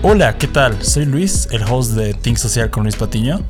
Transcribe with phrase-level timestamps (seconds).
[0.00, 0.80] Hola, ¿qué tal?
[0.84, 3.40] Soy Luis, el host de Think Social con Luis Patiño.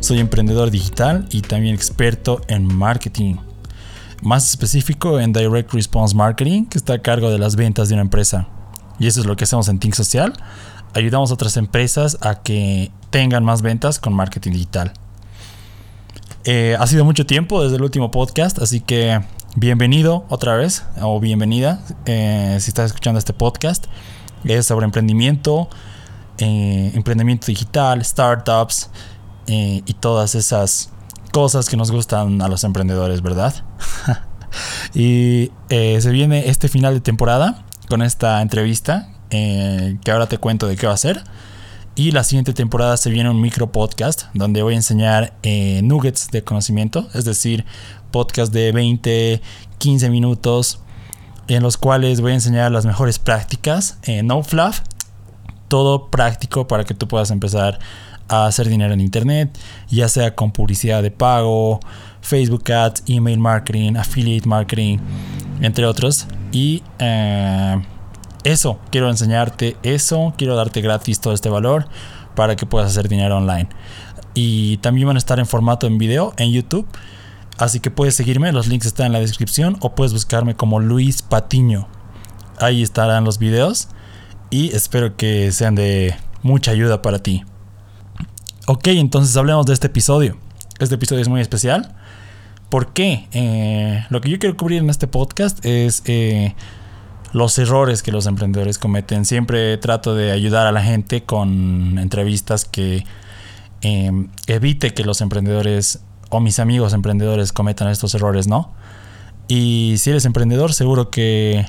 [0.00, 3.36] Soy emprendedor digital y también experto en marketing.
[4.20, 8.02] Más específico en Direct Response Marketing, que está a cargo de las ventas de una
[8.02, 8.46] empresa.
[8.98, 10.34] Y eso es lo que hacemos en Think Social.
[10.92, 14.92] Ayudamos a otras empresas a que tengan más ventas con marketing digital.
[16.44, 19.22] Eh, ha sido mucho tiempo desde el último podcast, así que
[19.56, 23.86] bienvenido otra vez o bienvenida eh, si estás escuchando este podcast
[24.46, 25.68] es sobre emprendimiento,
[26.38, 28.90] eh, emprendimiento digital, startups
[29.46, 30.90] eh, y todas esas
[31.32, 33.54] cosas que nos gustan a los emprendedores, ¿verdad?
[34.94, 40.66] y eh, se viene este final de temporada con esta entrevista que ahora te cuento
[40.66, 41.22] de qué va a ser.
[41.94, 45.34] Y la siguiente temporada se viene un micro podcast donde voy a enseñar
[45.82, 47.66] nuggets de conocimiento, es decir,
[48.12, 49.42] podcast de 20,
[49.78, 50.80] 15 minutos
[51.48, 54.80] en los cuales voy a enseñar las mejores prácticas en no fluff,
[55.68, 57.78] todo práctico para que tú puedas empezar
[58.28, 59.56] a hacer dinero en internet,
[59.88, 61.80] ya sea con publicidad de pago,
[62.20, 64.98] Facebook Ads, email marketing, affiliate marketing,
[65.60, 66.26] entre otros.
[66.50, 67.80] Y eh,
[68.44, 71.88] eso, quiero enseñarte eso, quiero darte gratis todo este valor
[72.34, 73.68] para que puedas hacer dinero online.
[74.34, 76.86] Y también van a estar en formato en video en YouTube.
[77.58, 81.22] Así que puedes seguirme, los links están en la descripción o puedes buscarme como Luis
[81.22, 81.88] Patiño.
[82.58, 83.88] Ahí estarán los videos
[84.50, 87.44] y espero que sean de mucha ayuda para ti.
[88.66, 90.36] Ok, entonces hablemos de este episodio.
[90.78, 91.94] Este episodio es muy especial.
[92.68, 93.28] ¿Por qué?
[93.32, 96.54] Eh, lo que yo quiero cubrir en este podcast es eh,
[97.32, 99.24] los errores que los emprendedores cometen.
[99.24, 103.04] Siempre trato de ayudar a la gente con entrevistas que
[103.82, 104.10] eh,
[104.46, 108.72] evite que los emprendedores o mis amigos emprendedores cometan estos errores, ¿no?
[109.48, 111.66] Y si eres emprendedor, seguro que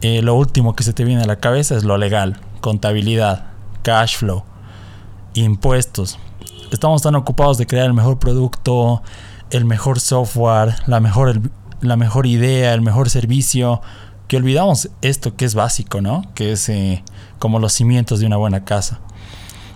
[0.00, 3.46] eh, lo último que se te viene a la cabeza es lo legal, contabilidad,
[3.82, 4.44] cash flow,
[5.34, 6.18] impuestos.
[6.70, 9.02] Estamos tan ocupados de crear el mejor producto,
[9.50, 11.40] el mejor software, la mejor,
[11.80, 13.80] la mejor idea, el mejor servicio,
[14.28, 16.22] que olvidamos esto que es básico, ¿no?
[16.34, 17.04] Que es eh,
[17.38, 19.00] como los cimientos de una buena casa.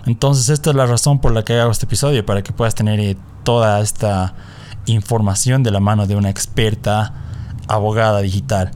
[0.05, 2.99] Entonces esta es la razón por la que hago este episodio, para que puedas tener
[2.99, 4.33] eh, toda esta
[4.85, 7.13] información de la mano de una experta
[7.67, 8.71] abogada digital.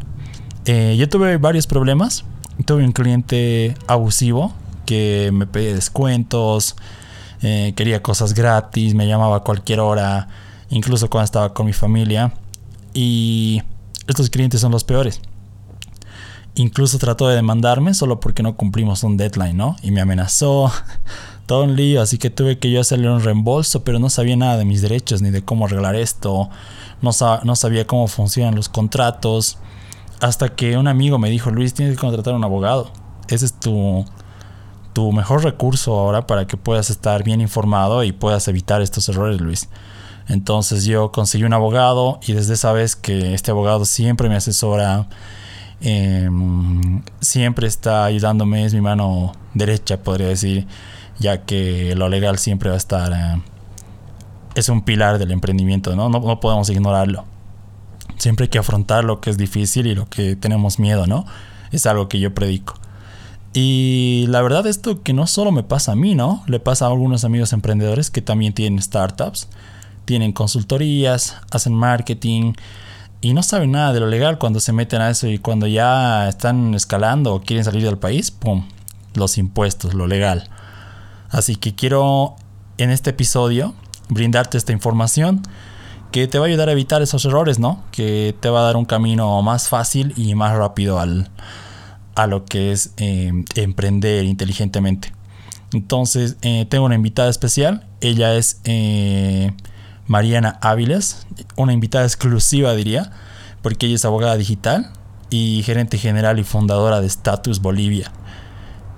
[0.65, 2.25] Eh, yo tuve varios problemas.
[2.65, 4.53] Tuve un cliente abusivo
[4.85, 6.75] que me pedía descuentos,
[7.41, 10.29] eh, quería cosas gratis, me llamaba a cualquier hora,
[10.69, 12.33] incluso cuando estaba con mi familia.
[12.93, 13.61] Y
[14.07, 15.19] estos clientes son los peores.
[16.55, 19.75] Incluso trató de demandarme solo porque no cumplimos un deadline, ¿no?
[19.81, 20.71] Y me amenazó,
[21.45, 24.57] todo un lío, así que tuve que yo hacerle un reembolso, pero no sabía nada
[24.57, 26.49] de mis derechos ni de cómo arreglar esto,
[27.01, 29.57] no, sabía cómo funcionan los contratos,
[30.21, 32.91] hasta que un amigo me dijo, Luis, tienes que contratar a un abogado,
[33.27, 34.05] ese es tu
[35.11, 39.69] mejor recurso ahora para que puedas estar bien informado y puedas evitar estos errores, Luis.
[40.27, 45.07] Entonces yo conseguí un abogado y desde esa vez que este abogado siempre me asesora,
[45.81, 50.67] em, siempre está ayudándome, es mi mano derecha, podría decir
[51.19, 53.11] ya que lo legal siempre va a estar...
[53.13, 53.41] Eh,
[54.55, 56.09] es un pilar del emprendimiento, ¿no?
[56.09, 56.39] ¿no?
[56.39, 57.25] podemos ignorarlo.
[58.17, 61.25] Siempre hay que afrontar lo que es difícil y lo que tenemos miedo, ¿no?
[61.71, 62.75] Es algo que yo predico.
[63.51, 66.43] Y la verdad esto que no solo me pasa a mí, ¿no?
[66.47, 69.49] Le pasa a algunos amigos emprendedores que también tienen startups,
[70.05, 72.53] tienen consultorías, hacen marketing
[73.21, 76.27] y no saben nada de lo legal cuando se meten a eso y cuando ya
[76.27, 78.67] están escalando o quieren salir del país, ¡pum!
[79.13, 80.49] Los impuestos, lo legal.
[81.29, 82.35] Así que quiero
[82.77, 83.73] en este episodio
[84.09, 85.41] brindarte esta información
[86.11, 87.83] que te va a ayudar a evitar esos errores, ¿no?
[87.91, 91.29] Que te va a dar un camino más fácil y más rápido al,
[92.15, 95.11] a lo que es eh, emprender inteligentemente.
[95.73, 97.85] Entonces, eh, tengo una invitada especial.
[97.99, 99.51] Ella es eh,
[100.07, 101.25] Mariana Áviles,
[101.55, 103.11] una invitada exclusiva, diría,
[103.61, 104.91] porque ella es abogada digital
[105.29, 108.11] y gerente general y fundadora de Status Bolivia.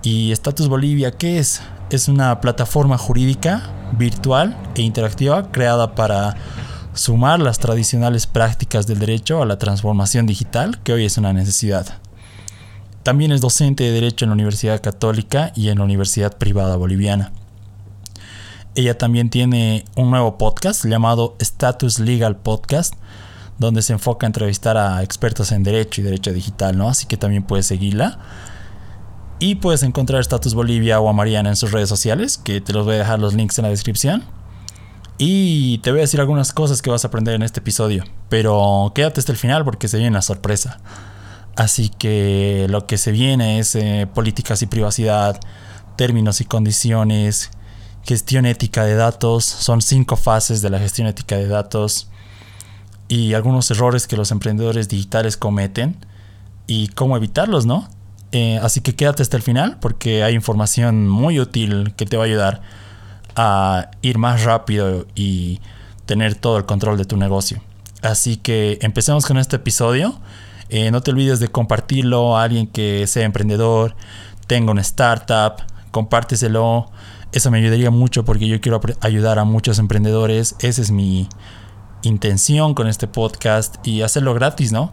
[0.03, 1.61] ¿Y Status Bolivia qué es?
[1.89, 3.63] es una plataforma jurídica
[3.97, 6.35] virtual e interactiva creada para
[6.93, 11.85] sumar las tradicionales prácticas del derecho a la transformación digital que hoy es una necesidad.
[13.03, 17.31] También es docente de Derecho en la Universidad Católica y en la Universidad Privada Boliviana.
[18.77, 22.93] Ella también tiene un nuevo podcast llamado Status Legal Podcast,
[23.57, 26.87] donde se enfoca a entrevistar a expertos en derecho y derecho digital, ¿no?
[26.87, 28.19] Así que también puedes seguirla.
[29.39, 32.85] Y puedes encontrar Status Bolivia o a Mariana en sus redes sociales, que te los
[32.85, 34.23] voy a dejar los links en la descripción.
[35.17, 38.03] Y te voy a decir algunas cosas que vas a aprender en este episodio.
[38.29, 40.81] Pero quédate hasta el final porque se viene una sorpresa.
[41.55, 45.39] Así que lo que se viene es eh, políticas y privacidad,
[45.95, 47.49] términos y condiciones,
[48.07, 49.43] gestión ética de datos.
[49.45, 52.09] Son cinco fases de la gestión ética de datos
[53.07, 55.97] y algunos errores que los emprendedores digitales cometen
[56.67, 57.87] y cómo evitarlos, ¿no?
[58.31, 62.23] Eh, así que quédate hasta el final porque hay información muy útil que te va
[62.23, 62.61] a ayudar
[63.35, 65.59] a ir más rápido y
[66.05, 67.61] tener todo el control de tu negocio.
[68.01, 70.19] Así que empecemos con este episodio.
[70.69, 73.95] Eh, no te olvides de compartirlo a alguien que sea emprendedor,
[74.47, 76.89] tenga una startup, compárteselo.
[77.31, 80.55] Eso me ayudaría mucho porque yo quiero ayudar a muchos emprendedores.
[80.59, 81.27] Esa es mi
[82.03, 84.91] intención con este podcast y hacerlo gratis, ¿no?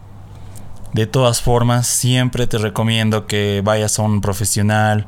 [0.93, 5.07] De todas formas, siempre te recomiendo que vayas a un profesional,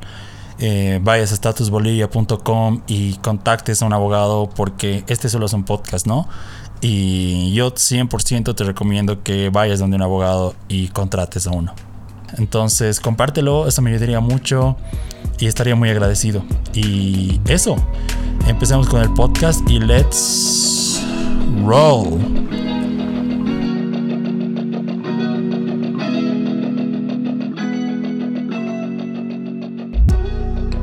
[0.58, 6.06] eh, vayas a statusbolivia.com y contactes a un abogado porque este solo es un podcast,
[6.06, 6.28] ¿no?
[6.80, 11.74] Y yo 100% te recomiendo que vayas donde un abogado y contrates a uno.
[12.36, 14.76] Entonces, compártelo, eso me ayudaría mucho
[15.38, 16.44] y estaría muy agradecido.
[16.74, 17.76] Y eso,
[18.46, 21.02] empecemos con el podcast y let's
[21.64, 22.18] roll.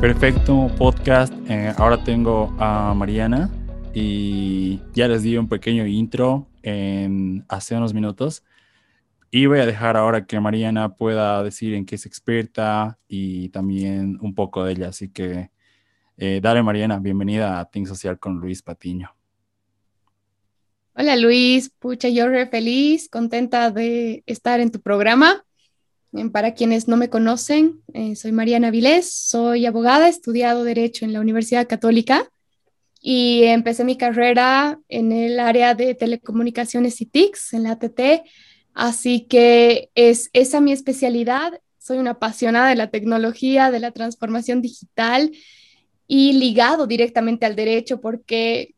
[0.02, 1.34] Perfecto podcast.
[1.50, 3.50] Eh, ahora tengo a Mariana
[3.94, 8.44] y ya les di un pequeño intro en, hace unos minutos.
[9.38, 14.18] Y voy a dejar ahora que Mariana pueda decir en qué es experta y también
[14.22, 14.88] un poco de ella.
[14.88, 15.52] Así que
[16.16, 19.14] eh, dale Mariana, bienvenida a Think Social con Luis Patiño.
[20.96, 25.44] Hola Luis, pucha, yo re feliz, contenta de estar en tu programa.
[26.32, 31.12] Para quienes no me conocen, eh, soy Mariana Vilés, soy abogada, he estudiado Derecho en
[31.12, 32.32] la Universidad Católica
[33.02, 38.00] y empecé mi carrera en el área de telecomunicaciones y TICs, en la ATT,
[38.76, 41.60] así que es esa mi especialidad.
[41.80, 45.32] Soy una apasionada de la tecnología, de la transformación digital
[46.08, 48.76] y ligado directamente al derecho porque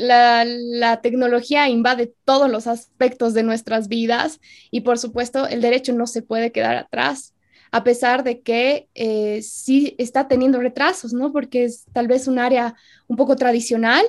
[0.00, 4.40] la, tecnología invade todos los aspectos de nuestras vidas
[4.70, 7.34] y por supuesto el derecho no se puede quedar atrás,
[7.70, 11.32] a pesar de que eh, sí está teniendo retrasos, ¿no?
[11.32, 12.74] Porque es tal vez un área
[13.06, 14.04] un poco tradicional.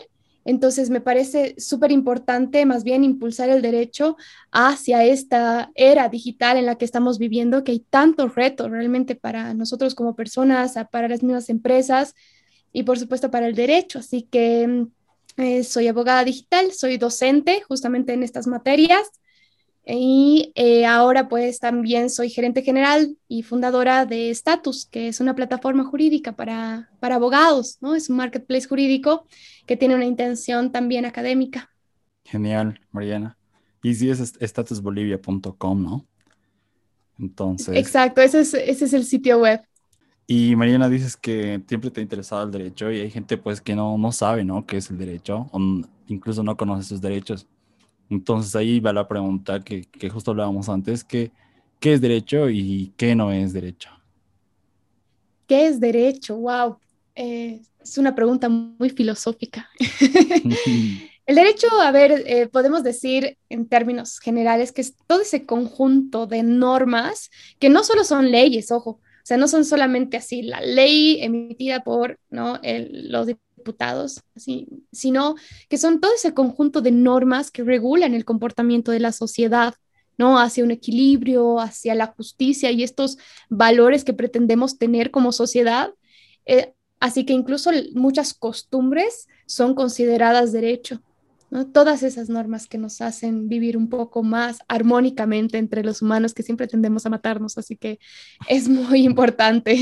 [0.45, 4.17] Entonces me parece súper importante más bien impulsar el derecho
[4.51, 9.53] hacia esta era digital en la que estamos viviendo, que hay tantos retos realmente para
[9.53, 12.15] nosotros como personas, para las mismas empresas
[12.71, 13.99] y por supuesto para el derecho.
[13.99, 14.87] Así que
[15.37, 19.09] eh, soy abogada digital, soy docente justamente en estas materias
[19.85, 25.35] y eh, ahora pues también soy gerente general y fundadora de Status, que es una
[25.35, 27.93] plataforma jurídica para, para abogados, ¿no?
[27.93, 29.25] Es un marketplace jurídico
[29.65, 31.69] que tiene una intención también académica.
[32.23, 33.37] Genial, Mariana.
[33.81, 36.05] Y si es statusbolivia.com, ¿no?
[37.19, 37.75] Entonces.
[37.75, 39.61] Exacto, ese es, ese es el sitio web.
[40.25, 43.75] Y Mariana, dices que siempre te ha interesado el derecho y hay gente pues que
[43.75, 44.65] no, no sabe, ¿no?
[44.65, 45.49] ¿Qué es el derecho?
[45.51, 45.59] O
[46.07, 47.45] incluso no conoce sus derechos.
[48.09, 51.31] Entonces ahí va la pregunta que, que justo hablábamos antes, que,
[51.79, 53.89] ¿qué es derecho y qué no es derecho?
[55.47, 56.37] ¿Qué es derecho?
[56.37, 56.77] Wow.
[57.15, 59.69] Eh, es una pregunta muy filosófica.
[61.25, 66.27] el derecho, a ver, eh, podemos decir en términos generales que es todo ese conjunto
[66.27, 68.91] de normas que no solo son leyes, ojo,
[69.23, 72.59] o sea, no son solamente así la ley emitida por ¿no?
[72.61, 73.27] los
[73.63, 75.35] diputados, así, sino
[75.69, 79.75] que son todo ese conjunto de normas que regulan el comportamiento de la sociedad,
[80.17, 80.37] ¿no?
[80.37, 83.17] Hacia un equilibrio, hacia la justicia y estos
[83.49, 85.93] valores que pretendemos tener como sociedad.
[86.45, 91.01] Eh, así que incluso muchas costumbres son consideradas derecho.
[91.71, 96.41] Todas esas normas que nos hacen vivir un poco más armónicamente entre los humanos que
[96.41, 97.99] siempre tendemos a matarnos, así que
[98.49, 99.77] es muy importante.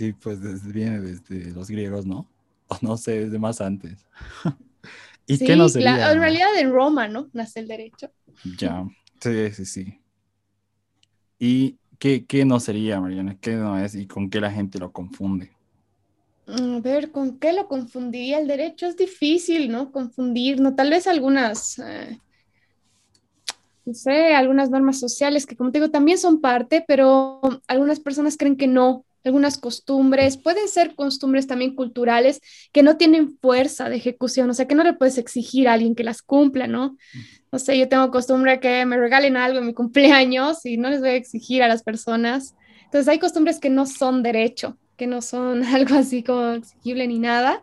[0.00, 0.40] Sí, pues
[0.72, 2.26] viene desde los griegos, ¿no?
[2.70, 4.06] O no sé, desde más antes.
[5.26, 6.12] ¿Y qué no sería?
[6.12, 7.28] en realidad en Roma, ¿no?
[7.32, 8.10] Nace el derecho.
[8.58, 8.86] Ya,
[9.20, 10.00] sí, sí, sí.
[11.38, 13.36] ¿Y qué, qué no sería, Mariana?
[13.40, 15.50] ¿Qué no es y con qué la gente lo confunde?
[16.46, 18.86] A ver, ¿con qué lo confundiría el derecho?
[18.86, 19.92] Es difícil, ¿no?
[19.92, 20.74] Confundir, ¿no?
[20.74, 22.18] Tal vez algunas, eh,
[23.84, 28.36] no sé, algunas normas sociales que, como te digo, también son parte, pero algunas personas
[28.36, 29.04] creen que no.
[29.24, 32.40] Algunas costumbres, pueden ser costumbres también culturales
[32.72, 35.94] que no tienen fuerza de ejecución, o sea, que no le puedes exigir a alguien
[35.94, 36.96] que las cumpla, ¿no?
[37.52, 41.00] No sé, yo tengo costumbre que me regalen algo en mi cumpleaños y no les
[41.00, 42.54] voy a exigir a las personas.
[42.84, 47.18] Entonces, hay costumbres que no son derecho que no son algo así como exigible ni
[47.18, 47.62] nada.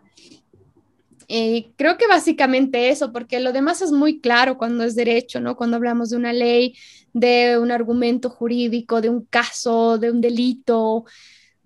[1.28, 5.56] Eh, creo que básicamente eso, porque lo demás es muy claro cuando es derecho, ¿no?
[5.56, 6.74] Cuando hablamos de una ley,
[7.12, 11.04] de un argumento jurídico, de un caso, de un delito,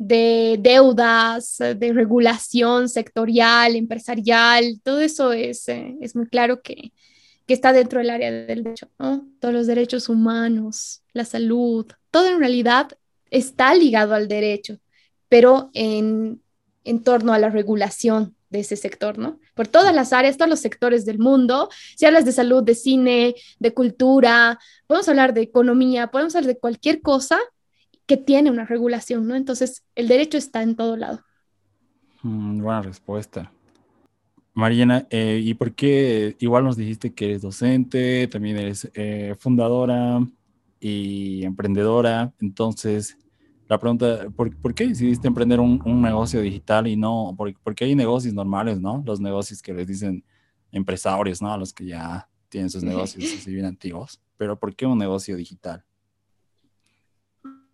[0.03, 6.93] de deudas, de regulación sectorial, empresarial, todo eso es, eh, es muy claro que,
[7.47, 8.89] que, está dentro del área del derecho.
[8.99, 12.91] Todos los derechos humanos, la salud, todo en realidad
[13.31, 14.79] está ligado al derecho,
[15.29, 16.43] pero en,
[16.83, 19.39] en torno a la regulación de ese sector, ¿no?
[19.55, 21.71] Por todas las áreas, todos los sectores del mundo.
[21.97, 26.59] Si hablas de salud, de cine, de cultura, podemos hablar de economía, podemos hablar de
[26.59, 27.39] cualquier cosa
[28.13, 29.35] que tiene una regulación, ¿no?
[29.35, 31.21] Entonces, el derecho está en todo lado.
[32.23, 33.51] Mm, buena respuesta.
[34.53, 40.21] Mariana, eh, ¿y por qué igual nos dijiste que eres docente, también eres eh, fundadora
[40.79, 42.35] y emprendedora?
[42.39, 43.17] Entonces,
[43.67, 48.79] la pregunta, ¿por, qué decidiste emprender un, negocio digital y no, porque hay negocios normales,
[48.79, 49.03] ¿no?
[49.07, 50.23] Los negocios que les dicen
[50.71, 51.51] empresarios, ¿no?
[51.51, 54.21] A los que ya tienen sus negocios así bien antiguos.
[54.37, 55.83] Pero ¿por qué un negocio digital?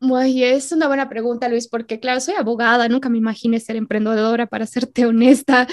[0.00, 4.46] Muy, es una buena pregunta, Luis, porque claro, soy abogada, nunca me imaginé ser emprendedora,
[4.46, 5.66] para serte honesta,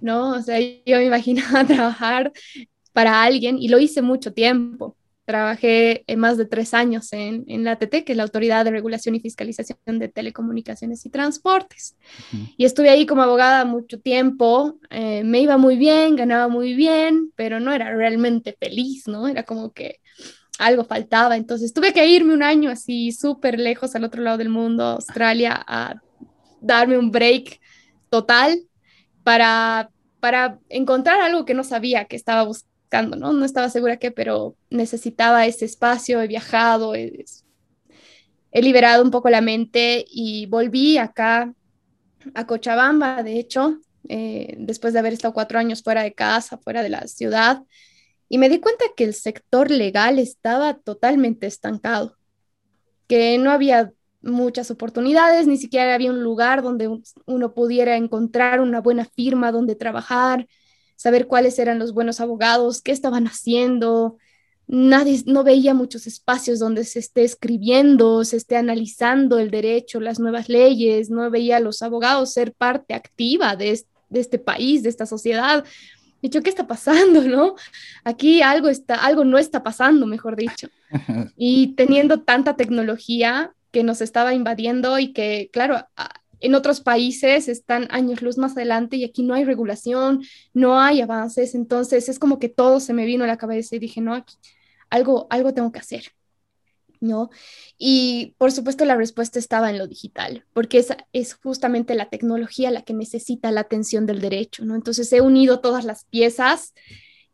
[0.00, 0.30] ¿no?
[0.30, 2.32] O sea, yo me imaginaba trabajar
[2.92, 4.96] para alguien y lo hice mucho tiempo.
[5.24, 9.14] Trabajé más de tres años en, en, la ATT, que es la Autoridad de Regulación
[9.14, 11.96] y Fiscalización de Telecomunicaciones y Transportes.
[12.56, 14.80] Y estuve ahí como abogada mucho tiempo.
[14.90, 19.28] Eh, me iba muy bien, ganaba muy bien, pero no era realmente feliz, ¿no?
[19.28, 20.00] Era como que
[20.58, 21.36] algo faltaba.
[21.36, 25.62] Entonces tuve que irme un año así súper lejos al otro lado del mundo, Australia,
[25.66, 26.00] a
[26.60, 27.60] darme un break
[28.08, 28.60] total
[29.24, 29.90] para,
[30.20, 32.72] para encontrar algo que no sabía que estaba buscando
[33.16, 33.32] ¿no?
[33.32, 37.24] No estaba segura qué, pero necesitaba ese espacio, he viajado, he,
[38.52, 41.52] liberado un poco la mente y volví acá
[42.34, 43.78] a Cochabamba, de hecho,
[44.08, 47.62] eh, después de haber estado cuatro años fuera de casa, fuera de la ciudad,
[48.32, 52.16] y me di cuenta que el sector legal estaba totalmente estancado,
[53.06, 56.88] que no había muchas oportunidades, ni siquiera había un lugar donde
[57.26, 60.48] uno pudiera encontrar una buena firma donde trabajar,
[60.96, 64.16] saber cuáles eran los buenos abogados, qué estaban haciendo.
[64.66, 70.18] Nadie, no veía muchos espacios donde se esté escribiendo, se esté analizando el derecho, las
[70.18, 75.04] nuevas leyes, no veía a los abogados ser parte activa de, este país, de esta
[75.04, 75.66] sociedad.
[76.22, 77.56] Dicho, ¿qué está pasando, no?
[78.04, 80.68] Aquí algo está, algo no está pasando, mejor dicho.
[81.36, 85.86] Y teniendo tanta tecnología que nos estaba invadiendo y que, claro,
[86.40, 91.00] en otros países están años luz más adelante y aquí no hay regulación, no hay
[91.00, 94.14] avances, entonces es como que todo se me vino a la cabeza y dije, no,
[94.14, 94.34] aquí,
[94.90, 96.12] algo, algo tengo que hacer.
[97.02, 97.30] ¿No?
[97.76, 102.70] Y por supuesto la respuesta estaba en lo digital, porque es, es justamente la tecnología
[102.70, 104.76] la que necesita la atención del derecho, ¿no?
[104.76, 106.74] Entonces he unido todas las piezas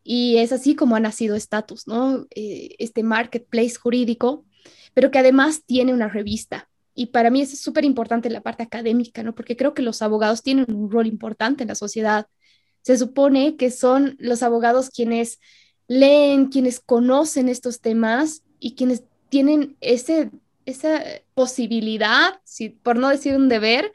[0.02, 2.26] y es así como ha nacido Status, ¿no?
[2.34, 4.46] Eh, este marketplace jurídico,
[4.94, 9.22] pero que además tiene una revista, y para mí es súper importante la parte académica,
[9.22, 9.32] ¿no?
[9.32, 12.26] Porque creo que los abogados tienen un rol importante en la sociedad.
[12.82, 15.38] Se supone que son los abogados quienes
[15.86, 20.30] leen, quienes conocen estos temas y quienes tienen ese,
[20.66, 21.02] esa
[21.34, 23.92] posibilidad, si, por no decir un deber,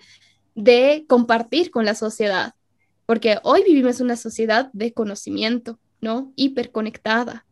[0.56, 2.54] de compartir con la sociedad.
[3.06, 6.32] Porque hoy vivimos una sociedad de conocimiento, ¿no?
[6.36, 7.46] Hiperconectada.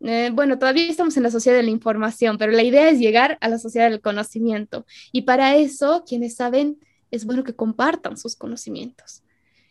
[0.00, 3.38] Eh, bueno, todavía estamos en la sociedad de la información, pero la idea es llegar
[3.40, 4.84] a la sociedad del conocimiento.
[5.12, 6.78] Y para eso, quienes saben,
[7.10, 9.22] es bueno que compartan sus conocimientos.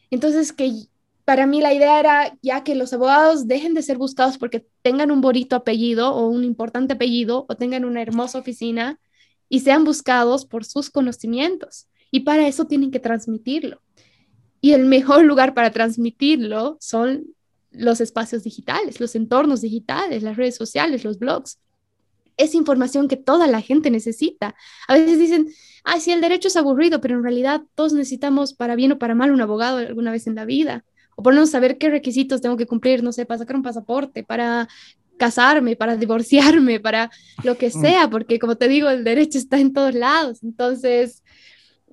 [0.10, 0.88] Entonces, que
[1.26, 5.12] para mí la idea era ya que los abogados dejen de ser buscados porque tengan
[5.12, 9.00] un bonito apellido o un importante apellido o tengan una hermosa oficina
[9.50, 11.88] y sean buscados por sus conocimientos.
[12.12, 13.82] Y para eso tienen que transmitirlo.
[14.62, 17.26] Y el mejor lugar para transmitirlo son
[17.72, 21.60] los espacios digitales, los entornos digitales, las redes sociales, los blogs.
[22.38, 24.56] Es información que toda la gente necesita.
[24.88, 25.48] A veces dicen,
[25.84, 29.16] ay, sí, el derecho es aburrido, pero en realidad todos necesitamos, para bien o para
[29.16, 30.86] mal, un abogado alguna vez en la vida.
[31.16, 34.24] O por no saber qué requisitos tengo que cumplir, no sé, para sacar un pasaporte,
[34.24, 34.68] para
[35.18, 37.12] casarme, para divorciarme, para
[37.44, 37.82] lo que mm.
[37.82, 40.44] sea, porque como te digo, el derecho está en todos lados.
[40.44, 41.24] Entonces,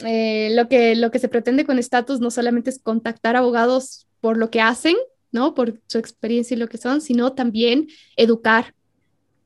[0.04, 4.36] eh, lo, que, lo que se pretende con estatus no solamente es contactar abogados por
[4.36, 4.96] lo que hacen,
[5.32, 5.54] ¿no?
[5.54, 8.74] Por su experiencia y lo que son, sino también educar.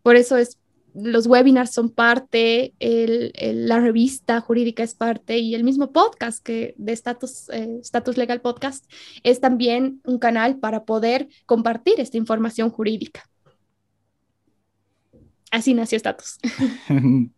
[0.02, 0.58] Por eso es,
[0.94, 6.92] los webinars son parte, la revista jurídica es parte y el mismo podcast que de
[6.92, 7.80] Status, eh,
[8.16, 8.90] Legal Podcast
[9.24, 13.28] es también un canal para poder compartir esta información jurídica.
[15.50, 16.38] Así nació Status.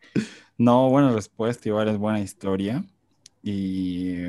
[0.59, 2.85] no, buena respuesta, igual es buena historia.
[3.43, 4.25] Y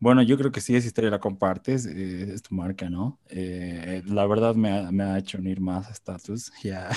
[0.00, 3.18] bueno, yo creo que sí, esa historia la compartes, eh, es tu marca, ¿no?
[3.28, 6.90] Eh, la verdad me ha, me ha, hecho unir más a Status, ya.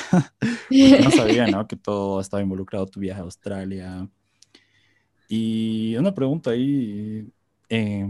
[1.03, 1.67] no sabía, ¿no?
[1.67, 4.07] Que todo estaba involucrado, tu viaje a Australia.
[5.27, 7.27] Y una pregunta ahí,
[7.69, 8.05] eh,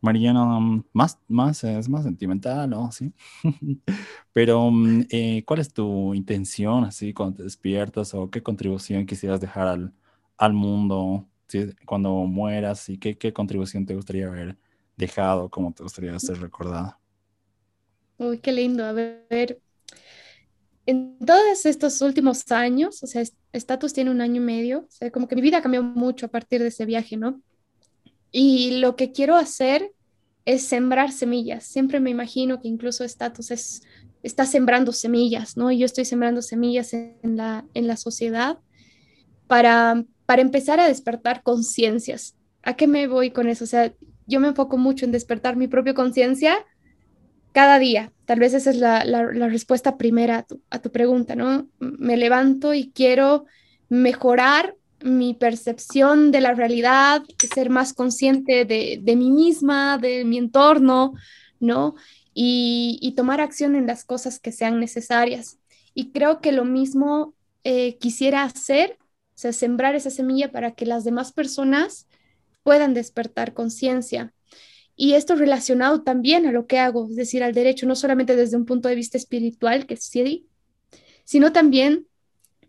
[0.00, 0.58] Mariana,
[0.92, 2.90] más, más, es más sentimental, ¿no?
[2.90, 3.12] Sí.
[4.32, 9.40] Pero, mm, eh, ¿cuál es tu intención, así, cuando te despiertas o qué contribución quisieras
[9.40, 9.94] dejar al,
[10.38, 11.26] al mundo
[11.84, 14.56] cuando mueras y qué, qué contribución te gustaría haber
[14.96, 16.98] dejado, cómo te gustaría ser recordada?
[18.18, 18.84] Uy, qué lindo.
[18.84, 19.60] A ver,
[20.86, 25.10] en todos estos últimos años, o sea, Status tiene un año y medio, o sea,
[25.10, 27.40] como que mi vida cambió mucho a partir de ese viaje, ¿no?
[28.32, 29.92] Y lo que quiero hacer
[30.44, 31.64] es sembrar semillas.
[31.64, 33.82] Siempre me imagino que incluso Status es,
[34.22, 35.70] está sembrando semillas, ¿no?
[35.70, 38.58] Y yo estoy sembrando semillas en la, en la sociedad
[39.46, 42.36] para, para empezar a despertar conciencias.
[42.62, 43.64] ¿A qué me voy con eso?
[43.64, 43.92] O sea,
[44.28, 46.64] yo me enfoco mucho en despertar mi propia conciencia
[47.50, 48.12] cada día.
[48.26, 51.66] Tal vez esa es la, la, respuesta primera a tu, pregunta, ¿no?
[51.80, 53.46] Me levanto y quiero
[53.88, 60.38] mejorar mi percepción de la realidad, ser más consciente de, de mí misma, de mi
[60.38, 61.12] entorno,
[61.58, 61.96] ¿no?
[62.32, 65.58] Y, y, tomar acción en las cosas que sean necesarias.
[65.92, 67.34] Y creo que lo mismo
[67.64, 68.96] eh, quisiera hacer,
[69.40, 72.06] sea, sembrar esa semilla para que las demás personas
[72.62, 74.32] puedan despertar conciencia.
[74.96, 78.56] Y esto relacionado también a lo que hago, es decir, al derecho, no solamente desde
[78.56, 80.46] un punto de vista espiritual, que sí,
[81.24, 82.06] sino también,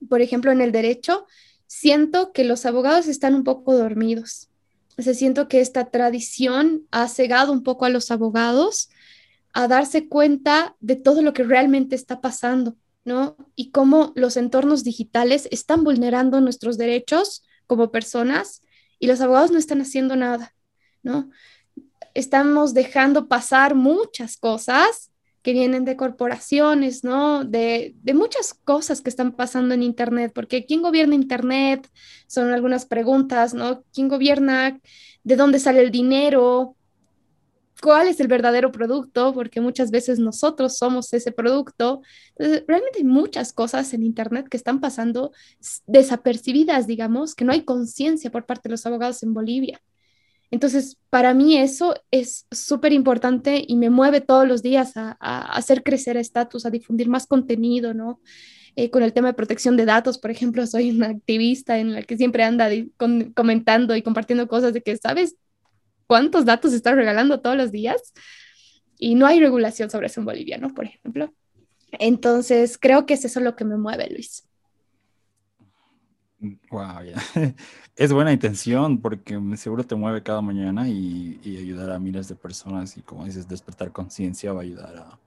[0.08, 1.26] por ejemplo, en el derecho,
[1.68, 4.50] siento que los abogados están un poco dormidos.
[4.98, 8.90] O sea, siento que esta tradición ha cegado un poco a los abogados
[9.54, 13.36] a darse cuenta de todo lo que realmente está pasando, ¿no?
[13.56, 18.64] Y cómo los entornos digitales están vulnerando nuestros derechos como personas
[19.00, 20.54] y los abogados no están haciendo nada,
[21.04, 21.30] ¿no?
[22.14, 27.44] Estamos dejando pasar muchas cosas que vienen de corporaciones, ¿no?
[27.44, 31.90] De, muchas cosas que están pasando en Internet, porque ¿quién gobierna Internet?
[32.28, 33.84] Son algunas preguntas, ¿no?
[33.94, 34.80] ¿Quién gobierna?
[35.24, 36.76] ¿De dónde sale el dinero?
[37.82, 39.34] ¿Cuál es el verdadero producto?
[39.34, 42.02] Porque muchas veces nosotros somos ese producto.
[42.36, 45.32] Entonces, realmente hay muchas cosas en Internet que están pasando
[45.88, 49.82] desapercibidas, digamos, que no hay conciencia por parte de los abogados en Bolivia.
[50.52, 55.82] Entonces, para mí eso es súper importante y me mueve todos los días a, hacer
[55.82, 58.20] crecer estatus, a difundir más contenido, ¿no?
[58.76, 62.04] Eh, con el tema de protección de datos, por ejemplo, soy una activista en la
[62.04, 62.70] que siempre anda
[63.34, 65.36] comentando y compartiendo cosas de que, ¿sabes
[66.08, 68.14] cuántos datos estás regalando todos los días?
[68.98, 70.74] Y no hay regulación sobre eso en Bolivia, ¿no?
[70.74, 71.34] Por ejemplo.
[71.94, 74.46] Entonces, creo que es eso lo que me mueve, Luis.
[76.72, 77.22] Wow, ya.
[77.96, 82.98] Es buena intención porque seguro te mueve cada mañana y, ayudar a miles de personas
[82.98, 85.20] y como dices, despertar conciencia va a ayudar a...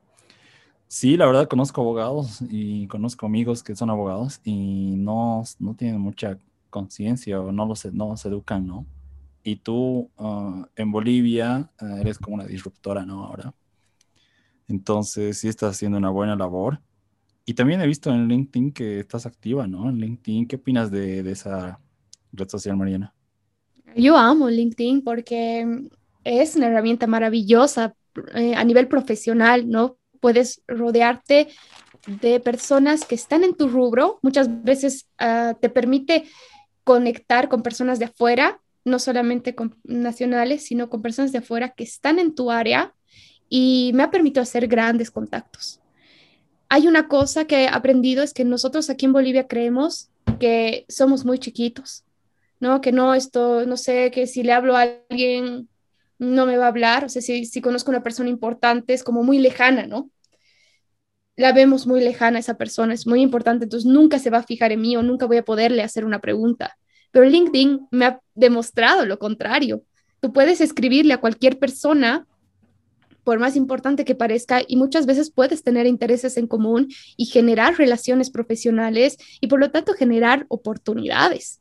[0.89, 6.01] Sí, la verdad conozco abogados y conozco amigos que son abogados y no, no tienen
[6.01, 6.39] mucha
[6.71, 8.87] conciencia o no los, no se educan, ¿no?
[9.45, 13.25] Y tú ah, en Bolivia ah, eres como una disruptora, ¿no?
[13.25, 13.55] Ahora.
[14.67, 16.81] Entonces sí estás haciendo una buena labor
[17.47, 19.91] y también he visto en LinkedIn que estás activa, ¿no?
[19.91, 21.79] En LinkedIn, ¿qué opinas de, esa
[22.33, 23.13] red social, Mariana?
[23.95, 25.89] Yo amo LinkedIn porque
[26.25, 27.95] es una herramienta maravillosa
[28.35, 29.99] eh, a nivel profesional, ¿no?
[30.21, 31.49] Puedes rodearte
[32.07, 34.19] de personas que están en tu rubro.
[34.23, 36.25] Muchas veces ah, te permite
[36.83, 41.85] conectar con personas de afuera, no solamente con nacionales, sino con personas de afuera que
[41.85, 42.95] están en tu área
[43.49, 45.81] y me ha permitido hacer grandes contactos
[46.75, 51.25] hay una cosa que he aprendido, es que nosotros aquí en Bolivia creemos que somos
[51.25, 52.05] muy chiquitos,
[52.59, 52.81] ¿no?
[52.81, 55.69] Que no, esto, no sé, que si le hablo a alguien
[56.19, 59.05] no me va a hablar, o sea, si, si conozco a una persona importante es
[59.05, 60.11] como muy lejana, ¿no?
[61.37, 64.73] La vemos muy lejana esa persona, es muy importante, entonces nunca se va a fijar
[64.73, 66.77] en mí o nunca voy a poderle hacer una pregunta.
[67.15, 69.85] Pero LinkedIn me ha demostrado lo contrario.
[70.19, 72.27] Tú puedes escribirle a cualquier persona
[73.23, 77.79] por más importante que parezca, y muchas veces puedes tener intereses en común y generar
[77.79, 81.61] relaciones profesionales y por lo tanto generar oportunidades.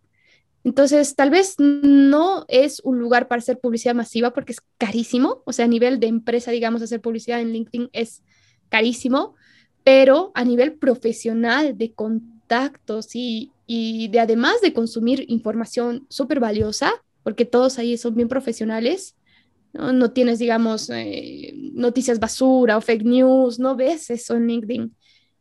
[0.64, 5.54] Entonces, tal vez no es un lugar para hacer publicidad masiva porque es carísimo, o
[5.54, 8.24] sea, a nivel de empresa, digamos, hacer publicidad en LinkedIn es
[8.70, 9.36] carísimo,
[9.84, 16.94] pero a nivel profesional de contactos y, y de además de consumir información súper valiosa,
[17.24, 19.16] porque todos ahí son bien profesionales,
[19.74, 24.96] no, tienes, digamos, eh, noticias basura o fake news, no ves eso en LinkedIn.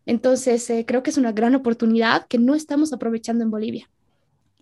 [0.07, 3.91] Entonces, eh, creo que es una gran oportunidad que no estamos aprovechando en Bolivia.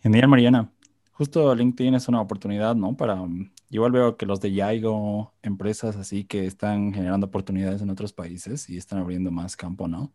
[0.03, 0.73] Genial, Mariana.
[1.13, 2.97] Justo LinkedIn es una oportunidad, ¿no?
[2.97, 7.91] Para, mm, igual veo que los de Yaigo, empresas así que están generando oportunidades en
[7.91, 10.13] otros países y están abriendo más campo, ¿no?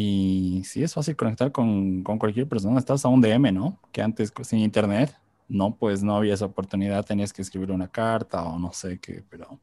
[0.00, 2.78] Y sí, es fácil conectar con, con cualquier persona.
[2.78, 3.80] Estás a un DM, ¿no?
[3.90, 5.12] Que antes sin internet
[5.48, 9.24] no, pues no había esa oportunidad, tenías que escribir una carta o no sé qué,
[9.28, 9.58] pero,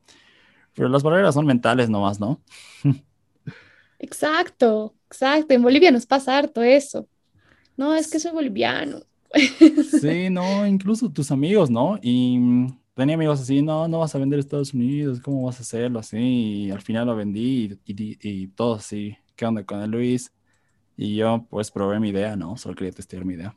[0.74, 2.42] pero las barreras son mentales nomás, ¿no?
[3.98, 5.54] Exacto, exacto.
[5.54, 7.08] En Bolivia nos pasa harto eso.
[7.78, 9.04] No, es que soy boliviano.
[10.02, 11.98] Sí, no, incluso tus amigos, ¿no?
[12.02, 15.62] Y mm, tenía amigos así, no, no vas a vender Estados Unidos, ¿cómo vas a
[15.62, 16.18] hacerlo así?
[16.18, 20.32] Y al final lo vendí y, y, y todo así, ¿qué onda con el Luis?
[20.98, 22.58] Y yo pues probé mi idea, ¿no?
[22.58, 23.56] Solo quería testear mi idea.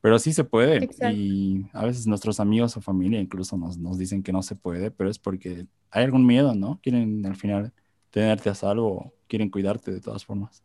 [0.00, 0.88] Pero sí se puede.
[1.12, 4.90] Y a veces nuestros amigos o familia incluso nos, nos, dicen que no se puede,
[4.90, 6.80] pero es porque hay algún miedo, ¿no?
[6.82, 7.72] Quieren al final
[8.10, 10.62] tenerte a salvo, quieren cuidarte de todas formas.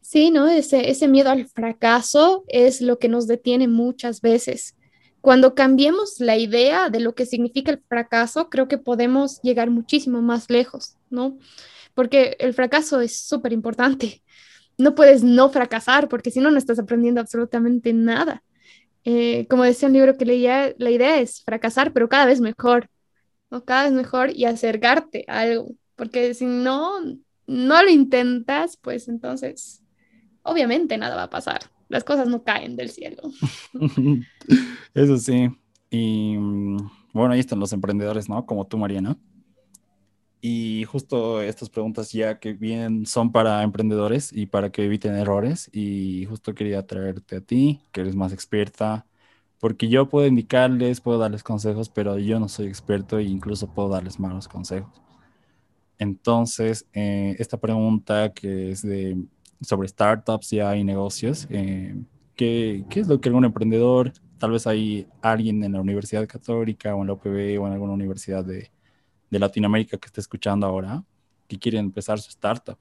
[0.00, 0.48] Sí, ¿no?
[0.48, 4.76] Ese, ese miedo al fracaso es lo que nos detiene muchas veces.
[5.20, 10.20] Cuando cambiemos la idea de lo que significa el fracaso, creo que podemos llegar muchísimo
[10.20, 11.38] más lejos, ¿no?
[11.94, 14.22] Porque el fracaso es súper importante
[14.78, 18.42] no puedes no fracasar, porque si no, no estás aprendiendo absolutamente nada.
[19.04, 22.88] Eh, como decía un libro que leía, la idea es fracasar, pero cada vez mejor,
[23.50, 23.64] ¿no?
[23.64, 27.00] Cada vez mejor y acercarte a algo, porque si no,
[27.46, 29.82] no lo intentas, pues entonces,
[30.42, 31.60] obviamente nada va a pasar.
[31.88, 33.22] Las cosas no caen del cielo.
[34.94, 35.50] Eso sí.
[35.90, 36.78] Y mm,
[37.12, 38.46] bueno, ahí están los emprendedores, ¿no?
[38.46, 39.18] Como tú, Mariana.
[40.46, 45.70] Y justo estas preguntas ya que vienen son para emprendedores y para que eviten errores.
[45.72, 49.06] Y justo quería traerte a ti, que eres más experta,
[49.58, 53.88] porque yo puedo indicarles, puedo darles consejos, pero yo no soy experto e incluso puedo
[53.88, 54.92] darles malos consejos.
[55.98, 59.16] Entonces, eh, esta pregunta que es de,
[59.62, 61.96] sobre startups ya y negocios, eh,
[62.36, 66.94] ¿qué, ¿qué es lo que algún emprendedor, tal vez hay alguien en la Universidad Católica
[66.94, 68.73] o en la UPB o en alguna universidad de
[69.30, 71.02] de Latinoamérica que está escuchando ahora,
[71.48, 72.78] que quiere empezar su startup.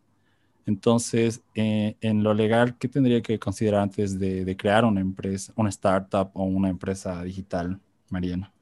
[0.66, 5.70] Entonces, eh, en lo legal, ¿qué tendría que considerar antes de, crear una empresa, una
[5.70, 7.80] startup o una empresa digital,
[8.10, 8.54] Mariana?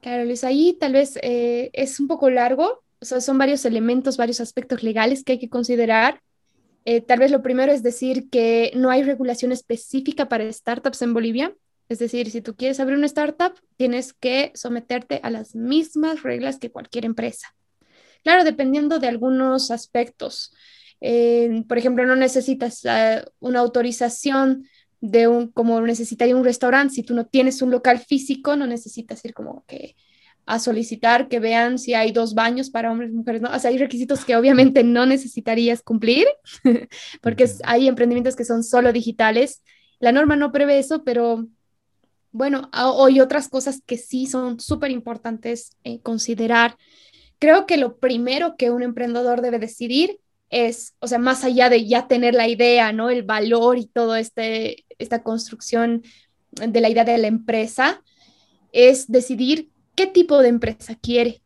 [0.00, 4.16] Claro, Luis, ahí tal vez eh, es un poco largo, o sea, son varios elementos,
[4.16, 6.20] varios aspectos legales que hay que considerar.
[6.84, 11.14] Eh, tal vez lo primero es decir que no hay regulación específica para startups en
[11.14, 11.54] Bolivia.
[11.88, 16.58] Es decir, si tú quieres abrir una startup, tienes que someterte a las mismas reglas
[16.58, 17.54] que cualquier empresa.
[18.24, 20.52] Claro, dependiendo de algunos aspectos.
[21.00, 24.66] Eh, por ejemplo, no necesitas eh, una autorización
[25.00, 26.94] de un, como necesitaría un restaurante.
[26.94, 29.94] Si tú no tienes un local físico, no necesitas ir como que
[30.46, 33.50] a solicitar que vean si hay dos baños para hombres y mujeres, ¿no?
[33.50, 36.26] O sea, hay requisitos que obviamente no necesitarías cumplir,
[37.20, 39.62] porque hay emprendimientos que son solo digitales.
[39.98, 41.46] La norma no prevé eso, pero
[42.36, 46.76] bueno, hay otras cosas que sí son súper importantes eh, considerar.
[47.38, 50.20] Creo que lo primero que un emprendedor debe decidir
[50.50, 53.08] es, o sea, más allá de ya tener la idea, ¿no?
[53.08, 56.02] El valor y todo este, esta construcción
[56.50, 58.02] de la idea de la empresa,
[58.72, 61.42] es decidir qué tipo de empresa quiere.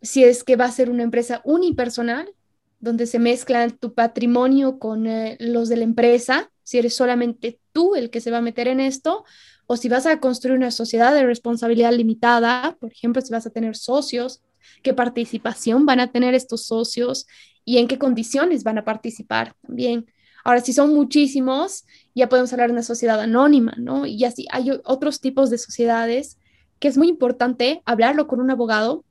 [0.00, 2.32] Si es que va a ser una empresa unipersonal,
[2.80, 7.94] donde se mezcla tu patrimonio con eh, los de la empresa, si eres solamente tú
[7.94, 9.24] el que se va a meter en esto,
[9.72, 13.50] o si vas a construir una sociedad de responsabilidad limitada, por ejemplo, si vas a
[13.50, 14.42] tener socios,
[14.82, 17.26] qué participación van a tener estos socios
[17.64, 20.04] y en qué condiciones van a participar también.
[20.44, 24.04] Ahora, si son muchísimos, ya podemos hablar de una sociedad anónima, ¿no?
[24.04, 26.36] Y así hay otros tipos de sociedades
[26.78, 29.06] que es muy importante hablarlo con un abogado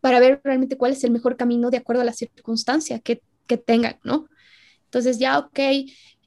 [0.00, 3.58] para ver realmente cuál es el mejor camino de acuerdo a la circunstancia que, que
[3.58, 4.30] tengan, ¿no?
[4.86, 5.58] Entonces ya, ok,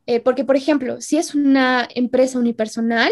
[0.05, 3.11] eh, porque por ejemplo, si es una empresa unipersonal,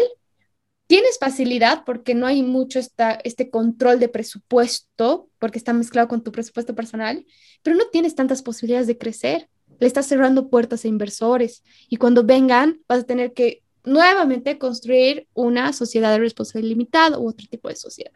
[0.86, 6.22] tienes facilidad porque no hay mucho esta, este control de presupuesto, porque está mezclado con
[6.22, 7.26] tu presupuesto personal,
[7.62, 9.48] pero no tienes tantas posibilidades de crecer.
[9.78, 15.26] Le estás cerrando puertas a inversores y cuando vengan vas a tener que nuevamente construir
[15.34, 18.12] una sociedad de responsabilidad limitada u otro tipo de sociedad.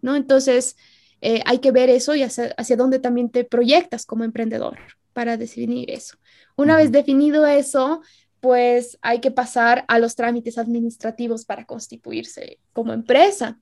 [0.00, 0.16] ¿no?
[0.16, 0.76] Entonces,
[1.20, 4.78] eh, hay que ver eso y hacia, hacia dónde también te proyectas como emprendedor
[5.12, 6.16] para definir eso.
[6.56, 8.02] Una vez definido eso,
[8.40, 13.58] pues hay que pasar a los trámites administrativos para constituirse como empresa.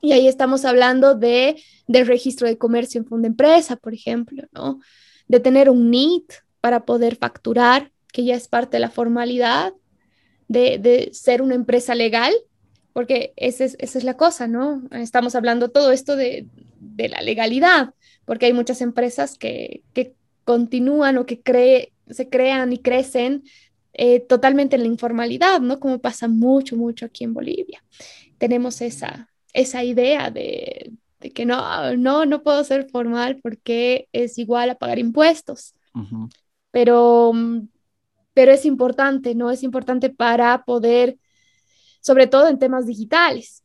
[0.00, 4.80] Y ahí estamos hablando de, del registro de comercio en fondo empresa, por ejemplo, ¿no?
[5.28, 9.72] De tener un NIT para poder facturar, que ya es parte de la formalidad
[10.48, 12.32] de, de ser una empresa legal,
[12.92, 14.82] porque esa es, esa es la cosa, ¿no?
[14.90, 16.46] Estamos hablando todo esto de,
[16.78, 22.72] de la legalidad, porque hay muchas empresas que, que continúan o que cree, se crean
[22.72, 23.44] y crecen
[23.92, 25.80] eh, totalmente en la informalidad, ¿no?
[25.80, 27.84] Como pasa mucho, mucho aquí en Bolivia.
[28.38, 30.92] Tenemos esa, esa idea de,
[31.34, 35.74] que no, no, no puedo ser formal porque es igual a pagar impuestos.
[36.70, 37.32] Pero,
[38.32, 39.50] pero es importante, ¿no?
[39.50, 41.18] Es importante para poder
[42.02, 43.62] sobre todo en temas digitales,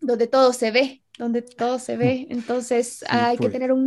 [0.00, 2.26] donde todo se ve, donde todo se ve.
[2.30, 3.84] Entonces hay que tener un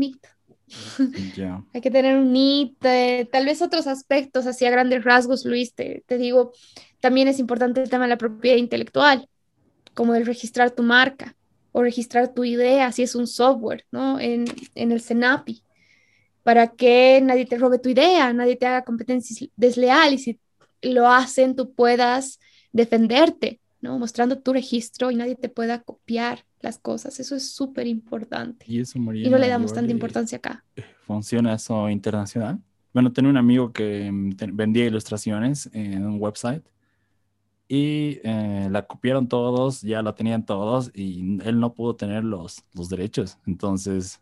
[1.74, 6.04] Hay que tener un NIT, eh, tal vez otros aspectos hacia grandes rasgos, Luis, te,
[6.06, 6.52] te, digo,
[7.00, 9.30] también es importante el tema de la propiedad intelectual,
[9.94, 11.36] como el registrar tu marca
[11.72, 14.20] o registrar tu idea, si es un software, ¿no?
[14.20, 15.64] En, en el CENAPI,
[16.44, 20.40] para que nadie te robe tu idea, nadie te haga competencias desleal y si
[20.82, 22.40] lo hacen, tú puedas
[22.72, 23.98] defenderte, ¿no?
[24.00, 27.20] Mostrando tu registro y nadie te pueda copiar las cosas.
[27.20, 28.66] Eso es súper importante.
[28.68, 30.66] Y eso, Y no le damos tanta importancia acá.
[31.06, 32.60] ¿Funciona eso internacional?
[32.94, 36.64] Bueno, tenía un amigo que mm, vendía ilustraciones en un website
[37.68, 42.64] y eh, la copiaron todos, ya la tenían todos y él no pudo tener los,
[42.74, 43.38] los derechos.
[43.46, 44.22] Entonces,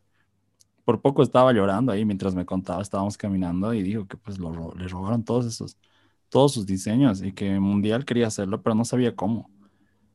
[0.83, 4.73] por poco estaba llorando ahí mientras me contaba, estábamos caminando y dijo que pues lo,
[4.75, 5.77] le robaron todos esos,
[6.35, 9.49] todos sus diseños y que Mundial quería hacerlo, pero no sabía cómo.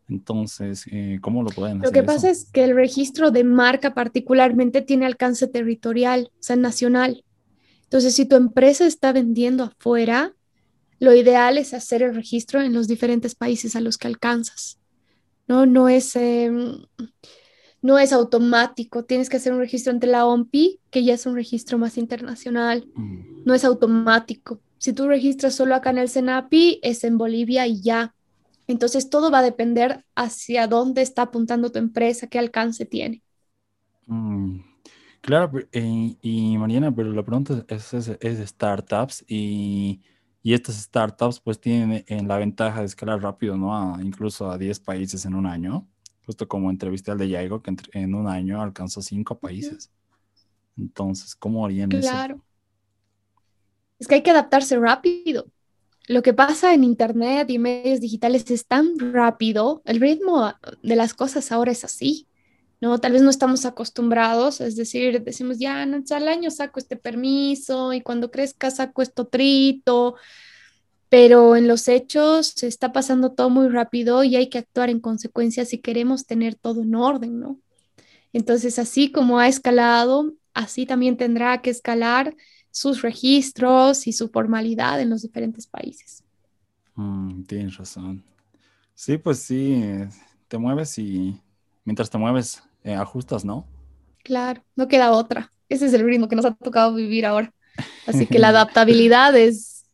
[0.07, 1.87] Entonces, eh, ¿cómo lo pueden hacer?
[1.89, 6.57] Lo que pasa es que el registro de marca particularmente tiene alcance territorial, o sea,
[6.57, 7.25] nacional.
[7.85, 10.35] Entonces, si tu empresa está vendiendo afuera,
[10.99, 14.79] lo ideal es hacer el registro en los diferentes países a los que alcanzas.
[15.49, 16.83] No, no es, em,
[17.81, 19.07] no es automático.
[19.07, 22.87] Tienes que hacer un registro ante la OMPI, que ya es un registro más internacional.
[22.95, 23.45] Mm.
[23.47, 24.61] No es automático.
[24.81, 28.15] Si tú registras solo acá en el CENAPI, es en Bolivia y ya.
[28.67, 33.23] Entonces todo va a depender hacia dónde está apuntando tu empresa, qué alcance tiene.
[34.07, 34.61] Mm,
[35.21, 40.01] claro, eh, y Mariana, pero la pregunta es, es, startups y,
[40.43, 44.01] y, estas startups pues tienen en la ventaja de escalar rápido, ¿no?
[44.01, 45.87] incluso a 10 países en un año.
[46.25, 49.91] Justo como entrevisté al de Yaigo, que en un año alcanzó 5 países.
[50.79, 52.09] Entonces, ¿cómo harían eso?
[52.09, 52.43] Claro.
[54.01, 55.47] Es que hay que adaptarse rápido
[56.11, 61.15] lo que pasa en Internet y medios digitales es tan rápido, el ritmo de las
[61.15, 62.27] cosas ahora es así,
[62.81, 62.99] ¿no?
[62.99, 67.93] Tal vez no estamos acostumbrados, es decir, decimos, ya, no, al año saco este permiso
[67.93, 70.17] y cuando crezca saco esto trito,
[71.09, 74.99] pero en los hechos se está pasando todo muy rápido y hay que actuar en
[74.99, 77.61] consecuencia si queremos tener todo en orden, ¿no?
[78.33, 82.35] Entonces, así como ha escalado, así también tendrá que escalar
[82.71, 86.25] sus registros y su formalidad en los diferentes países.
[86.95, 88.23] Mm, tienes razón.
[88.95, 89.83] Sí, pues sí,
[90.49, 91.41] te mueves y
[91.85, 93.67] mientras te mueves, eh, ajustas, ¿no?
[94.25, 95.51] Claro, no queda otra.
[95.69, 97.53] Ese es el ritmo que nos ha tocado vivir ahora.
[98.07, 99.85] Así que la adaptabilidad es,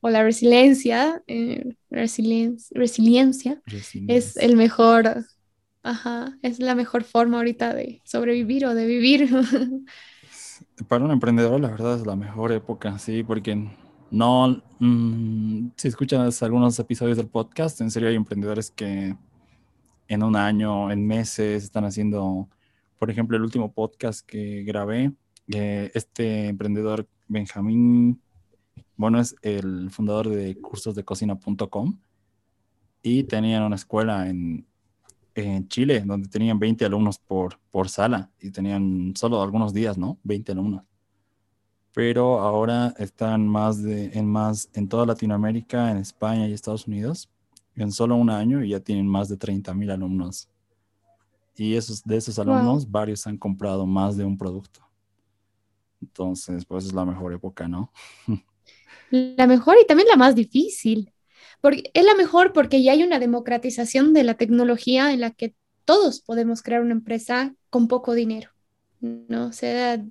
[0.00, 3.62] o la resiliencia, eh, resiliencia,
[4.08, 5.24] es el mejor,
[5.82, 9.30] ajá, es la mejor forma ahorita de sobrevivir o de vivir.
[10.88, 13.68] para un emprendedor la verdad es la mejor época, sí, porque
[14.10, 19.16] no, mm, si escuchan algunos episodios del podcast, en serio hay emprendedores que
[20.08, 22.48] en un año, en meses, están haciendo,
[22.98, 25.12] por ejemplo, el último podcast que grabé,
[25.52, 28.20] eh, este emprendedor Benjamín,
[28.96, 31.98] bueno, es el fundador de cursosdecocina.com
[33.02, 34.66] y tenían una escuela en,
[35.34, 40.18] en Chile, donde tenían 20 alumnos por, por sala y tenían solo algunos días, ¿no?
[40.22, 40.84] 20 alumnos.
[41.92, 47.30] Pero ahora están más de, en más en toda Latinoamérica, en España y Estados Unidos,
[47.76, 50.48] en solo un año y ya tienen más de 30 mil alumnos.
[51.56, 54.80] Y esos, de esos alumnos, varios han comprado más de un producto.
[56.02, 57.92] Entonces, pues es la mejor época, ¿no?
[59.10, 61.13] La mejor y también la más difícil,
[61.72, 66.20] es la mejor porque ya hay una democratización de la tecnología en la que todos
[66.20, 68.50] podemos crear una empresa con poco dinero.
[69.00, 70.02] No, o sea,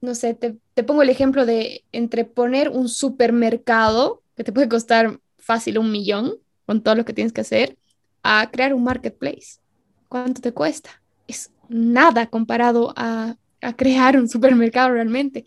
[0.00, 4.68] no sé, te, te pongo el ejemplo de entre poner un supermercado que te puede
[4.68, 6.34] costar fácil un millón
[6.66, 7.76] con todo lo que tienes que hacer,
[8.22, 9.60] a crear un marketplace.
[10.08, 11.02] ¿Cuánto te cuesta?
[11.26, 15.44] Es nada comparado a, a crear un supermercado realmente.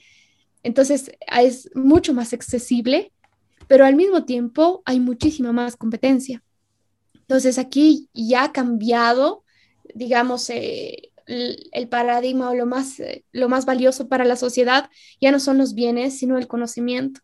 [0.64, 3.12] Entonces, es mucho más accesible
[3.68, 6.44] pero al mismo tiempo hay muchísima más competencia.
[7.14, 9.44] Entonces aquí ya ha cambiado,
[9.96, 14.90] digamos, eh, el, paradigma o lo más, eh, lo más valioso para la sociedad
[15.20, 17.22] ya no son los bienes, sino el conocimiento.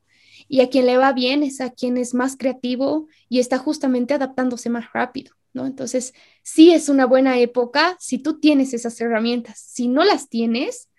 [0.47, 4.13] Y a quien le va bien es a quien es más creativo y está justamente
[4.13, 5.65] adaptándose más rápido, ¿no?
[5.65, 9.59] Entonces, sí es una buena época si tú tienes esas herramientas.
[9.59, 10.89] Si no las tienes,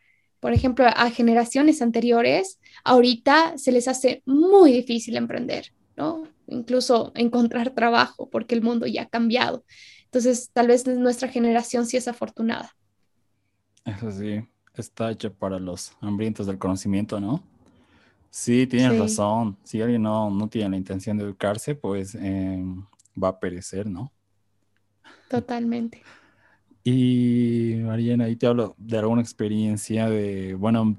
[0.43, 6.25] por ejemplo, a generaciones anteriores, ahorita se les hace muy difícil emprender, ¿no?
[6.49, 9.65] Incluso encontrar trabajo porque el mundo ya ha cambiado.
[10.07, 12.75] Entonces, tal vez nuestra generación sí es afortunada.
[13.85, 17.41] Eso sí, está hecho para los hambrientos del conocimiento, ¿no?
[18.29, 19.57] Sí, tienes razón.
[19.63, 22.85] Si alguien no, no, tiene la intención de educarse, pues em,
[23.17, 24.11] va a perecer, ¿no?
[25.29, 26.03] Totalmente.
[26.85, 30.97] Y Mariana, ahí te hablo de alguna experiencia de, bueno,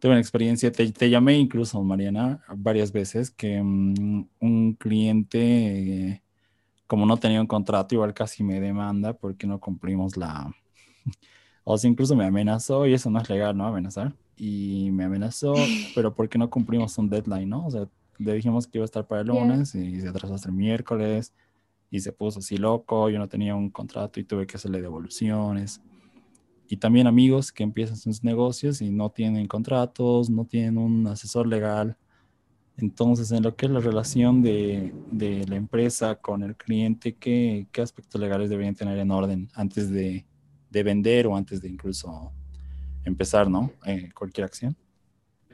[0.00, 6.22] tuve una experiencia, te, te llamé incluso, Mariana, varias veces, que mm, un cliente,
[6.86, 10.52] como no tenía un contrato, igual casi me demanda porque no cumplimos la...
[11.66, 13.66] O sea, incluso me amenazó y eso no es legal, ¿no?
[13.66, 14.12] Amenazar.
[14.36, 15.54] Y me amenazó,
[15.94, 17.64] pero porque no cumplimos un deadline, ¿no?
[17.66, 20.50] O sea, le dijimos que iba a estar para el lunes y se atrasó hasta
[20.50, 21.32] el miércoles
[21.94, 25.80] y se puso así loco, yo no tenía un contrato y tuve que hacerle devoluciones.
[26.66, 31.46] Y también amigos que empiezan sus negocios y no tienen contratos, no tienen un asesor
[31.46, 31.96] legal.
[32.76, 37.68] Entonces, en lo que es la relación de, de la empresa con el cliente, ¿qué,
[37.70, 40.26] ¿qué, aspectos legales deberían tener en orden antes de,
[40.70, 42.32] de vender o antes de incluso
[43.04, 43.70] empezar, ¿no?
[43.86, 44.76] Eh, cualquier acción.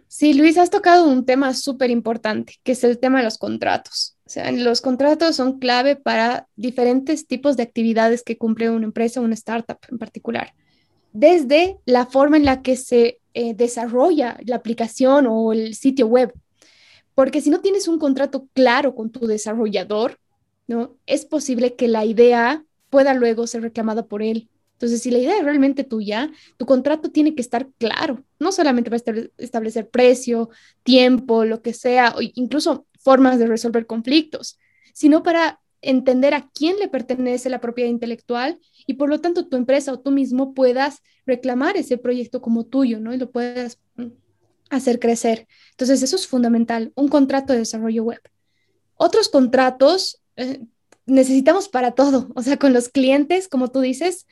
[0.09, 4.17] Sí, Luis, has tocado un tema súper importante, que es el tema de los contratos.
[4.31, 9.21] O sea, los contratos son clave para diferentes tipos de actividades que cumple una empresa
[9.21, 10.55] o una startup en particular.
[11.13, 16.33] Desde la forma en la que se eh, desarrolla la aplicación o el sitio web.
[17.17, 20.21] Porque si no tienes un contrato claro con tu desarrollador,
[20.69, 20.95] ¿no?
[21.07, 24.49] Es posible que la idea pueda luego ser reclamada por él
[24.81, 28.89] entonces, si la idea es realmente tuya, tu contrato tiene que estar claro, no solamente
[28.89, 30.49] para establecer precio,
[30.83, 34.59] tiempo, lo que sea, o incluso formas de resolver conflictos,
[34.93, 39.57] sino para entender a quién le pertenece la propiedad intelectual y por lo tanto tu
[39.57, 43.15] empresa o tú mismo puedas reclamar ese proyecto como tuyo, ¿no?
[43.15, 44.09] Y lo puedas mm,
[44.69, 45.47] hacer crecer.
[45.73, 48.21] Entonces, eso es fundamental, un contrato de desarrollo web.
[48.97, 50.61] Otros contratos eh,
[51.07, 54.27] necesitamos para todo, o sea, con los clientes, como tú dices,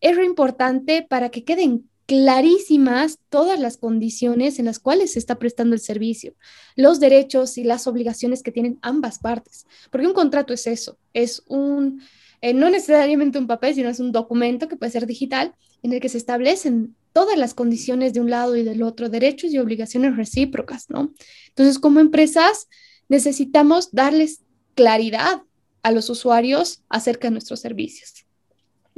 [0.00, 5.38] es re importante para que queden clarísimas todas las condiciones en las cuales se está
[5.38, 6.34] prestando el servicio,
[6.74, 11.42] los derechos y las obligaciones que tienen ambas partes, porque un contrato es eso, es
[11.48, 12.00] un,
[12.40, 16.00] eh, no necesariamente un papel, sino es un documento que puede ser digital en el
[16.00, 20.16] que se establecen todas las condiciones de un lado y del otro, derechos y obligaciones
[20.16, 21.12] recíprocas, ¿no?
[21.48, 22.68] Entonces, como empresas,
[23.10, 24.40] necesitamos darles
[24.74, 25.42] claridad
[25.82, 28.27] a los usuarios acerca de nuestros servicios.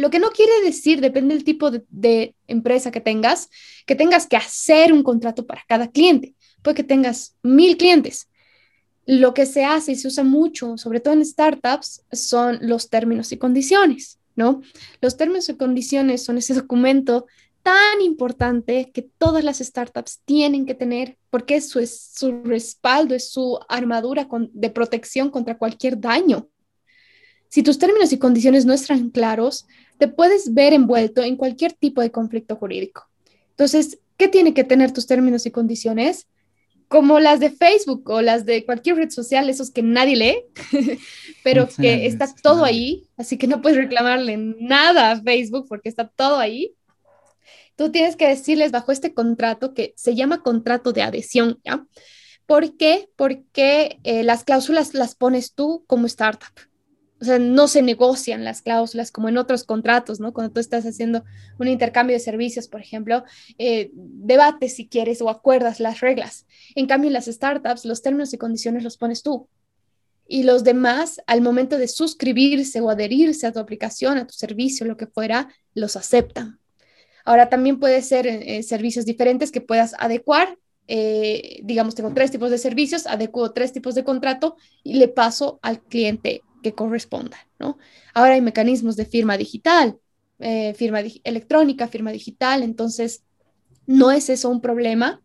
[0.01, 3.51] Lo que no quiere decir, depende del tipo de, empresa que tengas,
[3.85, 6.35] que tengas que hacer un contrato para cada cliente.
[6.63, 8.31] Puede que tengas mil clientes.
[9.05, 13.31] Lo que se hace y se usa mucho, sobre todo en startups, son los términos
[13.33, 14.63] y condiciones, ¿no?
[15.03, 17.27] Los términos y condiciones son ese documento
[17.63, 23.31] tan importante que todas las startups tienen que tener porque eso es su respaldo, es
[23.31, 26.49] su armadura de protección contra cualquier daño.
[27.51, 29.67] Si tus términos y condiciones no están claros,
[30.01, 33.07] te puedes ver envuelto en cualquier tipo de conflicto jurídico.
[33.51, 36.27] Entonces, ¿qué tiene que tener tus términos y condiciones?
[36.89, 40.45] Como las de Facebook o las de cualquier red social, esos que nadie lee,
[41.45, 46.09] pero que está todo ahí, así que no puedes reclamarle nada a Facebook porque está
[46.09, 46.75] todo ahí.
[47.77, 51.87] Tú tienes que decirles bajo este contrato que se llama contrato de adhesión, ¿ya?
[52.47, 53.11] ¿Por qué?
[53.17, 56.70] Porque eh, las cláusulas las pones tú como startup
[57.21, 60.33] o sea, no se negocian las cláusulas como en otros contratos, ¿no?
[60.33, 61.23] Cuando tú estás haciendo
[61.59, 63.25] un intercambio de servicios, por ejemplo,
[63.59, 66.47] eh, debates si quieres o acuerdas las reglas.
[66.75, 69.49] En cambio, en las startups, los términos y condiciones los pones tú.
[70.27, 74.87] Y los demás, al momento de suscribirse o adherirse a tu aplicación, a tu servicio,
[74.87, 76.59] lo que fuera, los aceptan.
[77.27, 80.57] Ahora, también puede ser eh, servicios diferentes que puedas adecuar
[80.93, 85.61] eh, digamos, tengo tres tipos de servicios, adecuo tres tipos de contrato y le paso
[85.63, 87.79] al cliente que corresponda, ¿no?
[88.15, 89.99] Ahora hay mecanismos de firma digital,
[90.39, 93.23] eh, firma electrónica, firma digital, entonces
[93.87, 95.23] no es eso un problema.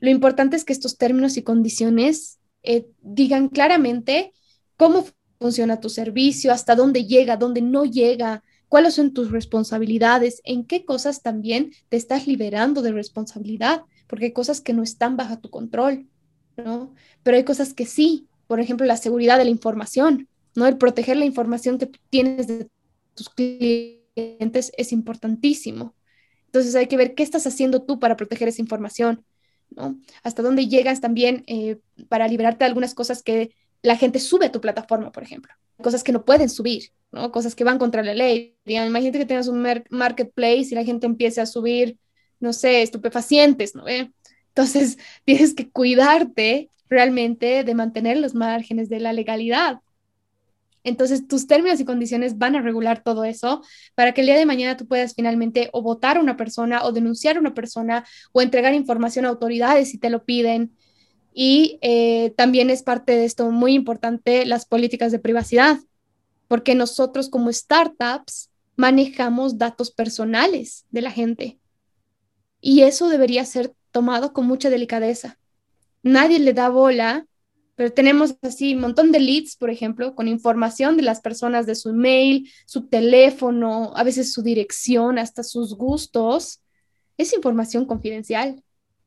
[0.00, 4.32] Lo importante es que estos términos y condiciones eh, digan claramente
[4.76, 5.04] cómo
[5.40, 10.84] funciona tu servicio, hasta dónde llega, dónde no llega, cuáles son tus responsabilidades, en qué
[10.84, 15.50] cosas también te estás liberando de responsabilidad, porque hay cosas que no están bajo tu
[15.50, 16.06] control,
[16.56, 16.94] ¿no?
[17.22, 20.28] Pero hay cosas que sí, por ejemplo, la seguridad de la información.
[20.54, 20.66] ¿No?
[20.66, 22.68] El proteger la información que tienes de
[23.14, 25.94] tus clientes es importantísimo.
[26.46, 29.24] Entonces hay que ver qué estás haciendo tú para proteger esa información,
[29.70, 29.98] ¿no?
[30.22, 31.78] Hasta dónde llegas también eh,
[32.08, 35.52] para liberarte de algunas cosas que la gente sube a tu plataforma, por ejemplo.
[35.78, 37.32] Cosas que no pueden subir, ¿no?
[37.32, 38.56] Cosas que van contra la ley.
[38.64, 41.98] imagínate que tengas un marketplace y la gente empiece a subir,
[42.38, 43.84] no sé, estupefacientes, ¿no?
[43.88, 49.80] Entonces tienes que cuidarte realmente de mantener los márgenes de la legalidad.
[50.84, 53.62] Entonces, tus términos y condiciones van a regular todo eso
[53.94, 56.92] para que el día de mañana tú puedas finalmente o votar a una persona o
[56.92, 60.76] denunciar a una persona o entregar información a autoridades si te lo piden.
[61.32, 65.78] Y eh, también es parte de esto muy importante las políticas de privacidad,
[66.48, 71.58] porque nosotros como startups manejamos datos personales de la gente
[72.62, 75.38] y eso debería ser tomado con mucha delicadeza.
[76.02, 77.26] Nadie le da bola,
[77.74, 81.74] pero tenemos así un montón de leads, por ejemplo, con información de las personas, de
[81.74, 86.60] su email, su teléfono, a veces su dirección, hasta sus gustos.
[87.16, 88.62] Es información confidencial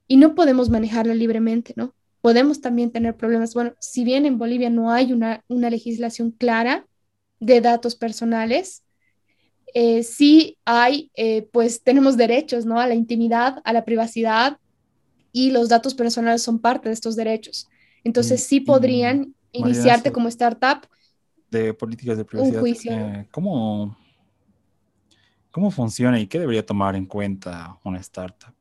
[0.07, 1.93] y no podemos manejarla libremente, ¿no?
[2.21, 3.53] Podemos también tener problemas.
[3.53, 6.87] Bueno, si bien en Bolivia no hay una, una legislación clara
[7.39, 8.83] de datos personales,
[9.75, 12.79] eh, sí hay, eh, pues tenemos derechos, ¿no?
[12.79, 14.57] A la intimidad, a la privacidad
[15.31, 17.67] y los datos personales son parte de estos derechos.
[18.05, 20.87] Entonces sí podrían iniciarte como startup.
[21.51, 22.55] De políticas de privacidad.
[22.55, 22.91] Un juicio.
[22.93, 23.97] Eh, ¿cómo,
[25.51, 28.53] ¿Cómo funciona y qué debería tomar en cuenta una startup?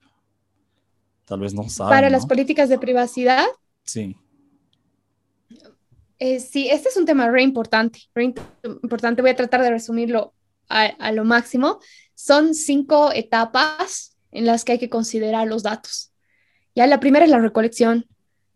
[1.24, 1.90] Tal vez no sabe.
[1.90, 3.44] Para las políticas de privacidad.
[3.84, 4.16] Sí.
[6.18, 8.32] sí, este es un tema re importante, re
[8.82, 9.22] importante.
[9.22, 10.34] Voy a tratar de resumirlo
[10.68, 11.80] a, lo máximo,
[12.14, 16.12] son cinco etapas en las que hay que considerar los datos.
[16.74, 18.06] Ya la primera es la recolección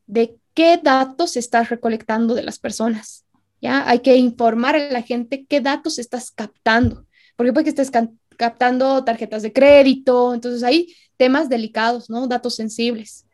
[0.07, 3.25] de qué datos estás recolectando de las personas.
[3.63, 7.07] Ya hay que informar a la gente qué datos estás captando,
[7.37, 7.93] porque puede que estés
[8.37, 12.27] captando tarjetas de crédito, entonces hay temas delicados, ¿no?
[12.27, 13.25] Datos sensibles.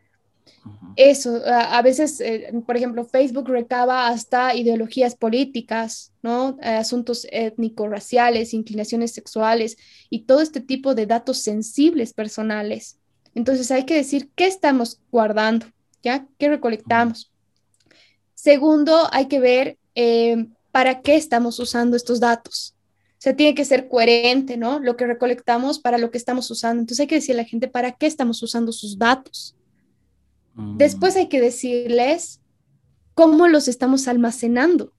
[0.96, 6.58] Eso, a, veces, eh, por ejemplo, Facebook recaba hasta ideologías políticas, ¿no?
[6.60, 9.78] Eh, asuntos étnicos, raciales, inclinaciones sexuales
[10.10, 12.98] y todo este tipo de datos sensibles personales.
[13.34, 15.64] Entonces hay que decir qué estamos guardando,
[16.04, 16.28] ¿ya?
[16.38, 17.32] ¿Qué recolectamos?
[18.34, 22.76] Segundo, hay que ver eh, para qué estamos usando estos datos.
[23.12, 24.80] O sea, tiene que ser coherente, ¿no?
[24.80, 26.80] Lo que recolectamos para lo que estamos usando.
[26.80, 29.56] Entonces hay que decirle a la gente para qué estamos usando sus datos.
[30.76, 32.40] Después hay que decirles
[33.14, 34.92] cómo los estamos almacenando,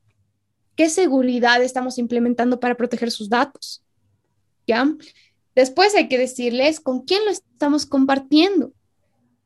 [0.76, 3.84] qué seguridad estamos implementando para proteger sus datos.
[4.68, 4.92] ¿Ya?
[5.54, 8.74] Después hay que decirles con quién lo estamos compartiendo,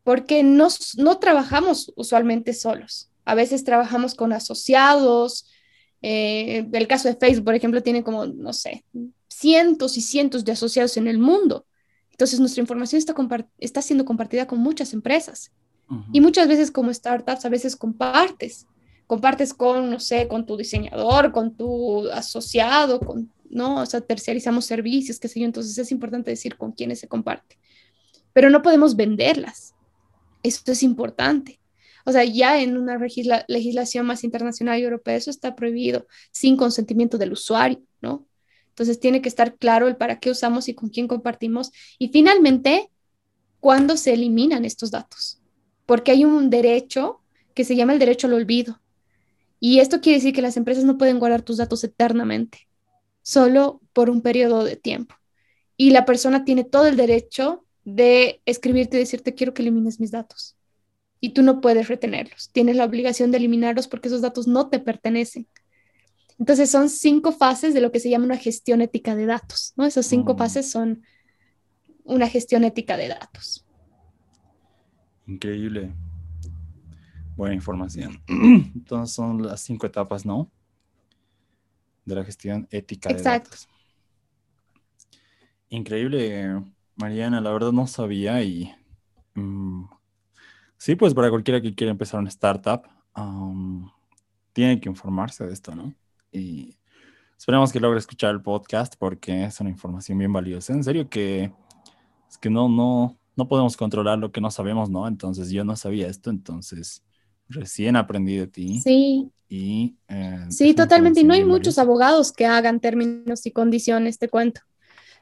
[0.09, 3.11] porque no, no trabajamos usualmente solos.
[3.25, 5.45] A veces trabajamos con asociados.
[6.01, 8.83] Eh, el caso de Facebook, por ejemplo, tiene como, no sé,
[9.27, 11.67] cientos y cientos de asociados en el mundo.
[12.09, 13.13] Entonces, nuestra información está,
[13.59, 15.51] está siendo compartida con muchas empresas.
[16.11, 18.65] Y muchas veces como startups, a veces compartes,
[19.05, 23.81] compartes con, no sé, con tu diseñador, con tu asociado, con, ¿no?
[23.81, 27.59] O sea, terciarizamos servicios, qué sé yo, entonces es importante decir con quiénes se comparte.
[28.33, 29.75] Pero no podemos venderlas.
[30.43, 31.59] Esto es importante.
[32.05, 32.97] O sea, ya en una
[33.47, 38.25] legislación más internacional y europea eso está prohibido sin consentimiento del usuario, ¿no?
[38.69, 41.71] Entonces tiene que estar claro el para qué usamos y con quién compartimos.
[41.99, 42.89] Y finalmente,
[43.59, 45.39] ¿cuándo se eliminan estos datos?
[45.89, 47.23] porque hay un derecho
[47.55, 48.79] que se llama el derecho al olvido.
[49.59, 52.67] Y esto quiere decir que las empresas no pueden guardar tus datos eternamente,
[53.23, 55.15] solo por un periodo de tiempo.
[55.77, 60.11] Y la persona tiene todo el derecho de escribirte y decirte quiero que elimines mis
[60.11, 60.55] datos.
[61.19, 62.49] Y tú no puedes retenerlos.
[62.51, 65.47] Tienes la obligación de eliminarlos porque esos datos no te pertenecen.
[66.37, 69.73] Entonces son cinco fases de lo que se llama una gestión ética de datos.
[69.75, 69.85] ¿no?
[69.85, 70.37] Esas cinco mm.
[70.37, 71.03] fases son
[72.05, 73.65] una gestión ética de datos.
[75.27, 75.93] Increíble.
[77.35, 78.21] Buena información.
[78.27, 80.49] Entonces son las cinco etapas, ¿no?
[82.05, 83.67] De la gestión ética de datos.
[85.69, 86.63] Increíble,
[86.99, 87.41] Mariana.
[87.41, 88.73] La verdad no sabía y...
[89.33, 89.85] Mm,
[90.77, 92.83] sí, pues para cualquiera que quiera empezar una startup,
[94.53, 95.93] tiene que informarse de esto, ¿no?
[96.31, 96.77] Y
[97.37, 100.73] esperemos que logre escuchar el podcast porque es una información bien valiosa.
[100.73, 101.51] En serio que
[102.29, 105.07] es que no, no, no podemos controlar lo que no sabemos, ¿no?
[105.07, 107.03] Entonces yo no sabía esto, entonces
[107.47, 108.81] recién aprendí de ti.
[108.81, 109.31] Sí.
[109.47, 111.21] Y, eh, sí, totalmente.
[111.21, 114.61] Y no hay muchos abogados que hagan términos y condiciones, te cuento.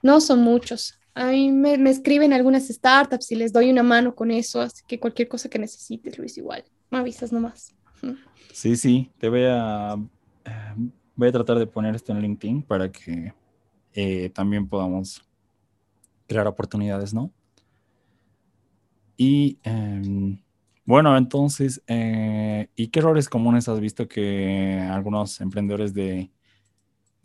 [0.04, 1.00] No son muchos.
[1.18, 5.00] A mí me, escriben algunas startups y les doy una mano con eso, así que
[5.00, 6.64] cualquier cosa que necesites, Luis, igual.
[6.92, 7.76] Me avisas nomás.
[8.54, 9.96] Sí, sí, te voy a,
[11.16, 13.34] voy a tratar de poner esto en LinkedIn para que
[13.94, 15.28] eh, también podamos
[16.28, 17.32] crear oportunidades, ¿no?
[19.18, 20.40] Y em,
[20.86, 26.30] bueno, entonces, eh, ¿y qué errores comunes has visto que algunos emprendedores de,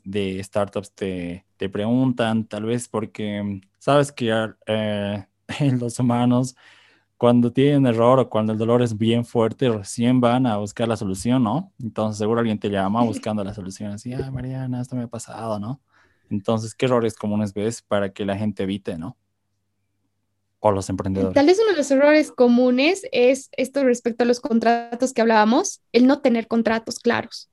[0.05, 2.45] de startups te, te, preguntan?
[2.47, 4.33] Tal vez porque sabes que
[4.67, 5.27] eh,
[5.79, 6.57] los humanos,
[7.17, 10.97] cuando tienen error o cuando el dolor es bien fuerte, recién van a buscar la
[10.97, 11.73] solución, ¿no?
[11.81, 15.59] Entonces, seguro alguien te llama buscando la solución, así, ah, Mariana, esto me ha pasado,
[15.59, 15.81] ¿no?
[16.31, 19.17] Entonces, ¿qué errores comunes ves para que la gente evite, ¿no?
[20.63, 21.35] o los emprendedores?
[21.35, 25.83] Tal vez uno de los errores comunes es esto respecto a los contratos que hablábamos,
[25.93, 27.51] el no tener contratos claros.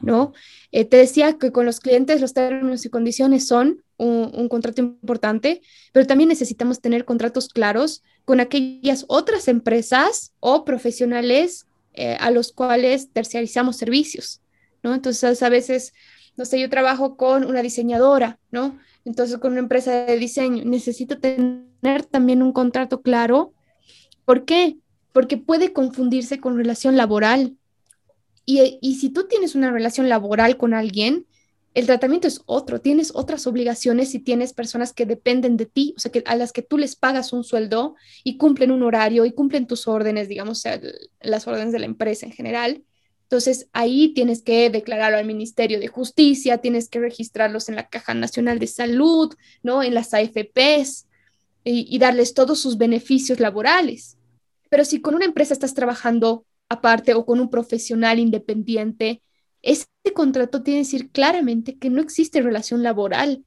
[0.00, 0.32] ¿No?
[0.72, 5.60] Eh, te decía que con los clientes los términos y condiciones son un, contrato importante,
[5.92, 12.52] pero también necesitamos tener contratos claros con aquellas otras empresas o profesionales eh, a los
[12.52, 14.40] cuales terciarizamos servicios,
[14.82, 14.94] ¿no?
[14.94, 15.94] Entonces, a veces,
[16.36, 18.78] no sé, yo trabajo con una diseñadora, ¿no?
[19.04, 23.52] Entonces, con una empresa de diseño, necesito tener también un contrato claro.
[24.24, 24.76] ¿Por qué?
[25.12, 27.56] Porque puede confundirse con relación laboral.
[28.50, 31.26] Y, y si tú tienes una relación laboral con alguien,
[31.74, 36.00] el tratamiento es otro, tienes otras obligaciones si tienes personas que dependen de ti, o
[36.00, 37.94] sea, que a las que tú les pagas un sueldo
[38.24, 40.64] y cumplen un horario y cumplen tus órdenes, digamos,
[41.20, 42.84] las órdenes de la empresa en general.
[43.24, 48.14] Entonces, ahí tienes que declararlo al Ministerio de Justicia, tienes que registrarlos en la Caja
[48.14, 49.82] Nacional de Salud, ¿no?
[49.82, 51.06] En las AFPs
[51.64, 54.16] y, y darles todos sus beneficios laborales.
[54.70, 59.22] Pero si con una empresa estás trabajando aparte o con un profesional independiente,
[59.62, 63.44] este contrato tiene que decir claramente que no existe relación laboral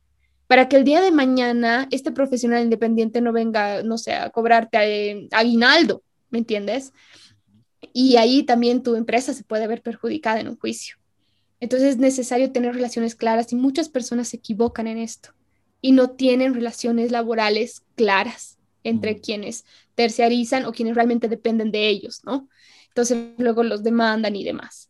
[0.47, 5.11] para que el día de mañana este profesional independiente no venga, no sé, a cobrarte
[5.11, 6.91] eh, aguinaldo, ¿me entiendes?
[7.93, 10.97] Y ahí también tu empresa se puede ver perjudicada en un juicio.
[11.61, 15.29] Entonces es necesario tener relaciones claras y muchas personas se equivocan en esto
[15.79, 19.63] y no tienen relaciones laborales claras entre quienes
[19.95, 22.49] terciarizan o quienes realmente dependen de ellos, ¿no?
[22.91, 24.89] Entonces luego los demandan y demás.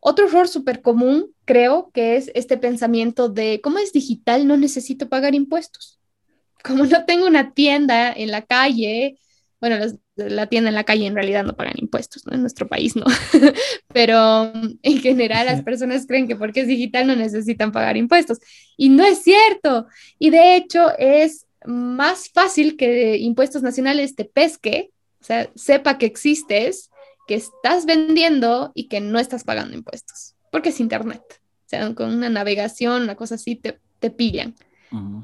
[0.00, 4.46] Otro error súper común, creo, que es este pensamiento de, ¿cómo es digital?
[4.46, 5.98] No necesito pagar impuestos.
[6.62, 9.18] Como no tengo una tienda en la calle,
[9.60, 9.76] bueno,
[10.16, 12.34] la tienda en la calle en realidad no pagan impuestos, ¿no?
[12.34, 13.06] En nuestro país no.
[13.92, 18.38] Pero en general las personas creen que porque es digital no necesitan pagar impuestos.
[18.76, 19.86] Y no es cierto.
[20.18, 24.90] Y de hecho es más fácil que impuestos nacionales te pesque,
[25.20, 26.87] o sea, sepa que existes
[27.28, 31.22] que estás vendiendo y que no estás pagando impuestos, porque es Internet.
[31.30, 34.56] O sea, con una navegación, una cosa así, te, te pillan.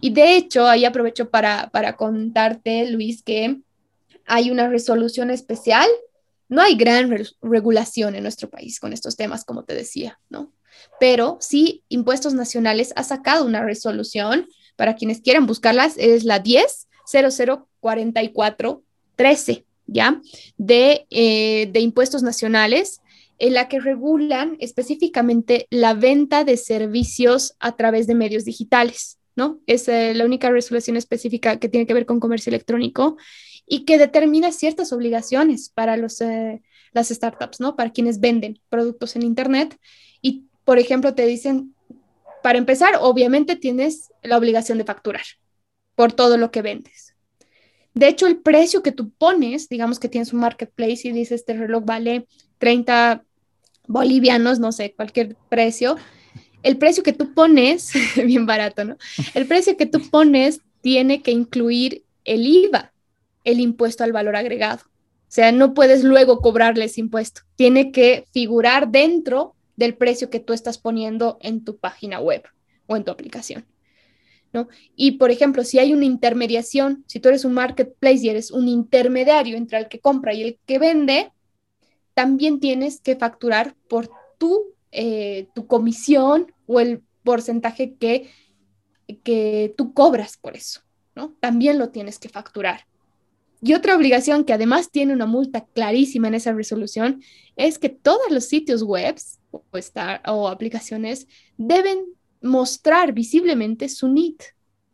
[0.02, 3.62] Y de hecho, ahí aprovecho para, para contarte, Luis, que
[4.26, 5.88] hay una resolución especial.
[6.50, 10.52] No hay gran regulación en nuestro país con estos temas, como te decía, ¿no?
[11.00, 14.46] Pero sí, Impuestos Nacionales ha sacado una resolución,
[14.76, 18.82] para quienes quieran buscarlas, es la 10 0044
[19.16, 20.20] 13 ¿ya?
[20.68, 23.00] Eh, de, impuestos nacionales,
[23.38, 29.58] en la que regulan específicamente la venta de servicios a través de medios digitales, ¿no?
[29.66, 33.16] Es eh, la única resolución específica que tiene que ver con comercio electrónico
[33.66, 36.62] y que determina ciertas obligaciones para los, eh,
[36.92, 37.74] las startups, ¿no?
[37.76, 39.78] Para quienes venden productos en Internet.
[40.22, 41.74] Y, por ejemplo, te dicen,
[42.42, 45.24] para empezar, obviamente tienes la obligación de facturar
[45.94, 47.13] por todo lo que vendes.
[47.94, 51.54] De hecho, el precio que tú pones, digamos que tienes un marketplace y dices, este
[51.54, 52.26] reloj vale
[52.58, 53.24] 30
[53.86, 55.96] bolivianos, no sé, cualquier precio,
[56.62, 58.96] el precio que tú pones, bien barato, ¿no?
[59.34, 62.92] El precio que tú pones tiene que incluir el IVA,
[63.44, 64.82] el impuesto al valor agregado.
[64.84, 67.42] O sea, no puedes luego cobrarle ese impuesto.
[67.56, 72.42] Tiene que figurar dentro del precio que tú estás poniendo en tu página web
[72.86, 73.64] o en tu aplicación.
[74.96, 78.68] Y, por ejemplo, si hay una intermediación, si tú eres un marketplace y eres un
[78.68, 81.32] intermediario entre el que compra y el que vende,
[82.14, 88.30] también tienes que facturar por tu, eh, tu comisión o el porcentaje que,
[89.22, 90.80] que tú cobras por eso,
[91.14, 91.34] ¿no?
[91.40, 92.86] También lo tienes que facturar.
[93.60, 97.22] Y otra obligación que además tiene una multa clarísima en esa resolución
[97.56, 99.16] es que todos los sitios web
[99.50, 99.62] o,
[100.26, 101.26] o aplicaciones
[101.56, 102.04] deben
[102.44, 104.42] mostrar visiblemente su NIT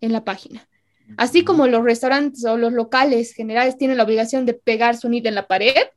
[0.00, 0.66] en la página.
[1.16, 5.26] Así como los restaurantes o los locales generales tienen la obligación de pegar su NIT
[5.26, 5.88] en la pared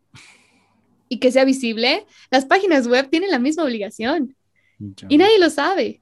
[1.08, 4.36] y que sea visible, las páginas web tienen la misma obligación
[5.08, 6.02] y nadie lo sabe.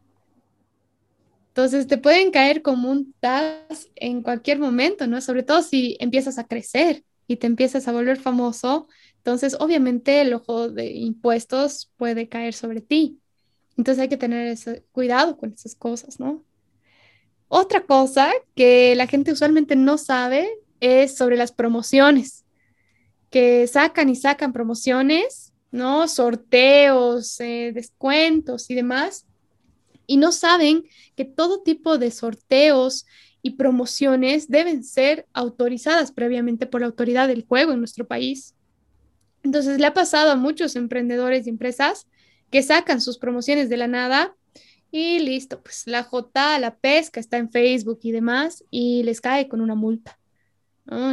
[1.50, 5.20] Entonces te pueden caer como un TAS en cualquier momento, ¿no?
[5.20, 8.88] Sobre todo si empiezas a crecer y te empiezas a volver famoso,
[9.18, 13.21] entonces obviamente el ojo de impuestos puede caer sobre ti.
[13.82, 14.56] Entonces hay que tener
[14.92, 16.46] cuidado con esas cosas, ¿no?
[17.48, 20.48] Otra cosa que la gente usualmente no sabe
[20.80, 22.46] es sobre las promociones,
[23.32, 26.08] que sacan y sacan promociones, ¿no?
[26.08, 29.26] Sorteos, eh, descuentos y demás,
[30.06, 30.84] y no saben
[31.16, 33.08] que todo tipo de sorteos
[33.42, 38.54] y promociones deben ser autorizadas previamente por la autoridad del juego en nuestro país.
[39.42, 42.06] Entonces le ha pasado a muchos emprendedores y empresas
[42.52, 44.36] que sacan sus promociones de la nada
[44.92, 49.48] y listo, pues la J, la pesca está en Facebook y demás y les cae
[49.48, 50.20] con una multa.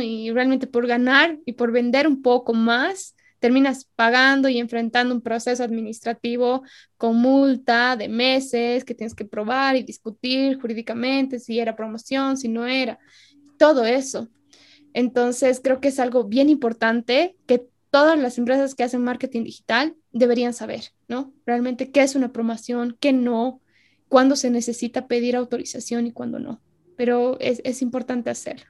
[0.03, 5.21] Y realmente por ganar y por vender un poco más, terminas pagando y enfrentando un
[5.21, 6.65] proceso administrativo
[6.97, 12.49] con multa de meses que tienes que probar y discutir jurídicamente si era promoción, si
[12.49, 12.99] no era,
[13.57, 14.29] todo eso.
[14.93, 19.97] Entonces, creo que es algo bien importante que todas las empresas que hacen marketing digital
[20.13, 21.33] deberían saber, ¿no?
[21.47, 23.61] Realmente qué es una promoción, qué no,
[24.09, 26.61] cuándo se necesita pedir autorización y cuándo no.
[26.97, 28.67] Pero es, es importante hacerlo.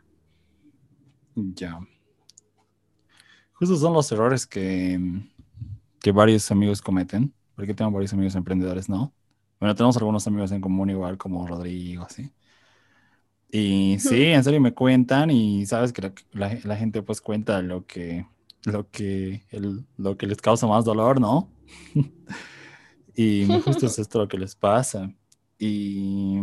[1.35, 1.79] Ya.
[3.55, 5.01] Justo son los errores que,
[6.01, 9.13] que varios amigos cometen, porque tengo varios amigos emprendedores, ¿no?
[9.59, 12.31] Bueno, tenemos algunos amigos en común igual, como Rodrigo, así.
[13.51, 17.87] Y sí, en serio me cuentan y sabes que la, la, gente pues cuenta lo
[17.87, 18.27] que,
[18.65, 21.51] lo que, el, lo que les causa más dolor, ¿no?
[23.15, 25.13] y justo es esto lo que les pasa.
[25.59, 26.39] Y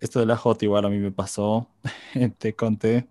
[0.00, 1.68] esto de la J igual a mí me pasó,
[2.38, 3.08] te conté.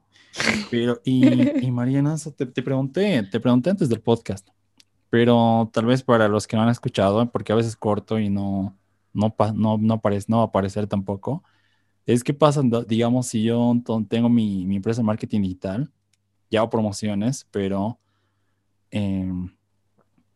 [0.70, 4.48] Pero, y, y Mariana, te, te, pregunté, te pregunté antes del podcast,
[5.10, 8.78] pero tal vez para los que no han escuchado, porque a veces corto y no,
[9.14, 11.44] no, no, no, aparece, no va a aparecer tampoco,
[12.06, 13.74] es que pasa, digamos, si yo
[14.08, 15.92] tengo mi, mi empresa de marketing digital,
[16.50, 18.00] ya hago promociones, pero
[18.92, 19.50] em,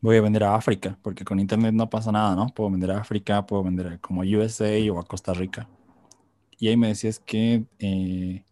[0.01, 2.47] voy a vender a África, porque con Internet no pasa nada, ¿no?
[2.47, 5.67] Puedo vender a África, puedo vender como a USA o a Costa Rica.
[6.59, 8.43] Y ahí me decías que eh,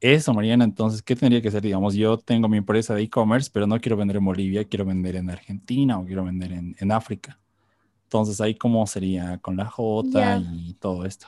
[0.00, 1.62] eso, Mariana, entonces, ¿qué tendría que ser?
[1.62, 5.16] Digamos, yo tengo mi empresa de e-commerce, pero no quiero vender en Bolivia, quiero vender
[5.16, 7.38] en Argentina o quiero vender en, en África.
[8.04, 11.26] Entonces, ahí cómo sería con la J y todo esto.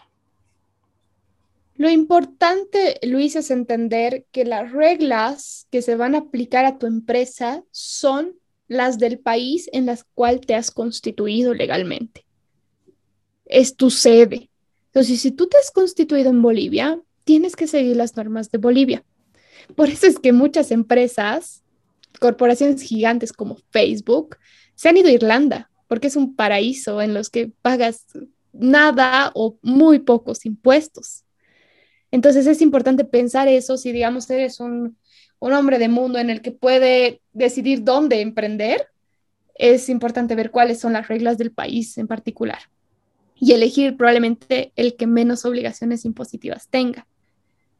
[1.80, 6.86] Lo importante, Luis, es entender que las reglas que se van a aplicar a tu
[6.86, 8.34] empresa son
[8.68, 12.26] las del país en las cual te has constituido legalmente.
[13.46, 14.50] Es tu sede.
[14.88, 19.02] Entonces, si tú te has constituido en Bolivia, tienes que seguir las normas de Bolivia.
[19.74, 21.62] Por eso es que muchas empresas,
[22.18, 24.36] corporaciones gigantes como Facebook,
[24.74, 28.04] se han ido a Irlanda, porque es un paraíso en los que pagas
[28.52, 31.24] nada o muy pocos impuestos.
[32.10, 34.96] Entonces es importante pensar eso si, digamos, eres un,
[35.38, 38.88] un hombre de mundo en el que puede decidir dónde emprender,
[39.54, 42.60] es importante ver cuáles son las reglas del país en particular
[43.40, 47.06] y elegir probablemente el que menos obligaciones impositivas tenga.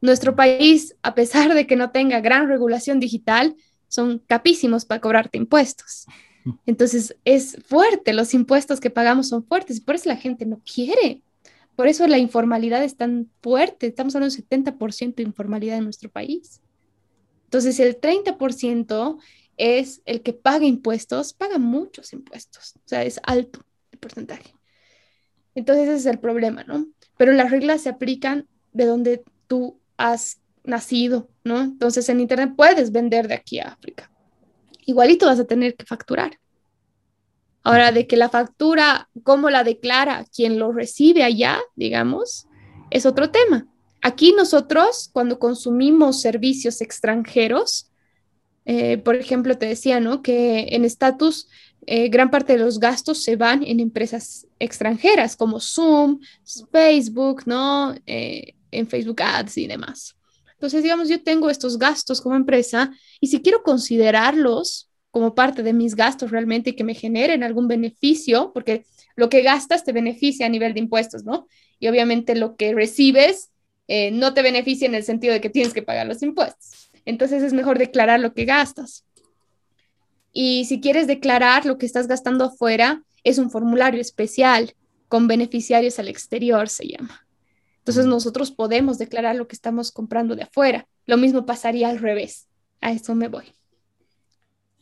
[0.00, 3.54] Nuestro país, a pesar de que no tenga gran regulación digital,
[3.88, 6.06] son capísimos para cobrarte impuestos.
[6.66, 10.60] Entonces es fuerte, los impuestos que pagamos son fuertes y por eso la gente no
[10.64, 11.22] quiere.
[11.80, 13.86] Por eso la informalidad es tan fuerte.
[13.86, 16.60] Estamos hablando de un 70% de informalidad en nuestro país.
[17.44, 19.18] Entonces el 30%
[19.56, 22.74] es el que paga impuestos, paga muchos impuestos.
[22.76, 24.54] O sea, es alto el porcentaje.
[25.54, 26.86] Entonces ese es el problema, ¿no?
[27.16, 31.62] Pero las reglas se aplican de donde tú has nacido, ¿no?
[31.62, 34.12] Entonces en Internet puedes vender de aquí a África.
[34.84, 36.38] Igualito vas a tener que facturar.
[37.62, 42.46] Ahora, de que la factura, cómo la declara quien lo recibe allá, digamos,
[42.90, 43.66] es otro tema.
[44.02, 47.90] Aquí nosotros, cuando consumimos servicios extranjeros,
[48.64, 50.22] eh, por ejemplo, te decía, ¿no?
[50.22, 51.48] Que en estatus,
[51.86, 56.20] eh, gran parte de los gastos se van en empresas extranjeras como Zoom,
[56.70, 57.94] Facebook, ¿no?
[58.06, 60.16] Eh, en Facebook Ads y demás.
[60.52, 65.72] Entonces, digamos, yo tengo estos gastos como empresa y si quiero considerarlos como parte de
[65.72, 68.84] mis gastos realmente y que me generen algún beneficio, porque
[69.16, 71.46] lo que gastas te beneficia a nivel de impuestos, ¿no?
[71.78, 73.50] Y obviamente lo que recibes
[73.88, 76.90] eh, no te beneficia en el sentido de que tienes que pagar los impuestos.
[77.04, 79.04] Entonces es mejor declarar lo que gastas.
[80.32, 84.74] Y si quieres declarar lo que estás gastando afuera, es un formulario especial
[85.08, 87.26] con beneficiarios al exterior, se llama.
[87.78, 90.86] Entonces nosotros podemos declarar lo que estamos comprando de afuera.
[91.06, 92.46] Lo mismo pasaría al revés.
[92.80, 93.52] A eso me voy.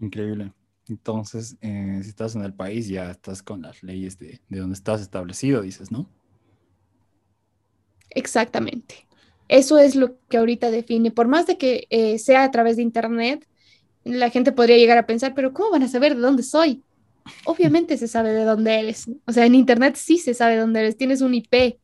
[0.00, 0.52] Increíble.
[0.88, 4.74] Entonces, eh, si estás en el país, ya estás con las leyes de, de donde
[4.74, 6.08] estás establecido, dices, ¿no?
[8.10, 9.06] Exactamente.
[9.48, 11.10] Eso es lo que ahorita define.
[11.10, 13.46] Por más de que eh, sea a través de Internet,
[14.04, 16.84] la gente podría llegar a pensar, pero ¿cómo van a saber de dónde soy?
[17.44, 19.06] Obviamente se sabe de dónde eres.
[19.26, 20.96] O sea, en Internet sí se sabe de dónde eres.
[20.98, 21.80] Tienes un IP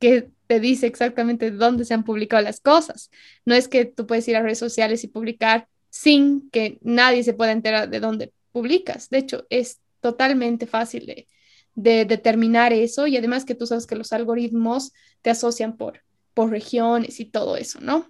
[0.00, 3.10] que te dice exactamente dónde se han publicado las cosas.
[3.46, 7.34] No es que tú puedes ir a redes sociales y publicar sin que nadie se
[7.34, 9.10] pueda enterar de dónde publicas.
[9.10, 14.12] De hecho, es totalmente fácil de, determinar eso y además que tú sabes que los
[14.12, 14.92] algoritmos
[15.22, 16.00] te asocian por,
[16.34, 18.08] por regiones y todo eso, ¿no?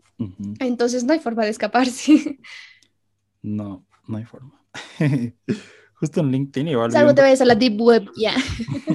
[0.61, 2.39] Entonces no hay forma de escaparse.
[3.43, 4.64] No, no hay forma.
[6.01, 6.91] Justo en LinkedIn igual.
[6.91, 8.35] Salvo te vayas a la deep web, ya.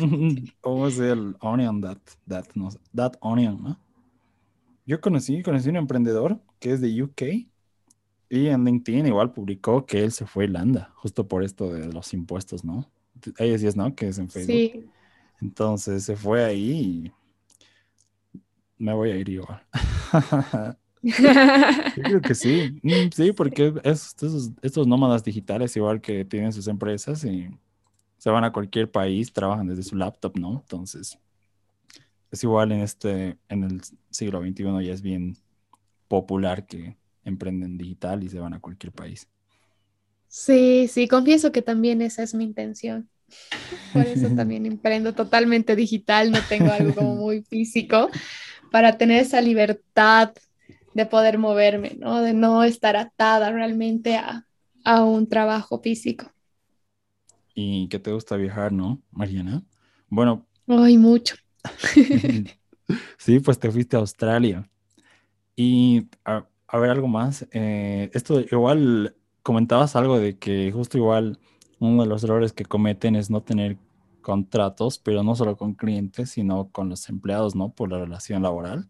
[0.62, 3.80] ¿Cómo es el onion that, that, no, that onion, no?
[4.88, 7.22] Yo conocí, conocí un emprendedor que es de UK
[8.30, 11.92] Y en LinkedIn igual publicó que él se fue a Irlanda, justo por esto de
[11.92, 12.88] los impuestos, ¿no?
[13.40, 13.96] Ahí decías, ¿no?
[13.96, 14.56] Que es en Facebook.
[14.56, 14.90] Sí.
[15.42, 17.12] Entonces se fue ahí y
[18.78, 19.62] me voy a ir igual.
[21.02, 21.14] Yo
[22.04, 22.80] creo que sí.
[22.84, 27.50] Mm, sí, porque estos, estos nómadas digitales igual que tienen sus empresas y
[28.18, 30.60] se van a cualquier país, trabajan desde su laptop, ¿no?
[30.62, 31.18] Entonces,
[32.32, 35.38] es igual en este, en el siglo XXI ya es bien
[36.08, 36.99] popular que
[37.30, 39.28] emprenden digital y se van a cualquier país.
[40.28, 43.10] Sí, sí, confieso que también esa es mi intención.
[43.92, 48.10] Por eso también emprendo totalmente digital, no tengo algo como muy físico,
[48.72, 50.34] para tener esa libertad
[50.94, 52.22] de poder moverme, ¿no?
[52.22, 54.46] De no estar atada realmente a,
[54.84, 56.32] a un trabajo físico.
[57.54, 59.64] ¿Y qué te gusta viajar, no, Mariana?
[60.08, 60.46] Bueno.
[60.68, 61.36] Ay, mucho.
[63.18, 64.70] sí, pues te fuiste a Australia.
[65.56, 66.48] Y a,
[66.78, 67.48] ver algo más.
[67.52, 71.40] Eh, esto igual comentabas algo de que justo igual
[71.80, 73.78] uno de los errores que cometen es no tener
[74.22, 77.70] contratos, pero no solo con clientes, sino con los empleados, ¿no?
[77.70, 78.90] Por la relación laboral.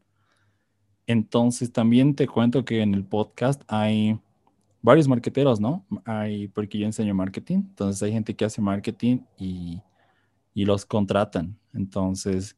[1.08, 4.20] Entonces también te cuento que en el podcast hay
[4.82, 5.86] varios marqueteros, ¿no?
[6.06, 9.82] Hay, porque yo enseño marketing, entonces hay gente que hace marketing y,
[10.54, 11.58] y los contratan.
[11.74, 12.58] Entonces,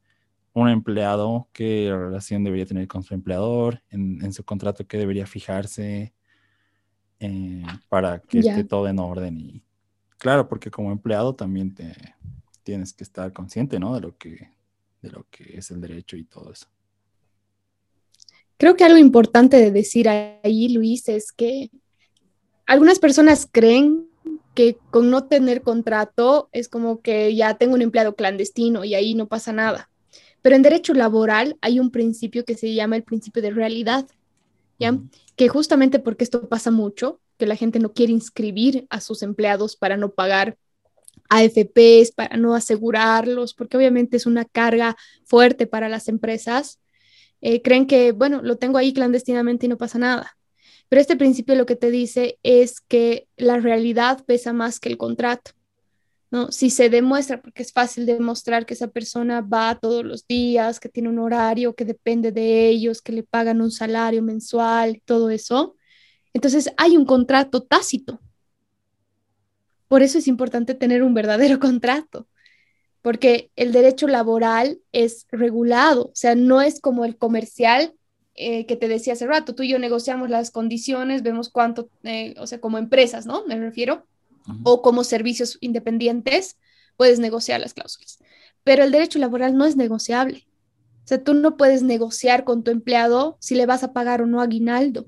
[0.54, 3.82] un empleado, ¿qué relación debería tener con su empleador?
[3.90, 6.14] En, su contrato, ¿qué debería fijarse
[7.20, 9.38] eh, para que esté todo en orden?
[9.38, 9.64] Y
[10.18, 11.94] claro, porque como empleado también te,
[12.64, 13.96] tienes que estar consciente, ¿no?
[13.96, 14.50] De lo que,
[15.02, 16.68] de lo que es el derecho y todo eso.
[18.58, 21.72] Creo que algo importante de decir ahí, Luis, es que
[22.68, 24.08] algunas personas creen
[24.54, 29.16] que con no tener contrato es como que ya tengo un empleado clandestino y ahí
[29.16, 29.91] no pasa nada.
[30.42, 34.08] Pero en derecho laboral hay un principio que se llama el principio de realidad,
[34.80, 34.98] ¿ya?
[35.36, 39.76] Que justamente porque esto pasa mucho, que la gente no quiere inscribir a sus empleados
[39.76, 40.58] para no pagar
[41.30, 46.80] AFPs, para no asegurarlos, porque obviamente es una carga fuerte para las empresas,
[47.42, 50.38] eh, creen que, bueno, lo tengo ahí clandestinamente y no pasa nada.
[50.90, 54.98] Pero este principio lo que te dice es que la realidad pesa más que el
[54.98, 55.52] contrato.
[56.32, 56.52] ¿No?
[56.52, 60.90] Si se demuestra, porque es fácil demostrar que esa persona va todos los días, que
[60.90, 65.76] tiene un horario que depende de ellos, que le pagan un salario mensual, todo eso,
[66.34, 68.22] entonces hay un contrato tácito.
[69.90, 72.28] Por eso es importante tener un verdadero contrato,
[73.02, 77.94] porque el derecho laboral es regulado, o sea, no es como el comercial
[78.36, 82.36] eh, que te decía hace rato, tú y yo negociamos las condiciones, vemos cuánto, eh,
[82.38, 83.46] o sea, como empresas, ¿no?
[83.46, 84.08] Me refiero,
[84.64, 86.58] o como servicios independientes,
[86.98, 88.20] puedes negociar las cláusulas.
[88.64, 90.48] Pero el derecho laboral no es negociable.
[91.04, 94.28] O sea, tú no puedes negociar con tu empleado si le vas a pagar o
[94.28, 95.06] no aguinaldo,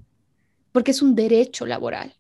[0.72, 2.16] porque es un derecho laboral.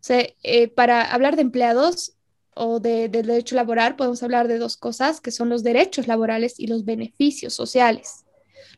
[0.00, 2.14] O sea, eh, para hablar de empleados
[2.54, 6.58] o de, de derecho laboral, podemos hablar de dos cosas, que son los derechos laborales
[6.58, 8.24] y los beneficios sociales.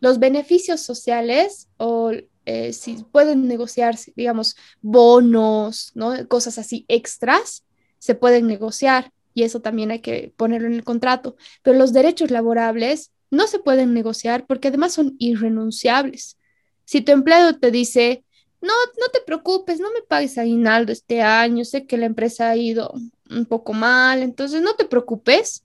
[0.00, 2.12] Los beneficios sociales o
[2.46, 6.28] eh, si pueden negociarse, digamos, bonos, ¿no?
[6.28, 7.64] cosas así extras,
[8.04, 11.36] se pueden negociar y eso también hay que ponerlo en el contrato.
[11.62, 16.36] Pero los derechos laborables no se pueden negociar porque además son irrenunciables.
[16.84, 18.22] Si tu empleado te dice,
[18.60, 22.56] no, no te preocupes, no me pagues aguinaldo este año, sé que la empresa ha
[22.56, 22.92] ido
[23.30, 25.64] un poco mal, entonces no te preocupes,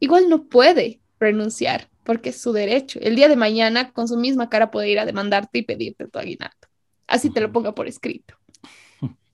[0.00, 2.98] igual no puede renunciar porque es su derecho.
[3.00, 6.18] El día de mañana, con su misma cara, puede ir a demandarte y pedirte tu
[6.18, 6.66] aguinaldo.
[7.06, 8.34] Así te lo ponga por escrito.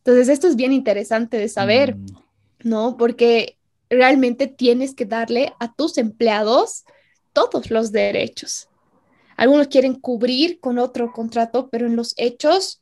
[0.07, 2.26] Entonces, esto es bien interesante de saber, mm.
[2.63, 2.97] ¿No?
[2.97, 3.57] Porque
[3.89, 6.85] realmente tienes que darle a tus empleados
[7.33, 8.69] todos los derechos.
[9.37, 12.81] Algunos quieren cubrir con otro contrato, pero en los hechos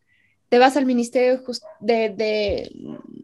[0.48, 1.42] te vas al Ministerio
[1.80, 2.70] de,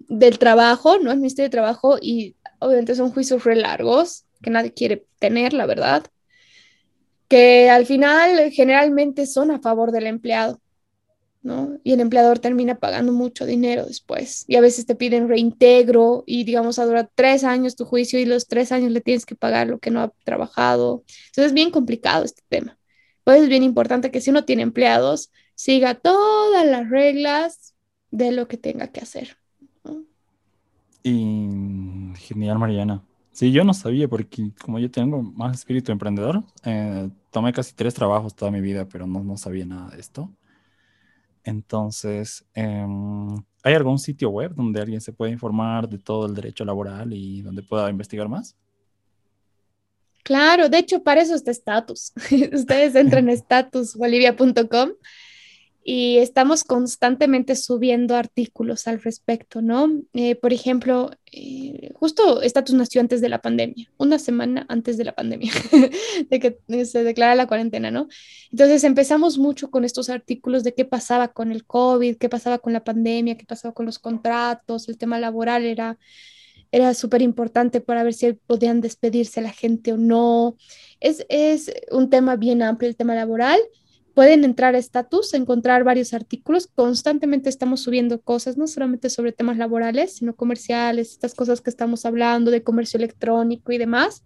[0.08, 1.12] del Trabajo, ¿no?
[1.12, 5.66] El Ministerio de Trabajo y obviamente son juicios re largos que nadie quiere tener, la
[5.66, 6.04] verdad
[7.30, 10.60] que al final generalmente son a favor del empleado,
[11.42, 11.78] ¿no?
[11.82, 14.44] Y el empleador termina pagando mucho dinero después.
[14.46, 18.26] Y a veces te piden reintegro y digamos a durar tres años tu juicio y
[18.26, 21.04] los tres años le tienes que pagar lo que no ha trabajado.
[21.26, 22.78] Entonces es bien complicado este tema.
[23.24, 27.74] Pues es bien importante que si uno tiene empleados, siga todas las reglas
[28.10, 29.36] de lo que tenga que hacer.
[31.02, 33.02] Y genial, Mariana.
[33.32, 37.94] Sí, yo no sabía porque como yo tengo más espíritu emprendedor, eh, tomé casi tres
[37.94, 40.30] trabajos toda mi vida, pero no, no sabía nada de esto.
[41.50, 43.34] Entonces, em,
[43.64, 47.42] ¿hay algún sitio web donde alguien se pueda informar de todo el derecho laboral y
[47.42, 48.56] donde pueda investigar más?
[50.22, 52.12] Claro, de hecho, para eso está Status.
[52.52, 54.90] Ustedes entran a statusbolivia.com
[55.82, 59.90] y estamos constantemente subiendo artículos al respecto, ¿no?
[60.12, 65.04] Eh, por ejemplo, eh, justo Status nació antes de la pandemia, una semana antes de
[65.04, 65.52] la pandemia,
[66.30, 68.08] de que se declara la cuarentena, ¿no?
[68.50, 72.74] Entonces empezamos mucho con estos artículos de qué pasaba con el COVID, qué pasaba con
[72.74, 75.98] la pandemia, qué pasaba con los contratos, el tema laboral era
[76.72, 80.56] era súper importante para ver si podían despedirse la gente o no.
[81.00, 83.58] Es, es un tema bien amplio el tema laboral
[84.14, 86.66] Pueden entrar a Status, encontrar varios artículos.
[86.66, 92.04] Constantemente estamos subiendo cosas, no solamente sobre temas laborales, sino comerciales, estas cosas que estamos
[92.04, 94.24] hablando de comercio electrónico y demás.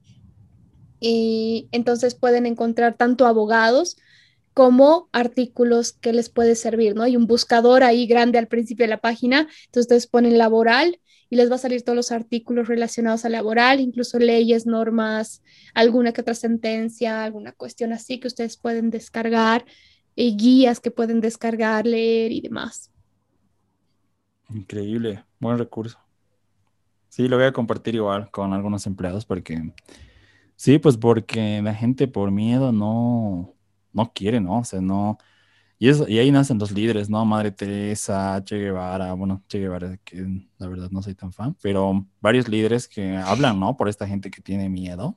[1.01, 3.97] Y entonces pueden encontrar tanto abogados
[4.55, 7.03] como artículos que les puede servir, ¿no?
[7.03, 11.01] Hay un buscador ahí grande al principio de la página, entonces ustedes ponen laboral
[11.31, 15.43] y les va a salir todos los artículos relacionados a laboral, incluso leyes, normas,
[15.75, 19.64] alguna que otra sentencia, alguna cuestión así que ustedes pueden descargar,
[20.16, 22.91] y guías que pueden descargar, leer y demás.
[24.51, 25.99] Increíble, buen recurso.
[27.09, 29.72] Sí, lo voy a compartir igual con algunos empleados porque,
[30.57, 33.55] sí, pues porque la gente por miedo no,
[33.93, 34.59] no quiere, ¿no?
[34.59, 35.18] O sea, no,
[35.85, 37.24] y, y ahí nacen los líderes, ¿no?
[37.24, 40.26] Madre Teresa, Che Guevara, bueno, Che Guevara, que
[40.59, 43.76] la verdad no soy tan fan, pero varios líderes que hablan, ¿no?
[43.76, 45.16] Por esta gente que tiene miedo.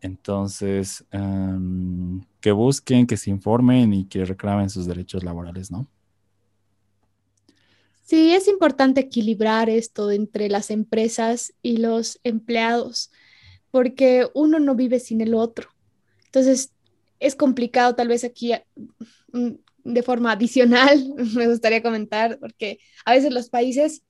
[0.00, 5.88] Entonces, em, que busquen, que se informen y que reclamen sus derechos laborales, ¿no?
[8.04, 13.10] Sí, es importante equilibrar esto entre las empresas y los empleados,
[13.70, 15.70] porque uno no vive sin el otro.
[16.26, 16.73] Entonces,
[17.24, 18.52] es complicado tal vez aquí
[19.32, 19.50] mm,
[19.84, 24.02] de forma adicional, me gustaría comentar, porque a veces los países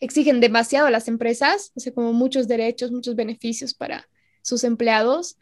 [0.00, 4.08] exigen demasiado a las empresas, o sea, como muchos derechos, muchos beneficios para
[4.42, 5.36] sus empleados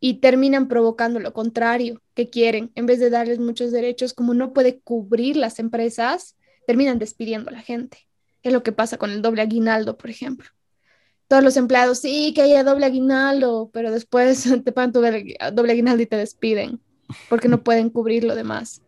[0.00, 2.70] y terminan provocando lo contrario que quieren.
[2.74, 6.36] En vez de darles muchos derechos, como no puede cubrir las empresas,
[6.66, 8.08] terminan despidiendo a la gente.
[8.42, 10.48] Es lo que pasa con el doble aguinaldo, por ejemplo
[11.32, 16.02] todos los empleados, sí, que haya doble aguinaldo, pero después te pagan tu doble aguinaldo
[16.02, 16.78] y te despiden
[17.30, 18.82] porque no pueden cubrir lo demás.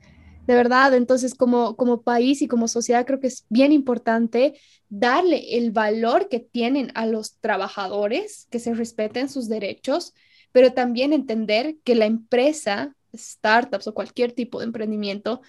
[0.47, 5.57] De verdad, entonces como, como país y como sociedad creo que es bien importante darle
[5.57, 10.13] el valor que tienen a los trabajadores, que se respeten sus derechos,
[10.53, 15.41] pero también entender que la empresa, startups o cualquier tipo de emprendimiento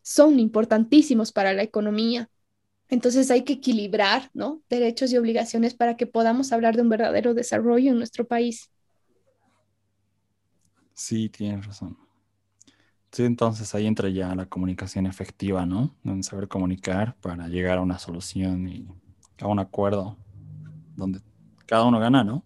[0.00, 2.30] son importantísimos para la economía
[2.88, 4.62] entonces hay que equilibrar, ¿no?
[4.68, 8.70] Derechos y obligaciones para que podamos hablar de un verdadero desarrollo en nuestro país.
[10.94, 11.98] Sí, tienes razón.
[13.12, 15.94] Sí, entonces ahí entra ya la comunicación efectiva, ¿no?
[16.22, 18.86] saber comunicar para llegar a una solución y
[19.38, 20.16] a un acuerdo
[20.96, 21.20] donde
[21.66, 22.44] cada uno gana, ¿no?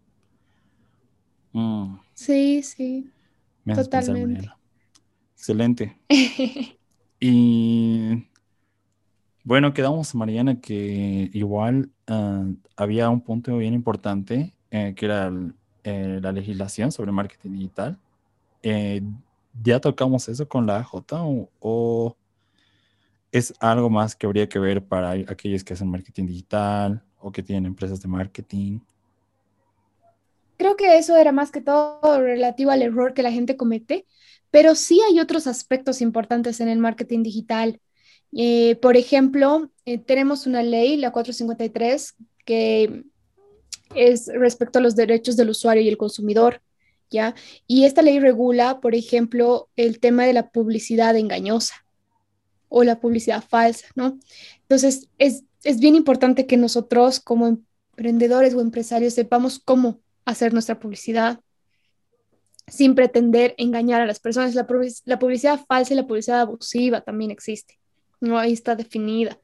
[1.52, 1.98] Mm.
[2.14, 3.10] Sí, sí.
[3.74, 4.50] Totalmente.
[5.34, 6.00] Excelente.
[7.20, 8.26] y
[9.44, 12.44] bueno, quedamos, Mariana, que igual ah,
[12.76, 15.32] había un punto bien importante, eh, que era
[15.82, 17.98] eh, la legislación sobre marketing digital.
[18.62, 19.02] Eh,
[19.62, 21.04] ¿Ya tocamos eso con la AJ
[21.60, 22.16] o,
[23.32, 27.42] es algo más que habría que ver para aquellos que hacen marketing digital o que
[27.42, 28.80] tienen empresas de marketing?
[30.56, 34.06] Creo que eso era más que todo relativo al error que la gente comete,
[34.50, 37.80] pero sí hay otros aspectos importantes en el marketing digital.
[38.32, 42.14] Eh, por ejemplo, eh, tenemos una ley, la 453,
[42.44, 43.04] que
[43.94, 46.62] es respecto a los derechos del usuario y el consumidor,
[47.10, 47.34] ¿ya?
[47.66, 51.74] Y esta ley regula, por ejemplo, el tema de la publicidad engañosa
[52.68, 54.18] o la publicidad falsa, ¿no?
[54.62, 60.78] Entonces, es, es bien importante que nosotros como emprendedores o empresarios sepamos cómo hacer nuestra
[60.78, 61.40] publicidad
[62.68, 64.54] sin pretender engañar a las personas.
[64.54, 67.79] La, publicidad falsa y la publicidad abusiva también existe
[68.20, 69.38] no ahí está definida.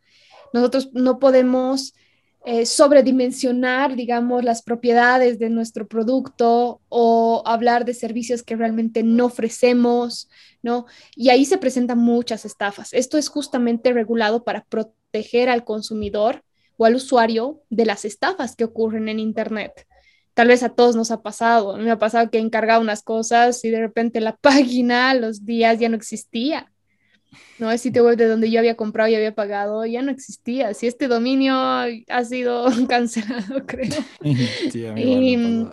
[0.52, 1.94] Nosotros no podemos
[2.48, 9.26] eh, sobredimensionar, digamos, las propiedades de nuestro producto o hablar de servicios que realmente no
[9.26, 10.30] ofrecemos,
[10.62, 10.86] ¿no?
[11.16, 12.92] Y ahí se presentan muchas estafas.
[12.92, 16.44] Esto es justamente regulado para proteger al consumidor
[16.76, 19.84] o al usuario de las estafas que ocurren en Internet.
[20.34, 21.76] Tal vez a todos nos ha pasado.
[21.78, 25.80] Me ha pasado que he encargado unas cosas y de repente la página, los días
[25.80, 26.72] ya no existía.
[27.58, 30.74] No, el sitio web de donde yo había comprado y había pagado ya no existía.
[30.74, 33.90] Si este dominio ha sido cancelado, creo.
[34.70, 35.70] Sí, y, mm,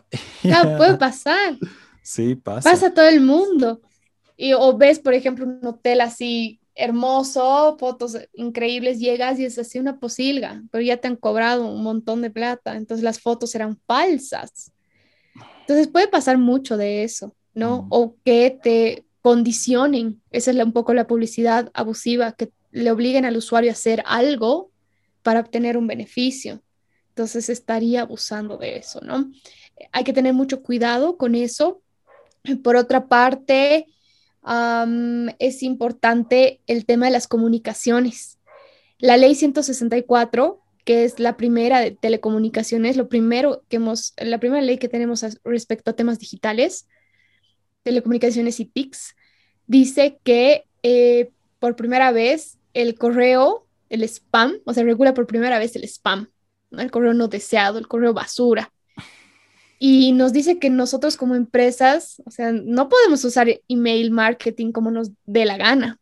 [0.78, 1.58] puede pasar.
[2.02, 2.70] Sí, pasa.
[2.70, 3.82] Pasa todo el mundo.
[4.38, 9.78] Y, o ves, por ejemplo, un hotel así hermoso, fotos increíbles, llegas y es así
[9.80, 13.78] una posilga, pero ya te han cobrado un montón de plata, entonces las fotos eran
[13.86, 14.72] falsas.
[15.62, 17.84] Entonces puede pasar mucho de eso, ¿no?
[17.84, 17.88] Mm.
[17.92, 23.38] O que te condicionen, esa es un poco la publicidad abusiva, que le obliguen al
[23.38, 24.70] usuario a hacer algo
[25.24, 26.62] para obtener un beneficio.
[27.10, 29.32] Entonces estaría abusando de eso, ¿no?
[29.92, 31.82] Hay que tener mucho cuidado con eso.
[32.64, 33.88] Por otra parte,
[35.40, 38.40] es importante el tema de las comunicaciones.
[38.98, 44.62] La ley 164, que es la primera de telecomunicaciones, lo primero que hemos, la primera
[44.62, 46.88] ley que tenemos respecto a temas digitales,
[47.84, 49.16] telecomunicaciones y TICs,
[49.68, 55.60] dice que eh, por primera vez el correo, el spam, o sea, regula por primera
[55.60, 56.30] vez el spam,
[56.72, 58.72] el correo no deseado, el correo basura.
[59.80, 64.92] Y nos dice que nosotros como empresas, o sea, no podemos usar email marketing como
[64.92, 66.00] nos dé la gana,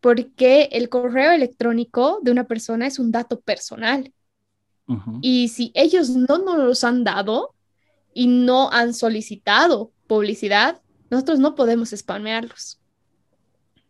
[0.00, 4.12] porque el correo electrónico de una persona es un dato personal.
[5.20, 7.54] Y si ellos no nos los han dado
[8.12, 10.80] y no han solicitado publicidad,
[11.10, 12.80] nosotros no podemos spamearlos.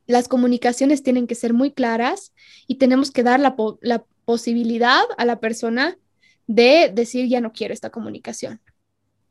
[0.06, 2.32] Las comunicaciones tienen que ser muy claras
[2.66, 3.54] y tenemos que dar la,
[4.24, 5.98] posibilidad a la persona
[6.46, 8.60] de decir ya no quiero esta comunicación,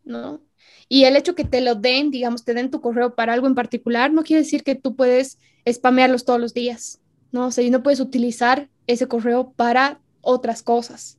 [0.04, 0.42] ¿no?
[0.90, 3.56] Y el hecho que te lo den, digamos, te den tu correo para algo en
[3.56, 5.38] particular, no quiere decir que tú puedes
[5.70, 7.00] spamearlos todos los días,
[7.32, 7.48] ¿no?
[7.48, 11.18] O y no puedes utilizar ese correo para otras cosas,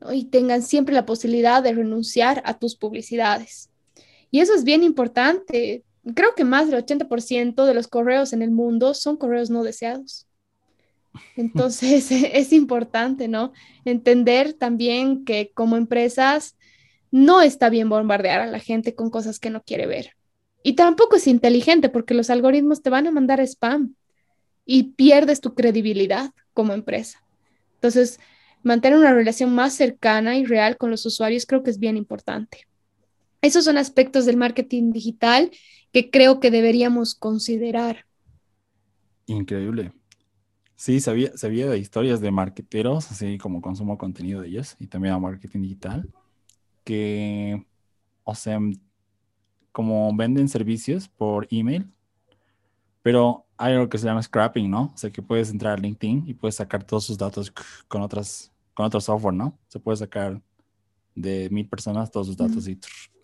[0.00, 0.12] ¿no?
[0.12, 3.71] Y tengan siempre la posibilidad de renunciar a tus publicidades.
[4.32, 5.84] Y eso es bien importante.
[6.14, 10.26] Creo que más del 80% de los correos en el mundo son correos no deseados.
[11.36, 13.52] Entonces es importante, ¿no?
[13.84, 16.56] Entender también que como empresas
[17.10, 20.16] no está bien bombardear a la gente con cosas que no quiere ver.
[20.62, 23.94] Y tampoco es inteligente porque los algoritmos te van a mandar spam
[24.64, 27.22] y pierdes tu credibilidad como empresa.
[27.74, 28.18] Entonces,
[28.62, 32.66] mantener una relación más cercana y real con los usuarios creo que es bien importante.
[33.42, 35.50] Esos son aspectos del marketing digital
[35.92, 38.06] que creo que deberíamos considerar.
[39.26, 39.92] Increíble.
[40.76, 45.14] Sí, sabía, sabía de historias de marketeros, así como consumo contenido de ellos y también
[45.14, 46.08] a marketing digital,
[46.84, 47.64] que,
[48.24, 48.58] o sea,
[49.70, 51.88] como venden servicios por email,
[53.02, 54.92] pero hay algo que se llama scrapping, ¿no?
[54.94, 57.52] O sea, que puedes entrar a LinkedIn y puedes sacar todos sus datos
[57.88, 59.58] con otras, con otro software, ¿no?
[59.68, 60.40] Se puede sacar
[61.14, 62.78] de mil personas todos sus datos y,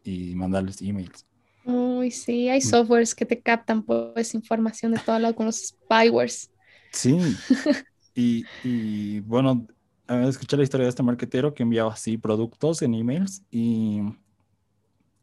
[0.09, 1.27] y mandarles emails.
[1.65, 2.63] Uy, sí, hay mm.
[2.63, 6.51] softwares que te captan pues información de todo lado con los spywares.
[6.93, 7.19] Sí.
[8.15, 9.67] y, y bueno,
[10.09, 14.01] escuché la historia de este marketero que enviaba así productos en emails y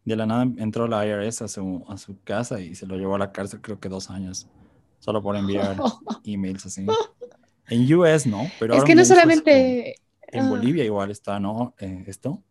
[0.04, 3.16] de la nada entró la IRS a su, a su casa y se lo llevó
[3.16, 4.48] a la cárcel creo que dos años,
[5.00, 5.78] solo por enviar
[6.24, 6.86] emails así.
[7.68, 8.76] En US no, pero...
[8.76, 9.96] Es que no solamente...
[10.28, 10.50] En ah.
[10.50, 11.74] Bolivia igual está, ¿no?
[11.80, 12.44] Eh, esto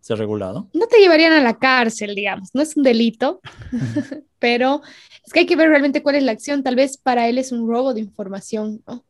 [0.00, 0.68] se ha regulado.
[0.72, 3.40] No te llevarían a la cárcel, digamos, no es un delito,
[4.38, 4.82] pero
[5.24, 6.62] es que hay que ver realmente cuál es la acción.
[6.62, 9.04] Tal vez para él es un robo de información, ¿no?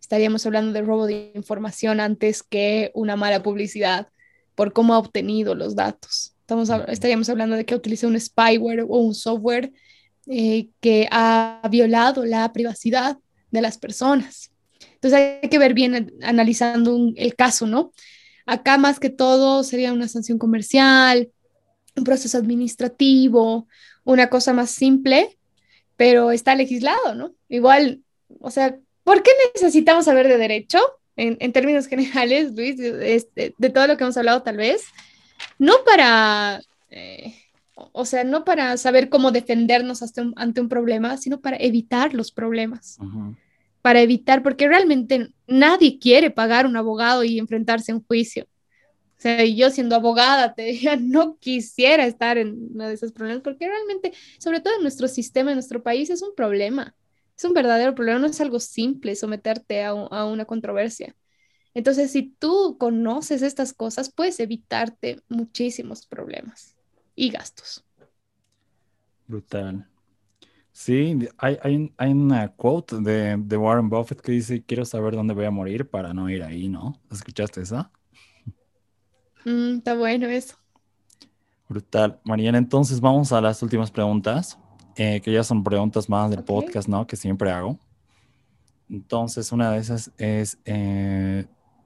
[0.00, 4.08] Estaríamos hablando de robo de información antes que una mala publicidad
[4.54, 6.34] por cómo ha obtenido los datos.
[6.40, 9.72] Estamos, estaríamos hablando de que utiliza un spyware o un software
[10.26, 13.18] eh, que ha violado la privacidad
[13.50, 14.50] de las personas.
[14.94, 17.92] Entonces hay que ver bien analizando el caso, ¿no?
[18.50, 21.30] Acá más que todo sería una sanción comercial,
[21.96, 23.68] un proceso administrativo,
[24.02, 25.38] una cosa más simple,
[25.96, 27.32] pero está legislado, ¿no?
[27.48, 28.00] Igual,
[28.40, 30.80] o sea, ¿por qué necesitamos saber de derecho?
[31.14, 33.24] En, términos generales, Luis, de,
[33.56, 34.82] de, todo lo que hemos hablado tal vez,
[35.60, 37.36] no para, eh,
[37.92, 40.02] o sea, no para saber cómo defendernos
[40.34, 42.98] ante un problema, sino para evitar los problemas.
[43.82, 48.44] Para evitar, porque realmente nadie quiere pagar un abogado y enfrentarse a un juicio.
[48.44, 53.42] O sea, yo siendo abogada te diría, no quisiera estar en uno de esos problemas,
[53.42, 56.94] porque realmente, sobre todo en nuestro sistema, en nuestro país, es un problema.
[57.36, 61.14] Es un verdadero problema, no es algo simple someterte a, a una controversia.
[61.74, 66.76] Entonces, si tú conoces estas cosas, puedes evitarte muchísimos problemas
[67.14, 67.84] y gastos.
[69.26, 69.86] Brutal.
[70.80, 75.34] Sí, hay, hay, hay una quote de, de, Warren Buffett que dice, quiero saber dónde
[75.34, 76.98] voy a morir para no ir ahí, ¿no?
[77.12, 77.90] ¿Escuchaste esa?
[79.44, 80.56] Mm, está bueno eso.
[81.68, 82.18] Brutal.
[82.24, 84.58] Mariana, entonces vamos a las últimas preguntas,
[84.96, 87.06] eh, que ya son preguntas más del podcast, ¿no?
[87.06, 87.78] Que siempre hago.
[88.88, 91.44] Entonces, una de esas es, eh,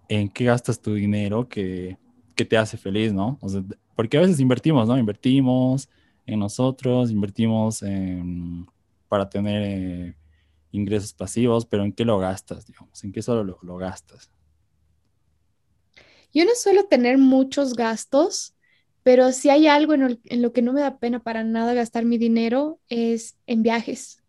[0.09, 1.99] ¿en qué gastas tu dinero que,
[2.36, 3.38] que te hace feliz, ¿no?
[3.40, 3.64] O sea,
[3.97, 4.97] porque a veces invertimos, ¿no?
[4.97, 5.88] Invertimos
[6.26, 8.68] en nosotros, invertimos en
[9.14, 10.16] para tener eh,
[10.72, 13.04] ingresos pasivos, pero ¿en qué lo gastas, digamos?
[13.04, 14.28] ¿En qué solo lo, gastas?
[16.32, 18.56] Yo no suelo tener muchos gastos,
[19.04, 22.18] pero si hay algo en, lo que no me da pena para nada gastar mi
[22.18, 24.20] dinero es en viajes.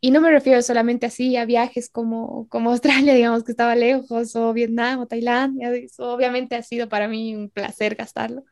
[0.00, 4.34] Y no me refiero solamente así a viajes como, como Australia, digamos que estaba lejos,
[4.34, 5.70] o Vietnam o Tailandia.
[5.98, 8.44] obviamente ha sido para mí un placer gastarlo.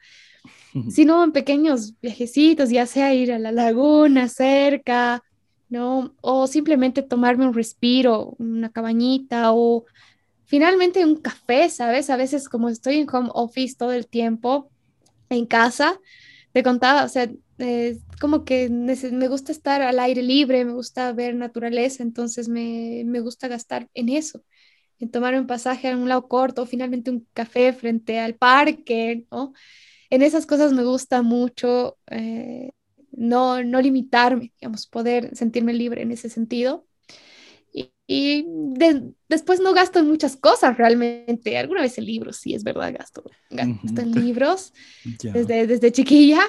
[0.88, 5.24] Sino en pequeños viajecitos, ya sea ir a la laguna cerca,
[5.68, 6.14] ¿no?
[6.20, 9.84] O simplemente tomarme un respiro, una cabañita o
[10.46, 12.10] finalmente un café, ¿sabes?
[12.10, 14.70] A veces como estoy en home office todo el tiempo
[15.30, 15.98] en casa,
[16.52, 17.30] te contaba, o sea,
[18.20, 23.20] como que me gusta estar al aire libre, me gusta ver naturaleza, entonces me, me
[23.20, 24.42] gusta gastar en eso,
[24.98, 29.52] en tomar un pasaje a un lado corto, finalmente un café frente al parque, ¿no?
[30.10, 32.70] En esas cosas me gusta mucho eh,
[33.16, 36.86] no, no limitarme, digamos, poder sentirme libre en ese sentido.
[38.06, 38.46] Y,
[39.28, 41.56] después no gasto en muchas cosas realmente.
[41.56, 44.72] Alguna vez en libros, sí, es verdad, gasto, gasto en libros
[45.22, 46.40] desde, desde chiquilla.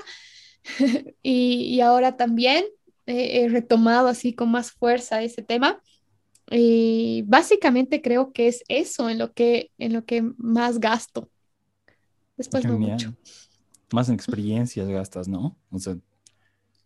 [1.23, 2.65] y, ahora también
[3.07, 5.81] he retomado así con más fuerza ese tema.
[6.51, 11.29] Y básicamente creo que es eso en lo que, en lo que más gasto.
[12.37, 13.15] Después no mucho.
[13.91, 15.57] Más en experiencias gastas, ¿no?
[15.71, 15.97] O sea,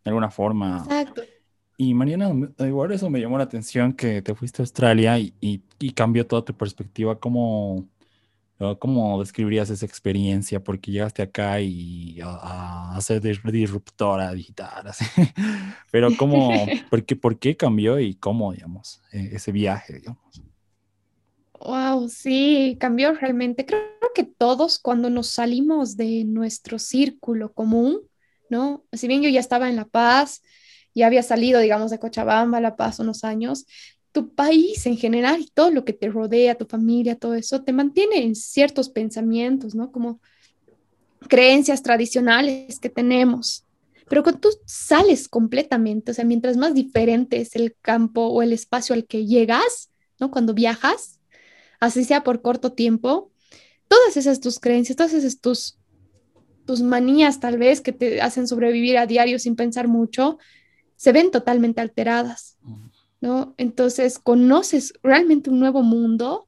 [0.04, 0.84] de alguna forma.
[0.84, 1.22] Exacto.
[1.78, 5.92] Y Mariana, igual eso me llamó la atención que te fuiste a Australia y, y,
[5.92, 7.18] cambió toda tu perspectiva.
[7.18, 7.88] ¿Cómo,
[8.80, 10.62] ¿Cómo describirías esa experiencia?
[10.62, 15.06] Porque llegaste acá y a, a ser disruptora digital, así.
[15.92, 16.52] Pero ¿cómo,
[16.90, 20.44] por qué, por qué cambió y cómo, digamos, e, ese viaje, digamos?
[21.62, 23.66] Wow, sí, cambió realmente.
[23.66, 23.82] Creo
[24.14, 28.02] que todos cuando nos salimos de nuestro círculo común,
[28.50, 28.86] ¿no?
[28.94, 30.42] Si bien yo ya estaba en La Paz,
[30.96, 33.66] ya había salido, digamos, de Cochabamba, La Paz, unos años,
[34.12, 38.24] tu país en general todo lo que te rodea, tu familia, todo eso, te mantiene
[38.24, 39.92] en ciertos pensamientos, ¿no?
[39.92, 40.20] Como
[41.28, 43.66] creencias tradicionales que tenemos.
[44.08, 48.54] Pero cuando tú sales completamente, o sea, mientras más diferente es el campo o el
[48.54, 50.32] espacio al que llegas, ¿no?
[50.32, 51.20] Cuando viajas,
[51.80, 53.32] así sea por corto tiempo,
[53.88, 55.79] todas esas tus creencias, todas esas tus,
[56.70, 60.38] tus manías tal vez que te hacen sobrevivir a diario sin pensar mucho,
[60.98, 62.60] se ven totalmente alteradas,
[63.22, 63.56] ¿no?
[63.58, 66.48] Entonces conoces realmente un nuevo mundo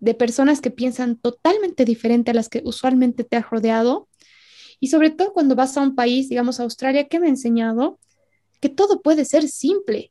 [0.00, 4.08] de personas que piensan totalmente diferente a las que usualmente te has rodeado.
[4.80, 8.00] Y sobre todo cuando vas a un país, digamos Australia, que me ha enseñado
[8.60, 10.10] que todo puede ser simple.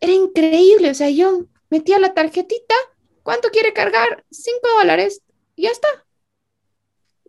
[0.00, 2.74] Era increíble, o sea, yo metía la tarjetita,
[3.22, 4.24] ¿cuánto quiere cargar?
[4.30, 5.20] Cinco dólares,
[5.54, 5.88] y ya está.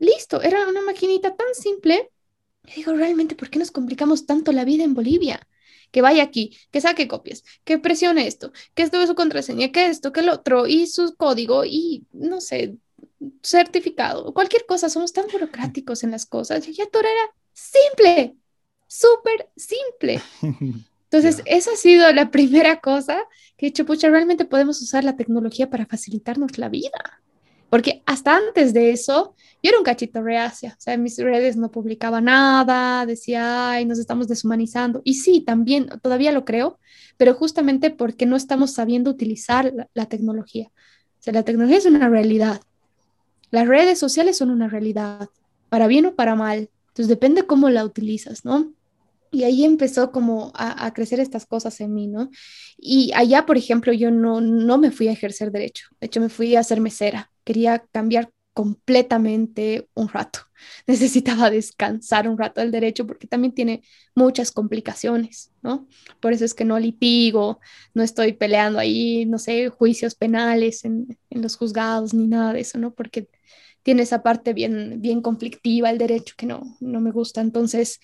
[0.01, 2.09] Listo, era una maquinita tan simple.
[2.65, 5.39] Y digo, realmente, ¿por qué nos complicamos tanto la vida en Bolivia?
[5.91, 9.87] que vaya aquí, que saque copias, que presione esto, que esto es su contraseña, que
[9.87, 12.77] esto, que el otro, y su código, y no sé,
[13.43, 18.37] certificado, cualquier cosa, somos tan burocráticos en las cosas, y ya todo era simple,
[18.87, 20.21] súper simple.
[21.11, 23.21] Entonces, esa ha sido la primera cosa
[23.57, 27.21] que he dicho, pucha, realmente podemos usar la tecnología para facilitarnos la vida.
[27.71, 31.71] Porque hasta antes de eso, yo era un cachito reacia, o sea, mis redes no
[31.71, 35.01] publicaba nada, decía, ay, nos estamos deshumanizando.
[35.05, 36.79] Y sí, también, todavía lo creo,
[37.15, 40.67] pero justamente porque no estamos sabiendo utilizar la, tecnología.
[40.67, 42.59] O sea, la tecnología es una realidad.
[43.51, 45.29] Las redes sociales son una realidad,
[45.69, 46.69] para bien o para mal.
[46.89, 48.73] Entonces depende cómo la utilizas, ¿no?
[49.31, 52.31] Y ahí empezó como a, crecer estas cosas en mí, ¿no?
[52.77, 56.27] Y allá, por ejemplo, yo no, no me fui a ejercer derecho, de hecho me
[56.27, 60.39] fui a ser mesera quería cambiar completamente un rato.
[60.87, 63.83] Necesitaba descansar un rato del derecho porque también tiene
[64.15, 65.87] muchas complicaciones, ¿no?
[66.19, 67.59] Por eso es que no litigo,
[67.93, 72.61] no estoy peleando ahí, no sé, juicios penales en, en los juzgados ni nada de
[72.61, 72.93] eso, ¿no?
[72.93, 73.29] Porque
[73.83, 77.41] tiene esa parte bien, bien conflictiva el derecho que no, no me gusta.
[77.41, 77.99] Entonces,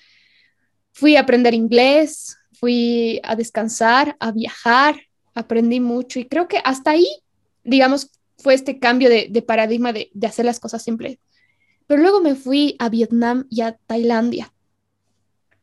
[0.91, 4.99] fui a aprender inglés, fui a descansar, a viajar,
[5.35, 7.07] aprendí mucho y creo que hasta ahí,
[7.63, 11.17] digamos, fue este cambio de, paradigma de, hacer las cosas simples.
[11.87, 14.53] Pero luego me fui a Vietnam y a Tailandia.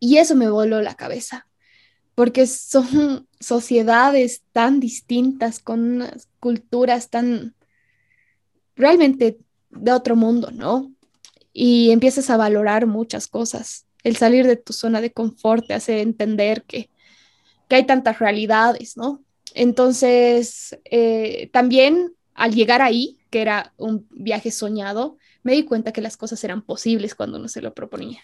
[0.01, 1.47] Y eso me voló la cabeza,
[2.15, 7.55] porque son sociedades tan distintas, con unas culturas tan
[8.77, 9.39] realmente
[9.71, 10.93] de otro mundo, ¿no?
[11.53, 13.87] Y empiezas a valorar muchas cosas.
[14.03, 16.91] El salir de tu zona de confort te hace entender que,
[17.71, 19.25] hay tantas realidades, ¿no?
[19.53, 26.01] Entonces, eh, también al llegar ahí, que era un viaje soñado, me di cuenta que
[26.01, 28.20] las cosas eran posibles cuando uno se lo proponía.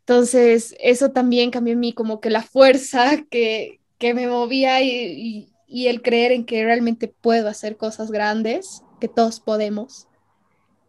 [0.00, 5.50] Entonces, eso también cambió en mí como que la fuerza que, que me movía y,
[5.66, 10.06] el creer en que realmente puedo hacer cosas grandes, que todos podemos.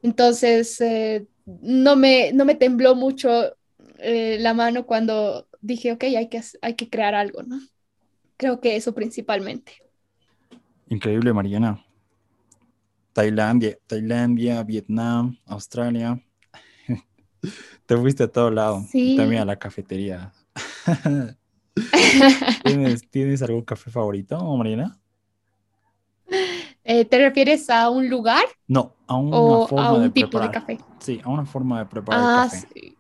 [0.03, 3.55] Entonces, eh, no, me, no me tembló mucho
[3.99, 7.59] eh, la mano cuando dije, ok, hay que, hay que crear algo, ¿no?
[8.37, 9.84] Creo que eso principalmente.
[10.87, 11.83] Increíble, Mariana.
[13.13, 16.21] Tailandia, Tailandia, Vietnam, Australia.
[17.85, 18.83] Te fuiste a todo lado.
[18.89, 19.15] Sí.
[19.15, 20.33] También a la cafetería.
[23.11, 24.99] ¿Tienes, algún café favorito, Mariana?
[26.83, 28.45] Eh, ¿Te refieres a un lugar?
[28.67, 30.49] No, a una forma a un de tipo preparar.
[30.49, 30.77] de café.
[30.99, 32.67] Sí, a una forma de preparar ah, café.
[32.73, 32.95] Sí.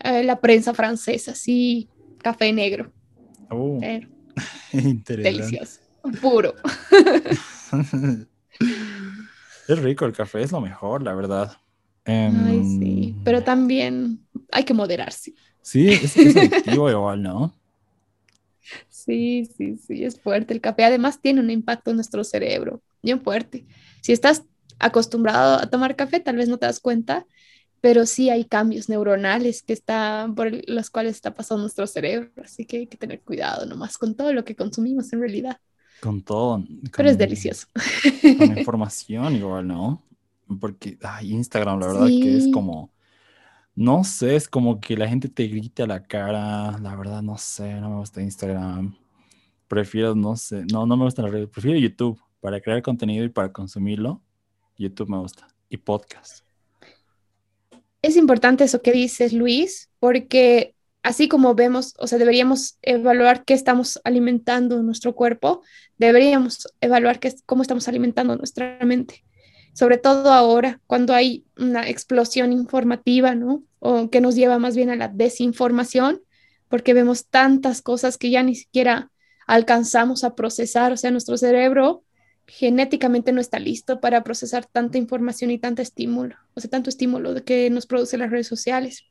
[0.00, 1.88] Eh, la prensa francesa, sí,
[2.18, 2.92] café negro.
[3.50, 3.78] Oh,
[4.72, 5.22] interesante.
[5.22, 5.80] Delicioso,
[6.20, 6.54] puro.
[9.66, 11.52] es rico el café, es lo mejor, la verdad.
[12.30, 15.34] Ay, sí, Em, pero también hay que moderarse.
[15.62, 17.54] Sí, es, es adictivo igual, ¿no?
[18.88, 20.54] Sí, sí, sí, es fuerte.
[20.54, 23.66] El café además tiene un impacto en nuestro cerebro, bien fuerte.
[24.00, 24.44] Si estás
[24.78, 27.26] acostumbrado a tomar café, tal vez no te das cuenta,
[27.80, 32.66] pero sí hay cambios neuronales que están por los cuales está pasando nuestro cerebro, así
[32.66, 35.58] que hay que tener cuidado nomás con todo lo que consumimos en realidad.
[36.02, 36.64] Con todo.
[36.96, 37.68] Pero es delicioso.
[38.36, 40.02] Con información igual, ¿no?
[40.60, 42.92] Porque ay, Instagram, la verdad que es como,
[43.76, 47.38] no sé, es como que la gente te grite a la cara, la verdad no
[47.38, 48.96] sé, no me gusta Instagram.
[49.68, 53.28] Prefiero, no sé, no, no me gustan las redes, prefiero YouTube para crear contenido y
[53.28, 54.20] para consumirlo.
[54.76, 55.46] YouTube me gusta.
[55.68, 56.44] Y podcast.
[58.02, 63.54] Es importante eso que dices, Luis, porque así como vemos, o sea, deberíamos evaluar qué
[63.54, 65.62] estamos alimentando en nuestro cuerpo,
[65.98, 69.24] deberíamos evaluar qué, cómo estamos alimentando nuestra mente.
[69.74, 73.64] Sobre todo ahora, cuando hay una explosión informativa, ¿no?
[73.78, 76.20] O que nos lleva más bien a la desinformación,
[76.68, 79.10] porque vemos tantas cosas que ya ni siquiera
[79.46, 82.04] alcanzamos a procesar, o sea, nuestro cerebro
[82.46, 87.34] genéticamente no está listo para procesar tanta información y tanto estímulo, o sea, tanto estímulo
[87.44, 89.04] que nos producen las redes sociales.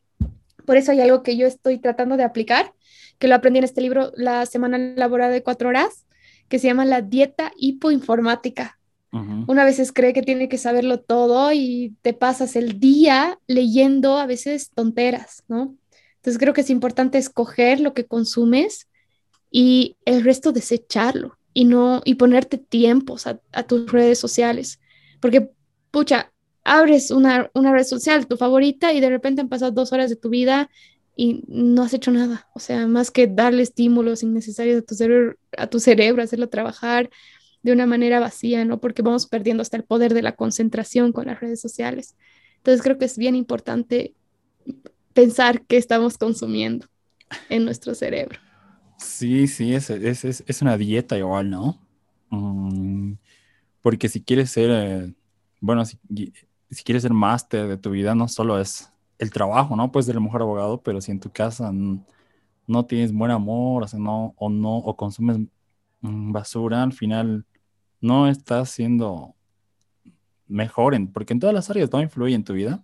[0.66, 2.74] Por eso hay algo que yo estoy tratando de aplicar,
[3.20, 6.06] que lo aprendí en este libro, La Semana Laboral de Cuatro Horas,
[6.50, 8.78] que se llama la dieta hipoinformática.
[9.14, 14.26] Una veces cree que tiene que saberlo todo y te pasas el día leyendo a
[14.26, 15.76] veces tonteras, ¿no?
[16.16, 18.88] Entonces creo que es importante escoger lo que consumes
[19.50, 24.80] y el resto desecharlo y no y ponerte tiempos a, a tus redes sociales,
[25.20, 25.50] porque
[25.92, 26.32] pucha,
[26.64, 30.16] abres una, una red social, tu favorita, y de repente han pasado dos horas de
[30.16, 30.70] tu vida
[31.16, 35.36] y no has hecho nada, o sea, más que darle estímulos innecesarios a tu cerebro,
[35.58, 37.10] a tu cerebro, hacerlo trabajar
[37.64, 38.80] de una manera vacía, ¿no?
[38.80, 42.16] Porque vamos perdiendo hasta el poder de la concentración con las redes sociales.
[42.58, 44.16] Entonces creo que es bien importante
[45.14, 46.88] pensar qué estamos consumiendo
[47.50, 48.40] en nuestro cerebro.
[48.98, 51.82] Sí, sí, es, es, es, es una dieta igual, ¿no?
[52.30, 53.14] Mm,
[53.82, 55.14] porque si quieres ser, eh,
[55.60, 55.98] bueno, si,
[56.72, 59.92] si quieres ser máster de tu vida, no solo es el trabajo, ¿no?
[59.92, 61.72] Puedes ser el mejor abogado, pero si en tu casa
[62.68, 65.38] no tienes buen amor, o sea, no, o no, o consumes
[66.02, 67.46] mm, basura, al final
[68.00, 69.36] no estás siendo
[70.48, 72.84] mejor, en, porque en todas las áreas no influye en tu vida.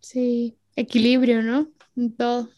[0.00, 1.68] Sí, equilibrio, ¿no?
[1.96, 2.48] En todo.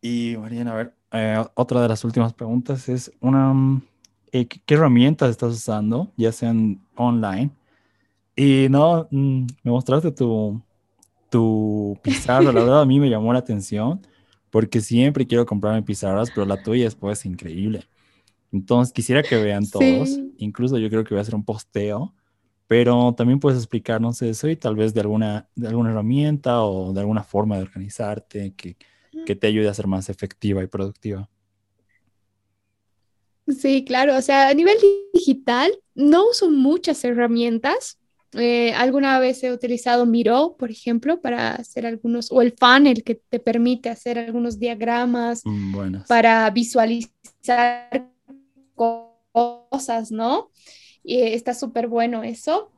[0.00, 3.82] Y Mariana, a ver, eh, otra de las últimas preguntas es una, mm,
[4.32, 7.50] eh, ¿qué, qué herramientas estás usando, ya sean online?
[8.36, 10.60] Y no, mm, me mostraste tu,
[11.30, 14.06] tu pizarra, la verdad a mí me llamó la atención
[14.50, 17.88] porque siempre quiero comprarme pizarras, pero la tuya es pues increíble.
[18.52, 20.34] Entonces quisiera que vean todos, Sí.
[20.38, 22.14] incluso yo creo que voy a hacer un posteo,
[22.68, 27.00] pero también puedes explicarnos eso y tal vez de alguna, de alguna herramienta o de
[27.00, 28.76] alguna forma de organizarte que,
[29.26, 31.30] que te ayude a ser más efectiva y productiva.
[33.46, 34.76] Sí, claro, o sea, a nivel
[35.12, 37.98] digital no uso muchas herramientas.
[38.36, 43.14] Eh, alguna vez he utilizado Miro, por ejemplo, para hacer algunos, o el funnel que
[43.14, 46.08] te permite hacer algunos diagramas Mm, Buenas.
[46.08, 48.10] para visualizar
[48.74, 50.50] cosas, ¿no?
[51.02, 52.70] Y eh, está súper bueno eso.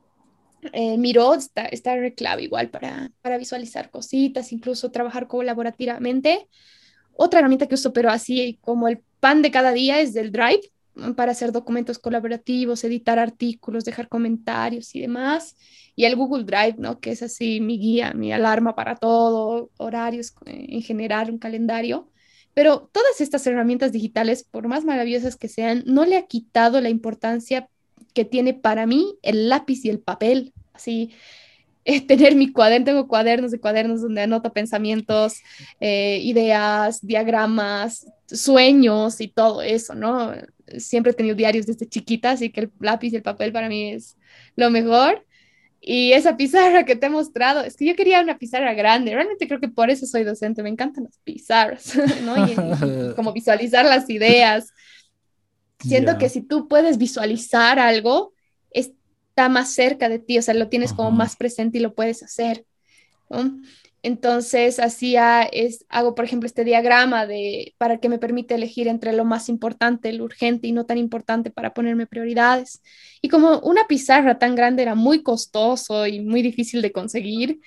[0.73, 6.47] Eh, Miro está, está re clave igual para, para visualizar cositas, incluso trabajar colaborativamente.
[7.13, 10.61] Otra herramienta que uso, pero así como el pan de cada día, es del Drive
[11.15, 15.55] para hacer documentos colaborativos, editar artículos, dejar comentarios y demás.
[15.95, 16.99] Y el Google Drive, ¿no?
[16.99, 22.09] Que es así mi guía, mi alarma para todo, horarios eh, en general, un calendario.
[22.53, 26.89] Pero todas estas herramientas digitales, por más maravillosas que sean, no le ha quitado la
[26.89, 27.69] importancia
[28.13, 30.53] que tiene para mí el lápiz y el papel.
[30.73, 31.11] Así,
[31.89, 35.41] eh, tener mi cuaderno, tengo cuadernos de cuadernos donde anoto pensamientos,
[35.79, 40.33] eh, ideas, diagramas, sueños y todo eso, ¿no?
[40.77, 43.93] Siempre he tenido diarios desde chiquita, así que el lápiz y el papel para mí
[43.93, 44.17] es
[44.57, 45.25] lo mejor.
[45.79, 49.47] Y esa pizarra que te he mostrado, es que yo quería una pizarra grande, realmente
[49.47, 51.93] creo que por eso soy docente, me encantan las pizarras,
[52.25, 52.35] ¿no?
[52.49, 54.73] Y, como visualizar las ideas.
[55.79, 58.33] Siento que si tú puedes visualizar algo,
[59.37, 62.23] está más cerca de ti, o sea, lo tienes como más presente y lo puedes
[62.23, 62.65] hacer.
[63.29, 63.61] ¿no?
[64.01, 69.13] Entonces, hacía, es, hago, por ejemplo, este diagrama de, para que me permite elegir entre
[69.13, 72.81] lo más importante, lo urgente y no tan importante para ponerme prioridades.
[73.21, 77.59] Y como una pizarra tan grande era muy costoso y muy difícil de conseguir,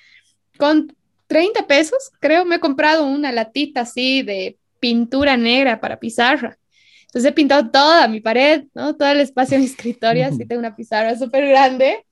[0.57, 0.93] con
[1.27, 6.57] 30 pesos, creo, me he comprado una latita así de pintura negra para pizarra.
[7.11, 8.95] Entonces he pintado toda mi pared, ¿no?
[8.95, 12.05] Todo el espacio de mi escritorio, así tengo una pizarra súper grande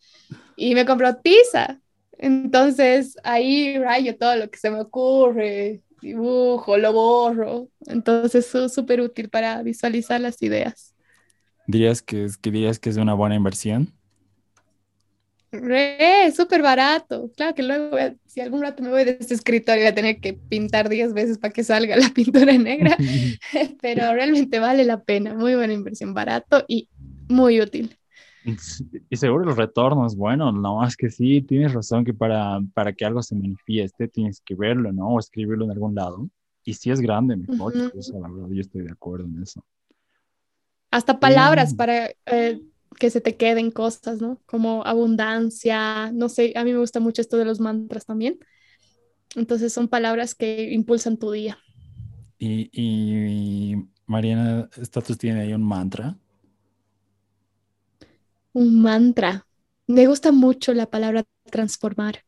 [0.58, 1.80] y me compró tiza.
[2.18, 7.70] Entonces ahí rayo todo lo que se me ocurre, dibujo, lo borro.
[7.88, 10.94] Entonces es súper útil para visualizar las ideas.
[11.66, 13.94] ¿Dirías que, es, que dirías que es una buena inversión?
[15.52, 17.32] Re, súper barato.
[17.36, 20.34] Claro que luego, si algún rato me voy de este escritorio, voy a tener que
[20.34, 22.96] pintar 10 veces para que salga la pintura negra,
[23.82, 25.34] pero realmente vale la pena.
[25.34, 26.90] Muy buena inversión, barato y
[27.28, 27.96] muy útil.
[29.10, 32.94] Y seguro el retorno es bueno, no más que sí, tienes razón que para, para
[32.94, 35.10] que algo se manifieste tienes que verlo, ¿no?
[35.10, 36.30] O escribirlo en algún lado.
[36.64, 39.64] Y si es grande, mejor, la verdad, yo estoy de acuerdo en eso.
[40.92, 42.62] Hasta palabras para eh,
[43.00, 44.42] que se te queden cosas, ¿no?
[44.46, 48.40] Como abundancia, no sé, a mí me gusta mucho esto de los mantras también.
[49.36, 51.60] Entonces son palabras que impulsan tu día.
[52.38, 53.76] Y, y
[54.06, 56.18] Mariana, ¿Status tiene ahí un mantra?
[58.54, 59.48] un mantra.
[59.88, 62.24] Me gusta mucho la palabra transformar,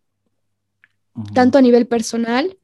[1.33, 2.57] tanto a nivel personal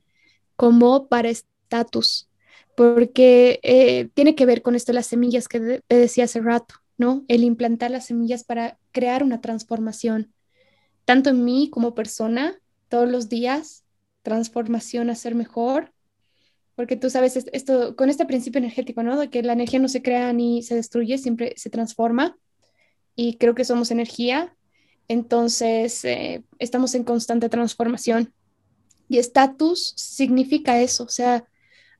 [0.55, 2.29] como para estatus,
[2.75, 7.23] porque eh, tiene que ver con esto las semillas que te decía hace rato, ¿no?
[7.27, 10.33] El implantar las semillas para crear una transformación,
[11.05, 12.59] tanto en mí como persona,
[12.89, 13.83] todos los días,
[14.23, 15.93] transformación a ser mejor,
[16.75, 19.17] porque tú sabes esto con este principio energético, ¿no?
[19.19, 22.37] De que la energía no se crea ni se destruye, siempre se transforma
[23.15, 24.55] y creo que somos energía,
[25.07, 28.33] entonces eh, estamos en constante transformación.
[29.09, 31.45] Y estatus significa eso, o sea,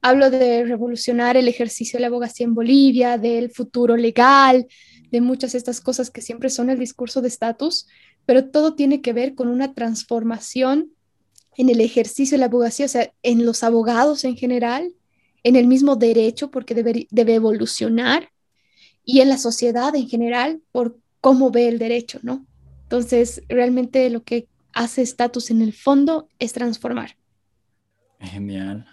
[0.01, 4.67] hablo de revolucionar el ejercicio de la abogacía en Bolivia, del futuro legal,
[5.11, 7.87] de muchas de estas cosas que siempre son el discurso de estatus,
[8.25, 10.91] pero todo tiene que ver con una transformación
[11.55, 14.93] en el ejercicio de la abogacía, o sea, en los abogados en general,
[15.43, 18.29] en el mismo derecho, porque debe, debe evolucionar,
[19.03, 22.45] y en la sociedad en general, por cómo ve el derecho, ¿no?
[22.83, 27.17] Entonces, realmente lo que hace estatus en el fondo es transformar.
[28.19, 28.85] Genial.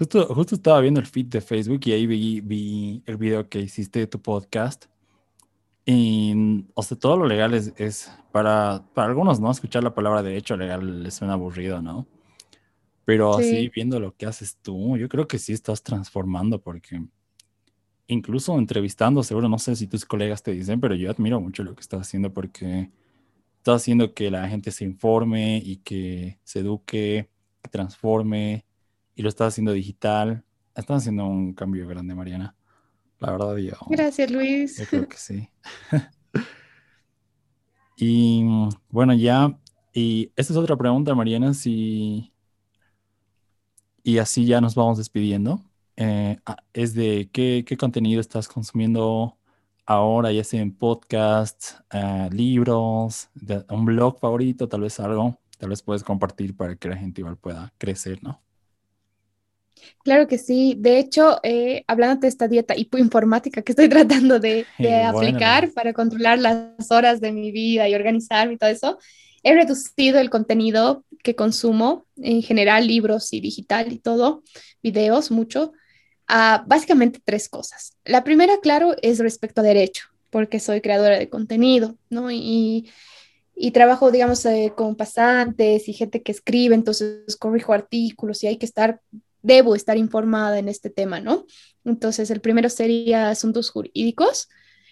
[0.00, 3.60] Justo, justo estaba viendo el feed de Facebook y ahí vi, vi el video que
[3.60, 4.86] hiciste de tu podcast.
[5.84, 9.50] Y, o sea, todo lo legal es, es para, para algunos, ¿no?
[9.50, 12.06] Escuchar la palabra derecho legal les suena aburrido, ¿no?
[13.04, 17.04] Pero así, viendo lo que haces tú, yo creo que sí estás transformando porque
[18.06, 21.74] incluso entrevistando, seguro, no sé si tus colegas te dicen, pero yo admiro mucho lo
[21.74, 22.90] que estás haciendo porque
[23.58, 27.28] estás haciendo que la gente se informe y que se eduque,
[27.60, 28.64] que transforme,
[29.14, 30.44] y lo estás haciendo digital.
[30.74, 32.54] Estás haciendo un cambio grande, Mariana.
[33.18, 33.74] La verdad, yo.
[33.88, 34.78] Gracias, Luis.
[34.78, 35.48] Yo creo que sí.
[37.96, 38.44] y
[38.88, 39.58] bueno, ya.
[39.92, 42.32] Y esta es otra pregunta, Mariana, si.
[44.02, 45.62] Y así ya nos vamos despidiendo.
[45.96, 49.36] Eh, ah, es de qué, contenido estás consumiendo
[49.84, 53.28] ahora, ya sea en podcast, eh, libros,
[53.68, 57.36] un blog favorito, tal vez algo, tal vez puedes compartir para que la gente igual
[57.36, 58.40] pueda crecer, ¿no?
[60.02, 60.74] Claro que sí.
[60.78, 64.66] De hecho, eh, hablando de esta dieta hipoinformática que estoy tratando de,
[65.04, 68.98] aplicar para controlar las horas de mi vida y organizarme y todo eso,
[69.42, 74.42] he reducido el contenido que consumo, en general libros y digital y todo,
[74.82, 75.72] videos mucho,
[76.66, 77.96] básicamente tres cosas.
[78.04, 82.30] La primera, claro, es respecto a derecho, porque soy creadora de contenido, ¿no?
[82.30, 82.90] Y,
[83.54, 88.56] y trabajo, digamos, eh, con pasantes y gente que escribe, entonces corrijo artículos y hay
[88.56, 89.00] que estar,
[89.42, 91.46] debo estar informada en este tema, ¿no?
[91.84, 94.48] Entonces, el primero sería asuntos jurídicos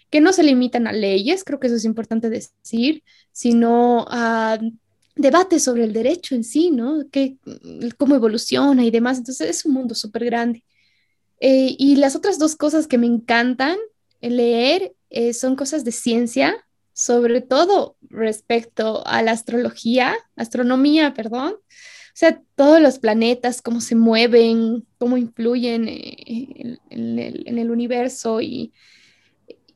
[0.09, 4.59] que no se limitan a leyes, creo que eso es importante decir, sino a
[5.15, 7.03] debates sobre el derecho en sí, ¿no?
[7.11, 7.37] Que,
[7.97, 9.17] cómo evoluciona y demás.
[9.17, 10.63] Entonces, es un mundo súper grande.
[11.39, 13.77] Eh, y las otras dos cosas que me encantan
[14.21, 21.55] leer eh, son cosas de ciencia, sobre todo respecto a la astrología, astronomía, perdón.
[22.19, 28.73] Sea, todos los planetas, cómo se mueven, cómo influyen eh, en, el, universo y,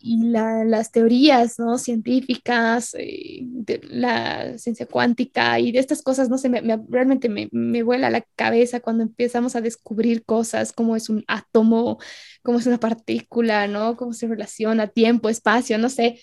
[0.01, 1.77] y las teorías ¿no?
[1.77, 7.47] científicas, eh, de la ciencia cuántica y de estas cosas, no sé, me, realmente me,
[7.53, 11.97] me, vuela la cabeza cuando empezamos a descubrir cosas, como es un átomo,
[12.41, 13.95] cómo es una partícula, ¿no?
[13.95, 16.19] Cómo se relaciona tiempo, espacio, no sé.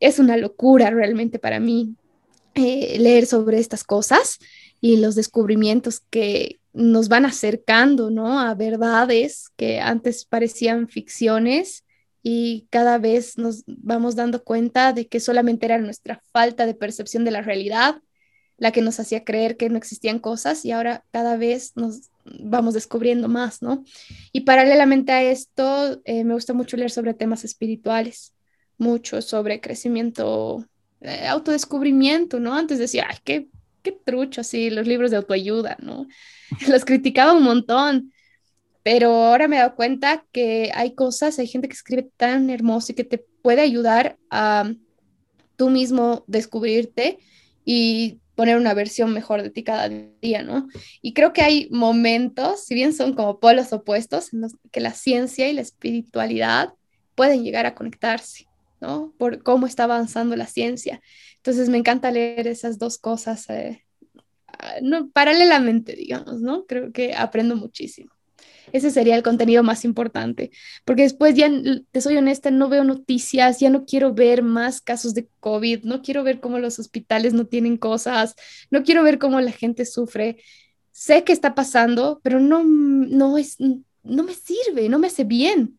[0.00, 1.94] Es una locura realmente para mí
[2.54, 4.38] eh, leer sobre estas cosas
[4.80, 8.40] y los descubrimientos que nos van acercando, ¿no?
[8.40, 11.84] A verdades que antes parecían ficciones
[12.22, 17.24] y cada vez nos vamos dando cuenta de que solamente era nuestra falta de percepción
[17.24, 18.00] de la realidad
[18.58, 22.74] la que nos hacía creer que no existían cosas y ahora cada vez nos vamos
[22.74, 23.84] descubriendo más, ¿no?
[24.32, 28.34] Y paralelamente a esto, eh, me gusta mucho leer sobre temas espirituales,
[28.76, 30.66] mucho sobre crecimiento,
[31.00, 32.54] eh, autodescubrimiento, ¿no?
[32.54, 33.48] Antes decía, ay, qué,
[33.88, 36.06] qué trucho, así, los libros de autoayuda, ¿no?
[36.68, 38.12] Los criticaba un montón,
[38.82, 42.92] pero ahora me he dado cuenta que hay cosas, hay gente que escribe tan hermoso
[42.92, 44.72] y que te puede ayudar a
[45.56, 47.18] tú mismo descubrirte
[47.64, 50.68] y poner una versión mejor de ti cada día, ¿no?
[51.02, 54.92] Y creo que hay momentos, si bien son como polos opuestos, en los que la
[54.92, 56.72] ciencia y la espiritualidad
[57.14, 58.47] pueden llegar a conectarse,
[58.80, 59.14] ¿no?
[59.18, 61.00] Por cómo está avanzando la ciencia.
[61.36, 63.84] Entonces me encanta leer esas dos cosas eh,
[64.48, 66.66] ah, no, paralelamente, digamos, ¿no?
[66.66, 68.12] Creo que aprendo muchísimo.
[68.72, 70.50] Ese sería el contenido más importante,
[70.84, 71.50] porque después ya,
[71.90, 76.02] te soy honesta, no veo noticias, ya no quiero ver más casos de COVID, no
[76.02, 78.34] quiero ver cómo los hospitales no tienen cosas,
[78.70, 80.36] no quiero ver cómo la gente sufre.
[80.92, 83.56] Sé que está pasando, pero no, no, es,
[84.02, 85.77] no me sirve, no me hace bien.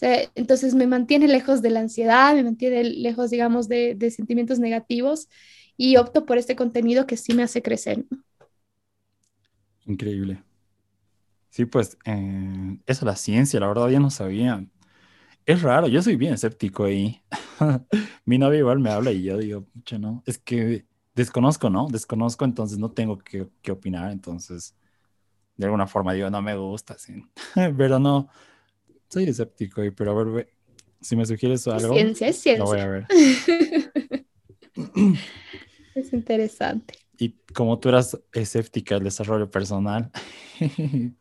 [0.00, 5.28] Entonces me mantiene lejos de la ansiedad, me mantiene lejos, digamos, de, de sentimientos negativos
[5.76, 8.04] y opto por este contenido que sí me hace crecer.
[9.86, 10.42] Increíble.
[11.50, 14.64] Sí, pues eh, eso la ciencia, la verdad ya no sabía.
[15.46, 17.22] Es raro, yo soy bien escéptico ahí.
[18.24, 21.88] Mi novia igual me habla y yo digo, mucho no, es que desconozco, ¿no?
[21.88, 24.76] Desconozco, entonces no tengo que, opinar, entonces
[25.56, 27.24] de alguna forma digo, no me gusta, sí.
[27.76, 28.28] pero no,
[29.10, 30.48] soy escéptico ahí, pero a ver,
[31.00, 32.64] si me sugieres algo, ciencia, es ciencia.
[32.64, 33.06] lo voy a ver.
[35.94, 36.94] es interesante.
[37.18, 40.10] Y como tú eras escéptica del desarrollo personal,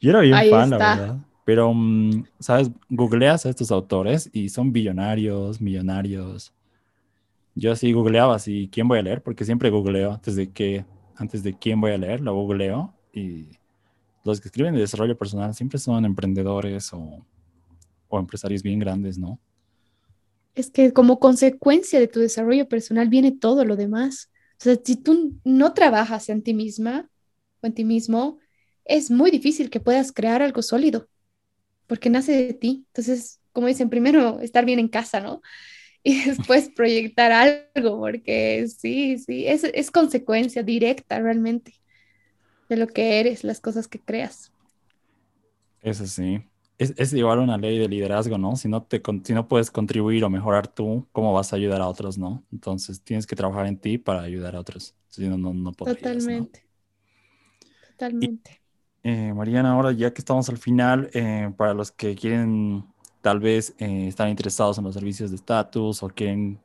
[0.00, 1.18] Yo era bien fan, la verdad.
[1.44, 2.70] Pero, mm, ¿sabes?
[2.88, 6.52] Googleas a estos autores y son billonarios, millonarios.
[7.54, 9.22] Yo así googleaba así, ¿quién voy a leer?
[9.22, 10.84] Porque siempre googleo antes de que,
[11.16, 12.94] antes de quién voy a leer, lo googleo.
[13.12, 13.48] Y
[14.24, 17.24] los que escriben de desarrollo personal siempre son emprendedores o,
[18.08, 19.38] o empresarios bien grandes, ¿no?
[20.54, 24.30] Es que como consecuencia de tu desarrollo personal viene todo lo demás.
[24.60, 27.08] O sea, si tú no trabajas en ti misma
[27.62, 28.38] o en ti mismo,
[28.84, 31.08] es muy difícil que puedas crear algo sólido,
[31.86, 32.84] porque nace de ti.
[32.88, 35.40] Entonces, como dicen, primero estar bien en casa, ¿no?
[36.02, 41.79] Y después proyectar algo, porque sí, sí, es, es consecuencia directa realmente
[42.70, 44.52] de lo que eres, las cosas que creas.
[45.82, 46.42] Eso sí.
[46.78, 48.56] Es, es, igual una ley de liderazgo, ¿no?
[48.56, 51.88] Si no, te, si no puedes contribuir o mejorar tú, ¿cómo vas a ayudar a
[51.88, 52.42] otros, no?
[52.50, 54.94] Entonces tienes que trabajar en ti para ayudar a otros.
[55.08, 56.64] Si no, no, no Totalmente.
[57.90, 58.62] Totalmente.
[59.02, 62.84] Eh, Mariana, ahora ya que estamos al final, eh, para los que quieren
[63.20, 66.58] tal vez eh, estar interesados en los servicios de estatus o quieren,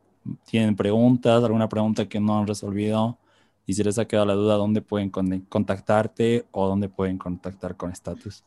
[0.46, 3.18] tienen preguntas, alguna pregunta que no han resolvido
[3.66, 7.92] y si les ha quedado la duda, ¿dónde pueden contactarte o dónde pueden contactar con
[7.92, 8.44] estatus?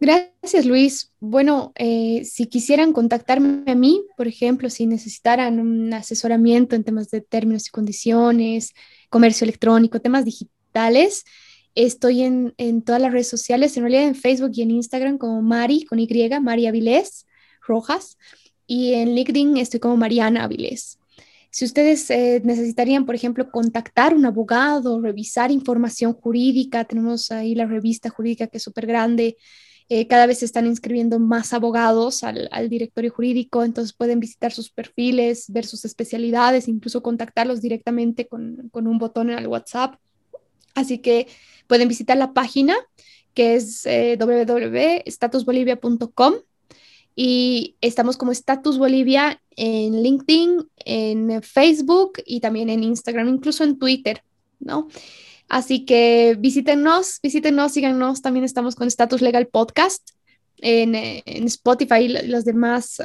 [0.00, 1.12] Gracias, Luis.
[1.20, 7.20] Bueno, si quisieran contactarme a mí, por ejemplo, si necesitaran un asesoramiento en temas de
[7.20, 8.74] términos y condiciones,
[9.10, 11.24] comercio electrónico, temas digitales,
[11.80, 15.84] Estoy en, todas las redes sociales, en realidad en Facebook y en Instagram como Mari,
[15.84, 16.08] con Y,
[16.42, 17.24] María Avilés
[17.64, 18.18] Rojas,
[18.66, 20.98] y en LinkedIn estoy como Mariana Avilés.
[21.50, 27.66] Si ustedes eh, necesitarían, por ejemplo, contactar un abogado, revisar información jurídica, tenemos ahí la
[27.66, 29.36] revista jurídica que es súper grande,
[29.88, 34.70] eh, cada vez se están inscribiendo más abogados al, directorio jurídico, entonces pueden visitar sus
[34.70, 39.94] perfiles, ver sus especialidades, incluso contactarlos directamente con, un botón en el WhatsApp.
[40.74, 41.26] Así que
[41.68, 42.74] Pueden visitar la página
[43.34, 46.34] que es eh, www.statusbolivia.com
[47.20, 53.76] y estamos como Status Bolivia en LinkedIn, en Facebook y también en Instagram, incluso en
[53.76, 54.22] Twitter,
[54.60, 54.86] ¿no?
[55.48, 58.22] Así que visítenos, visítenos, síganos.
[58.22, 60.10] También estamos con Status Legal Podcast
[60.58, 60.94] en,
[61.48, 63.02] Spotify y los demás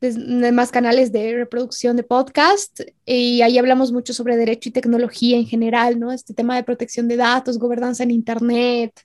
[0.00, 5.36] de más canales de reproducción de podcast y ahí hablamos mucho sobre derecho y tecnología
[5.36, 6.10] en general, ¿no?
[6.10, 9.02] Este tema de protección de datos, gobernanza en Internet,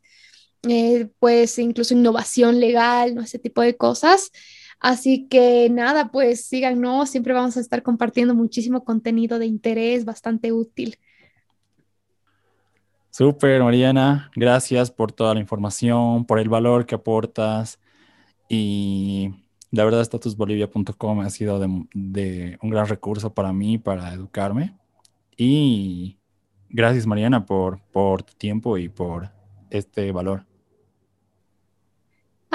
[0.69, 3.21] eh, pues incluso innovación legal, ¿no?
[3.21, 4.31] Ese tipo de cosas.
[4.79, 10.51] Así que nada, pues síganos, siempre vamos a estar compartiendo muchísimo contenido de interés, bastante
[10.51, 10.97] útil.
[13.09, 17.79] Súper, Mariana, gracias por toda la información, por el valor que aportas
[18.49, 19.29] y
[19.71, 24.77] la verdad statusbolivia.com ha sido de, un gran recurso para mí, para educarme
[25.37, 26.17] y
[26.69, 29.31] gracias Mariana por, por tu tiempo y por
[29.69, 30.45] este valor.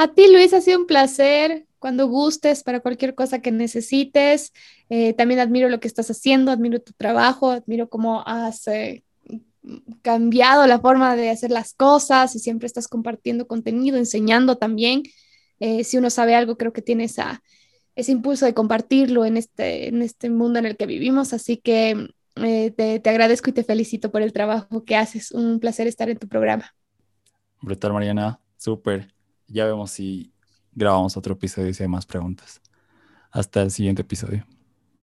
[0.00, 1.66] A ti, Luis, ha sido un placer.
[1.78, 4.50] Cuando gustes, para cualquier cosa que necesites.
[4.88, 9.04] Eh, también admiro lo que estás haciendo, admiro tu trabajo, admiro cómo has eh,
[10.00, 15.02] cambiado la forma de hacer las cosas y siempre estás compartiendo contenido, enseñando también.
[15.58, 20.00] Eh, si uno sabe algo, creo que tiene ese impulso de compartirlo en este, en
[20.00, 21.34] este mundo en el que vivimos.
[21.34, 25.30] Así que te, te agradezco y te felicito por el trabajo que haces.
[25.30, 26.74] Un placer estar en tu programa.
[27.60, 28.40] Brutal, Mariana.
[28.56, 29.19] Súper.
[29.50, 30.32] Ya vemos si
[30.72, 32.60] grabamos otro episodio y si hay más preguntas.
[33.32, 34.46] Hasta el siguiente episodio.